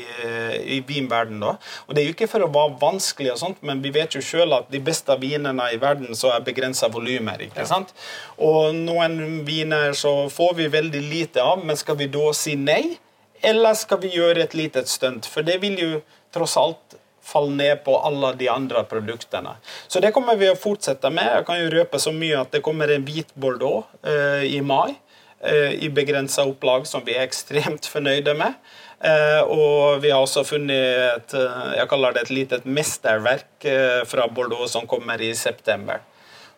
i 0.77 0.81
vinverden 0.87 1.43
da. 1.43 1.57
Og 1.87 1.95
det 1.95 2.03
er 2.03 2.11
jo 2.11 2.17
ikke 2.17 2.31
for 2.31 2.47
å 2.47 2.53
være 2.53 2.79
vanskelig, 2.81 3.35
og 3.35 3.43
sånt, 3.43 3.63
men 3.67 3.83
vi 3.85 3.93
vet 3.95 4.17
jo 4.17 4.25
sjøl 4.25 4.57
at 4.59 4.71
de 4.73 4.83
beste 4.85 5.15
vinene 5.21 5.71
i 5.75 5.81
verden 5.81 6.17
så 6.19 6.35
er 6.35 6.47
begrensa 6.47 6.91
volumer. 6.93 7.47
ikke 7.47 7.67
sant? 7.69 7.95
Og 8.41 8.75
noen 8.77 9.45
viner 9.47 9.95
så 9.97 10.15
får 10.33 10.57
vi 10.59 10.73
veldig 10.73 11.05
lite 11.11 11.45
av, 11.45 11.65
men 11.65 11.79
skal 11.79 11.99
vi 12.01 12.11
da 12.13 12.31
si 12.37 12.57
nei? 12.59 12.99
Eller 13.43 13.75
skal 13.75 14.03
vi 14.03 14.13
gjøre 14.13 14.45
et 14.45 14.55
lite 14.55 14.83
stunt? 14.89 15.25
For 15.29 15.47
det 15.47 15.61
vil 15.63 15.79
jo 15.81 15.91
tross 16.35 16.57
alt 16.61 16.99
falle 17.31 17.55
ned 17.55 17.85
på 17.85 17.99
alle 17.99 18.33
de 18.35 18.49
andre 18.49 18.83
produktene. 18.85 19.55
Så 19.89 20.01
det 20.01 20.13
kommer 20.17 20.39
vi 20.41 20.51
å 20.51 20.59
fortsette 20.59 21.11
med. 21.13 21.29
Jeg 21.37 21.47
kan 21.47 21.61
jo 21.61 21.71
røpe 21.73 22.01
så 22.03 22.13
mye 22.17 22.41
at 22.41 22.53
det 22.55 22.63
kommer 22.67 22.91
en 22.91 23.07
hvit 23.07 23.31
bordeaux 23.35 23.87
eh, 24.03 24.47
i 24.51 24.61
mai. 24.65 24.97
Eh, 25.41 25.77
I 25.87 25.91
begrensa 25.95 26.45
opplag 26.49 26.89
som 26.91 27.05
vi 27.07 27.17
er 27.17 27.29
ekstremt 27.29 27.89
fornøyde 27.93 28.35
med. 28.39 28.57
Eh, 29.01 29.43
og 29.49 30.03
vi 30.03 30.13
har 30.13 30.21
også 30.21 30.45
funnet 30.45 31.03
et, 31.07 31.35
eh, 31.39 31.75
jeg 31.79 31.89
kaller 31.89 32.17
det 32.17 32.27
et 32.27 32.35
lite 32.37 32.61
mesterverk 32.69 33.69
eh, 33.69 34.01
fra 34.09 34.27
Bordeaux 34.29 34.69
som 34.73 34.89
kommer 34.89 35.23
i 35.23 35.33
september. 35.35 36.03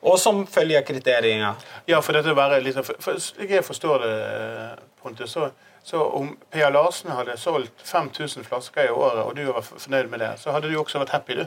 Og 0.03 0.17
som 0.19 0.41
følger 0.51 0.83
kriteriene. 0.83 1.53
Ja, 1.87 2.01
for 2.03 2.19
dette 2.19 2.35
være 2.35 2.59
litt, 2.65 2.81
for, 2.83 2.99
for, 2.99 3.21
jeg 3.39 3.63
forstår 3.63 4.03
det, 4.03 4.17
Pontus, 5.03 5.37
så 5.37 5.53
så 5.83 6.03
om 6.05 6.37
Pia 6.51 6.71
Larsen 6.71 7.11
hadde 7.11 7.37
solgt 7.41 7.83
5000 7.85 8.47
flasker 8.47 8.87
i 8.87 8.95
året, 8.95 9.25
og 9.25 9.37
du 9.37 9.45
var 9.51 9.65
fornøyd 9.67 10.11
med 10.13 10.23
det, 10.23 10.37
så 10.43 10.55
hadde 10.55 10.71
du 10.71 10.79
også 10.79 11.03
vært 11.03 11.17
happy, 11.17 11.43
du. 11.43 11.47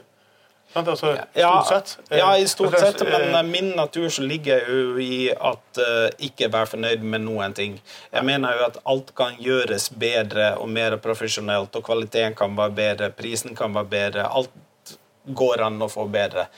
Altså, 0.74 1.16
stort 1.32 1.68
sett. 1.68 1.98
Ja, 2.10 2.38
i 2.38 2.48
stort 2.48 2.80
sett, 2.80 3.02
men 3.32 3.52
min 3.52 3.70
natur 3.78 4.10
så 4.10 4.22
ligger 4.22 4.66
jo 4.68 4.98
i 5.00 5.30
at 5.32 5.80
uh, 5.80 6.10
ikke 6.20 6.50
være 6.52 6.72
fornøyd 6.74 7.06
med 7.06 7.24
noen 7.24 7.56
ting. 7.56 7.78
Jeg 8.12 8.28
mener 8.28 8.58
jo 8.58 8.66
at 8.66 8.80
alt 8.84 9.14
kan 9.16 9.38
gjøres 9.40 9.88
bedre 9.96 10.56
og 10.60 10.68
mer 10.70 10.98
profesjonelt, 11.00 11.76
og 11.76 11.86
kvaliteten 11.86 12.36
kan 12.36 12.58
være 12.58 12.76
bedre, 12.76 13.12
prisen 13.16 13.56
kan 13.56 13.76
være 13.76 13.92
bedre. 13.94 14.28
alt 14.28 14.52
går 15.26 15.64
an 15.66 15.80
å 15.82 15.88
få 15.90 16.10
bedre. 16.12 16.50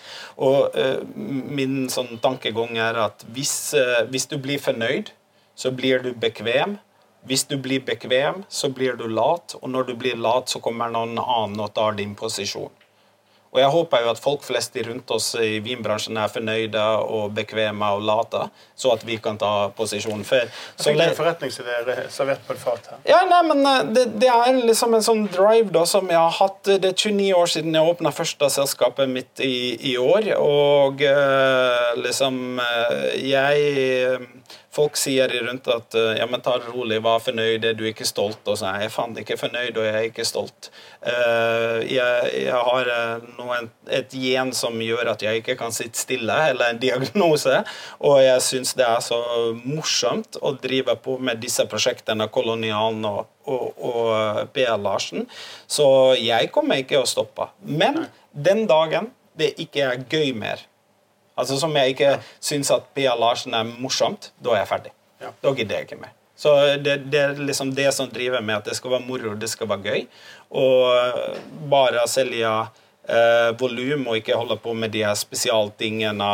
Og 0.43 0.73
uh, 0.73 0.97
Min 1.13 1.85
sånn 1.91 2.17
tankegang 2.23 2.79
er 2.81 2.97
at 3.05 3.23
hvis, 3.35 3.53
uh, 3.77 4.01
hvis 4.09 4.27
du 4.31 4.39
blir 4.41 4.59
fornøyd, 4.63 5.13
så 5.57 5.71
blir 5.73 6.01
du 6.03 6.11
bekvem. 6.17 6.79
Hvis 7.27 7.43
du 7.49 7.57
blir 7.59 7.83
bekvem, 7.83 8.43
så 8.49 8.69
blir 8.71 8.95
du 8.99 9.07
lat, 9.11 9.57
og 9.61 9.69
når 9.69 9.89
du 9.89 9.95
blir 9.99 10.19
lat, 10.19 10.49
så 10.49 10.61
kommer 10.63 10.91
noen 10.91 11.17
annen 11.19 11.59
og 11.59 11.73
tar 11.75 11.97
din 11.99 12.15
posisjon. 12.15 12.71
Og 13.57 13.61
jeg 13.61 13.71
håper 13.73 14.03
jo 14.03 14.09
at 14.11 14.19
folk 14.21 14.43
flest 14.45 14.75
rundt 14.85 15.11
oss 15.15 15.31
i 15.39 15.57
vinbransjen 15.63 16.17
er 16.19 16.29
fornøyde 16.31 16.83
og 17.09 17.31
bekvemme 17.37 17.89
og 17.95 18.03
late, 18.05 18.43
så 18.77 18.91
at 18.93 19.05
vi 19.07 19.15
kan 19.23 19.39
ta 19.39 19.69
posisjon. 19.77 20.21
For, 20.27 20.51
så 20.75 20.93
det 20.93 21.07
er 21.07 21.15
forretningsidé 21.17 21.77
servert 22.13 22.43
på 22.45 22.53
et 22.53 22.61
fat 22.61 22.91
her. 22.91 22.99
Ja, 23.07 23.23
nei, 23.29 23.39
men 23.47 23.63
eh, 23.65 23.79
det, 23.95 24.05
det, 24.21 24.29
er 24.29 24.59
liksom 24.59 24.97
en 24.97 25.05
sånn 25.05 25.25
drive 25.31 25.71
da, 25.73 25.87
som 25.89 26.11
jeg 26.11 26.19
har 26.19 26.35
hatt. 26.37 26.59
Det 26.67 26.91
er 26.91 26.93
29 26.93 27.31
år 27.39 27.53
siden 27.55 27.79
jeg 27.79 27.93
åpna 27.95 28.13
første 28.13 28.51
selskapet 28.59 29.09
mitt 29.09 29.43
i, 29.43 29.57
i 29.93 29.97
år, 29.97 30.33
og 30.37 31.01
uh, 31.01 31.95
liksom 32.03 32.59
Jeg 33.17 34.19
Folk 34.77 34.97
sier 34.99 35.31
rundt 35.41 35.67
at 35.73 35.97
ja, 36.19 36.27
men 36.29 36.43
ta 36.45 36.57
det 36.61 36.69
rolig, 36.69 36.99
vær 37.01 37.23
fornøyd, 37.23 37.65
er 37.65 37.77
du 37.77 37.83
ikke 37.89 38.05
stolt? 38.07 38.43
Og 38.45 38.59
så 38.59 38.69
er 38.69 38.85
jeg 38.85 38.93
faen 38.93 39.17
ikke 39.17 39.39
fornøyd, 39.39 39.73
og 39.73 39.87
jeg 39.87 39.95
er 39.95 40.09
ikke 40.11 40.25
stolt. 40.27 40.69
Uh, 41.01 41.81
jeg, 41.87 42.29
jeg, 42.43 42.61
har 42.69 42.91
noen, 43.39 43.71
et 43.89 44.13
gen 44.13 44.53
som 44.55 44.77
gjør 44.81 45.13
at 45.13 45.25
jeg 45.25 45.41
ikke 45.41 45.57
kan 45.59 45.73
sitte 45.73 45.99
stille, 45.99 46.37
eller 46.51 46.71
en 46.73 46.81
diagnose. 46.81 47.63
Og 48.05 48.21
jeg 48.21 48.45
syns 48.45 48.75
det 48.77 48.85
er 48.85 49.01
så 49.03 49.19
morsomt 49.63 50.37
å 50.41 50.53
drive 50.61 50.97
på 51.01 51.17
med 51.17 51.41
disse 51.41 51.65
prosjektene, 51.69 52.29
Kolonialen 52.33 53.05
og, 53.07 53.25
og, 53.49 53.67
og 53.81 54.53
P.L. 54.53 54.81
Larsen. 54.83 55.27
Så 55.67 55.87
jeg 56.21 56.51
kommer 56.53 56.83
ikke 56.83 57.01
å 57.01 57.09
stoppe. 57.09 57.49
Men 57.65 58.05
den 58.31 58.65
dagen 58.69 59.11
det 59.37 59.53
ikke 59.61 59.85
er 59.85 60.03
gøy 60.09 60.33
mer, 60.37 60.63
Altså 61.37 61.59
Som 61.61 61.75
jeg 61.77 61.95
ikke 61.95 62.13
ja. 62.15 62.21
syns 62.41 62.71
at 62.73 62.87
Pia 62.97 63.15
Larsen 63.15 63.53
er 63.53 63.67
morsomt, 63.77 64.31
da 64.43 64.55
er 64.55 64.63
jeg 64.63 64.71
ferdig. 64.73 64.93
Ja. 65.21 65.33
Da 65.43 65.53
gidder 65.53 65.79
jeg 65.79 65.87
ikke 65.87 66.01
mer. 66.01 66.13
Så 66.37 66.53
det, 66.81 66.99
det, 67.09 67.21
er 67.21 67.39
liksom 67.41 67.71
det 67.73 67.87
som 67.95 68.09
driver 68.13 68.43
med 68.45 68.59
at 68.59 68.67
det 68.69 68.75
skal 68.77 68.93
være 68.93 69.05
moro, 69.07 69.33
det 69.33 69.49
skal 69.49 69.69
være 69.71 69.87
gøy. 69.87 70.03
Og 70.61 71.63
bare 71.71 72.03
selge 72.09 72.51
eh, 73.09 73.49
volum 73.57 74.05
og 74.05 74.19
ikke 74.19 74.37
holde 74.37 74.59
på 74.61 74.75
med 74.77 74.93
de 74.93 75.01
her 75.05 75.17
spesialtingene 75.17 76.29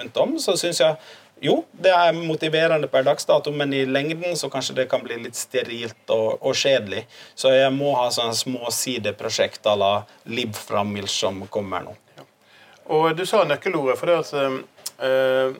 rundt 0.00 0.18
om, 0.22 0.34
så 0.42 0.56
syns 0.58 0.82
jeg 0.82 0.98
jo, 1.44 1.58
det 1.76 1.92
er 1.92 2.16
motiverende 2.16 2.88
per 2.88 3.04
dagsdato, 3.04 3.52
men 3.52 3.74
i 3.76 3.82
lengden 3.84 4.38
så 4.40 4.48
kanskje 4.48 4.78
det 4.78 4.86
kan 4.88 5.02
bli 5.04 5.18
litt 5.20 5.36
sterilt 5.36 6.08
og, 6.14 6.38
og 6.40 6.56
kjedelig. 6.56 7.02
Så 7.36 7.52
jeg 7.52 7.74
må 7.76 7.92
ha 7.98 8.08
sånne 8.10 8.34
små 8.38 8.72
sideprosjekt 8.72 9.68
à 9.68 9.76
la 9.76 9.92
Lib 10.32 10.56
Framil 10.56 11.10
som 11.12 11.44
kommer 11.52 11.84
nå. 11.84 11.92
Og 12.88 13.16
du 13.18 13.24
sa 13.26 13.44
nøkkelordet, 13.44 13.98
for 13.98 14.10
det 14.10 14.18
at 14.22 14.34
uh, 15.02 15.54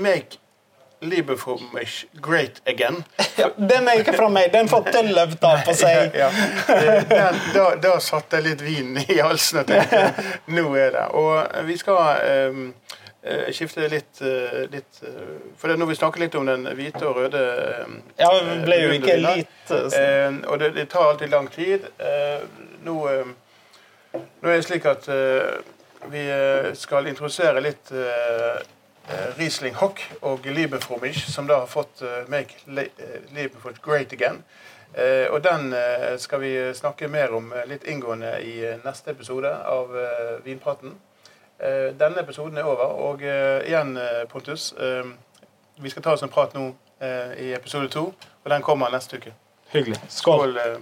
Make 0.00 0.40
Liebeformish 1.00 2.06
great 2.12 2.62
again. 2.66 3.04
Ja, 3.36 3.48
den 3.56 3.88
er 3.88 4.00
ikke 4.00 4.12
fra 4.12 4.28
meg. 4.28 4.52
Den 4.52 4.68
får 4.68 4.90
Telløv 4.92 5.32
ta 5.40 5.54
på 5.64 5.72
seg. 5.76 6.12
ja, 6.22 6.28
ja. 6.68 6.98
Den, 7.08 7.38
da, 7.54 7.64
da 7.80 7.94
satte 8.04 8.36
jeg 8.36 8.50
litt 8.50 8.64
vin 8.64 8.98
i 9.00 9.16
halsen 9.16 9.62
og 9.62 9.70
tenkte 9.70 10.26
nå 10.52 10.66
er 10.76 10.92
det. 10.98 11.06
Og 11.16 11.64
vi 11.64 11.78
skal 11.80 12.20
um, 12.52 12.66
skifte 13.48 13.88
litt, 13.88 14.20
litt 14.74 15.00
For 15.60 15.72
nå 15.72 15.88
vi 15.88 15.96
snakker 15.96 16.20
litt 16.20 16.36
om 16.36 16.48
den 16.48 16.68
hvite 16.76 17.04
og 17.08 17.22
røde 17.22 17.42
Ja, 18.20 18.30
det 18.36 18.60
ble 18.64 18.78
jo 18.80 18.94
ikke 18.96 19.16
litt 19.20 19.72
um, 19.72 20.38
Og 20.48 20.60
det, 20.60 20.70
det, 20.76 20.86
tar 20.92 21.14
alltid 21.14 21.32
lang 21.32 21.48
tid. 21.52 21.88
Uh, 21.96 22.44
nå, 22.84 23.00
nå, 24.12 24.20
er 24.20 24.56
det 24.58 24.64
slik 24.68 24.88
at 24.90 25.08
vi 26.08 26.24
eh, 26.30 26.72
skal 26.74 27.06
introdusere 27.06 27.60
litt 27.60 27.92
uh, 27.92 28.60
Riesling 29.36 29.74
Hock 29.74 30.00
og 30.22 30.46
Liebeformisch, 30.46 31.26
som 31.32 31.46
da 31.46 31.60
har 31.64 31.66
fått 31.66 32.02
Make 32.28 32.54
Liebeformisch 32.66 33.82
Great 33.82 34.12
Again. 34.12 34.42
Eh, 34.94 35.26
og 35.30 35.42
den 35.42 35.72
eh, 35.72 36.16
skal 36.18 36.40
vi 36.42 36.50
snakke 36.74 37.08
mer 37.08 37.30
om 37.34 37.52
eh, 37.52 37.66
litt 37.70 37.84
inngående 37.86 38.32
i 38.42 38.56
eh, 38.66 38.80
neste 38.84 39.12
episode 39.12 39.50
av 39.50 39.92
eh, 39.96 40.32
Vinpraten. 40.44 40.96
Eh, 41.58 41.92
denne 41.94 42.24
episoden 42.24 42.58
er 42.58 42.66
over, 42.66 42.90
og 42.98 43.22
eh, 43.22 43.60
igjen, 43.68 43.94
eh, 43.96 44.24
Pontus, 44.30 44.72
eh, 44.72 45.06
vi 45.78 45.90
skal 45.92 46.02
ta 46.02 46.16
oss 46.16 46.24
en 46.26 46.32
prat 46.32 46.54
nå 46.58 46.72
eh, 46.98 47.36
i 47.38 47.52
episode 47.54 47.88
to, 47.94 48.08
og 48.42 48.50
den 48.50 48.66
kommer 48.66 48.90
neste 48.90 49.20
uke. 49.22 49.30
Hyggelig. 49.70 50.00
Skål. 50.08 50.56
Skål. 50.56 50.58
eh. 50.58 50.80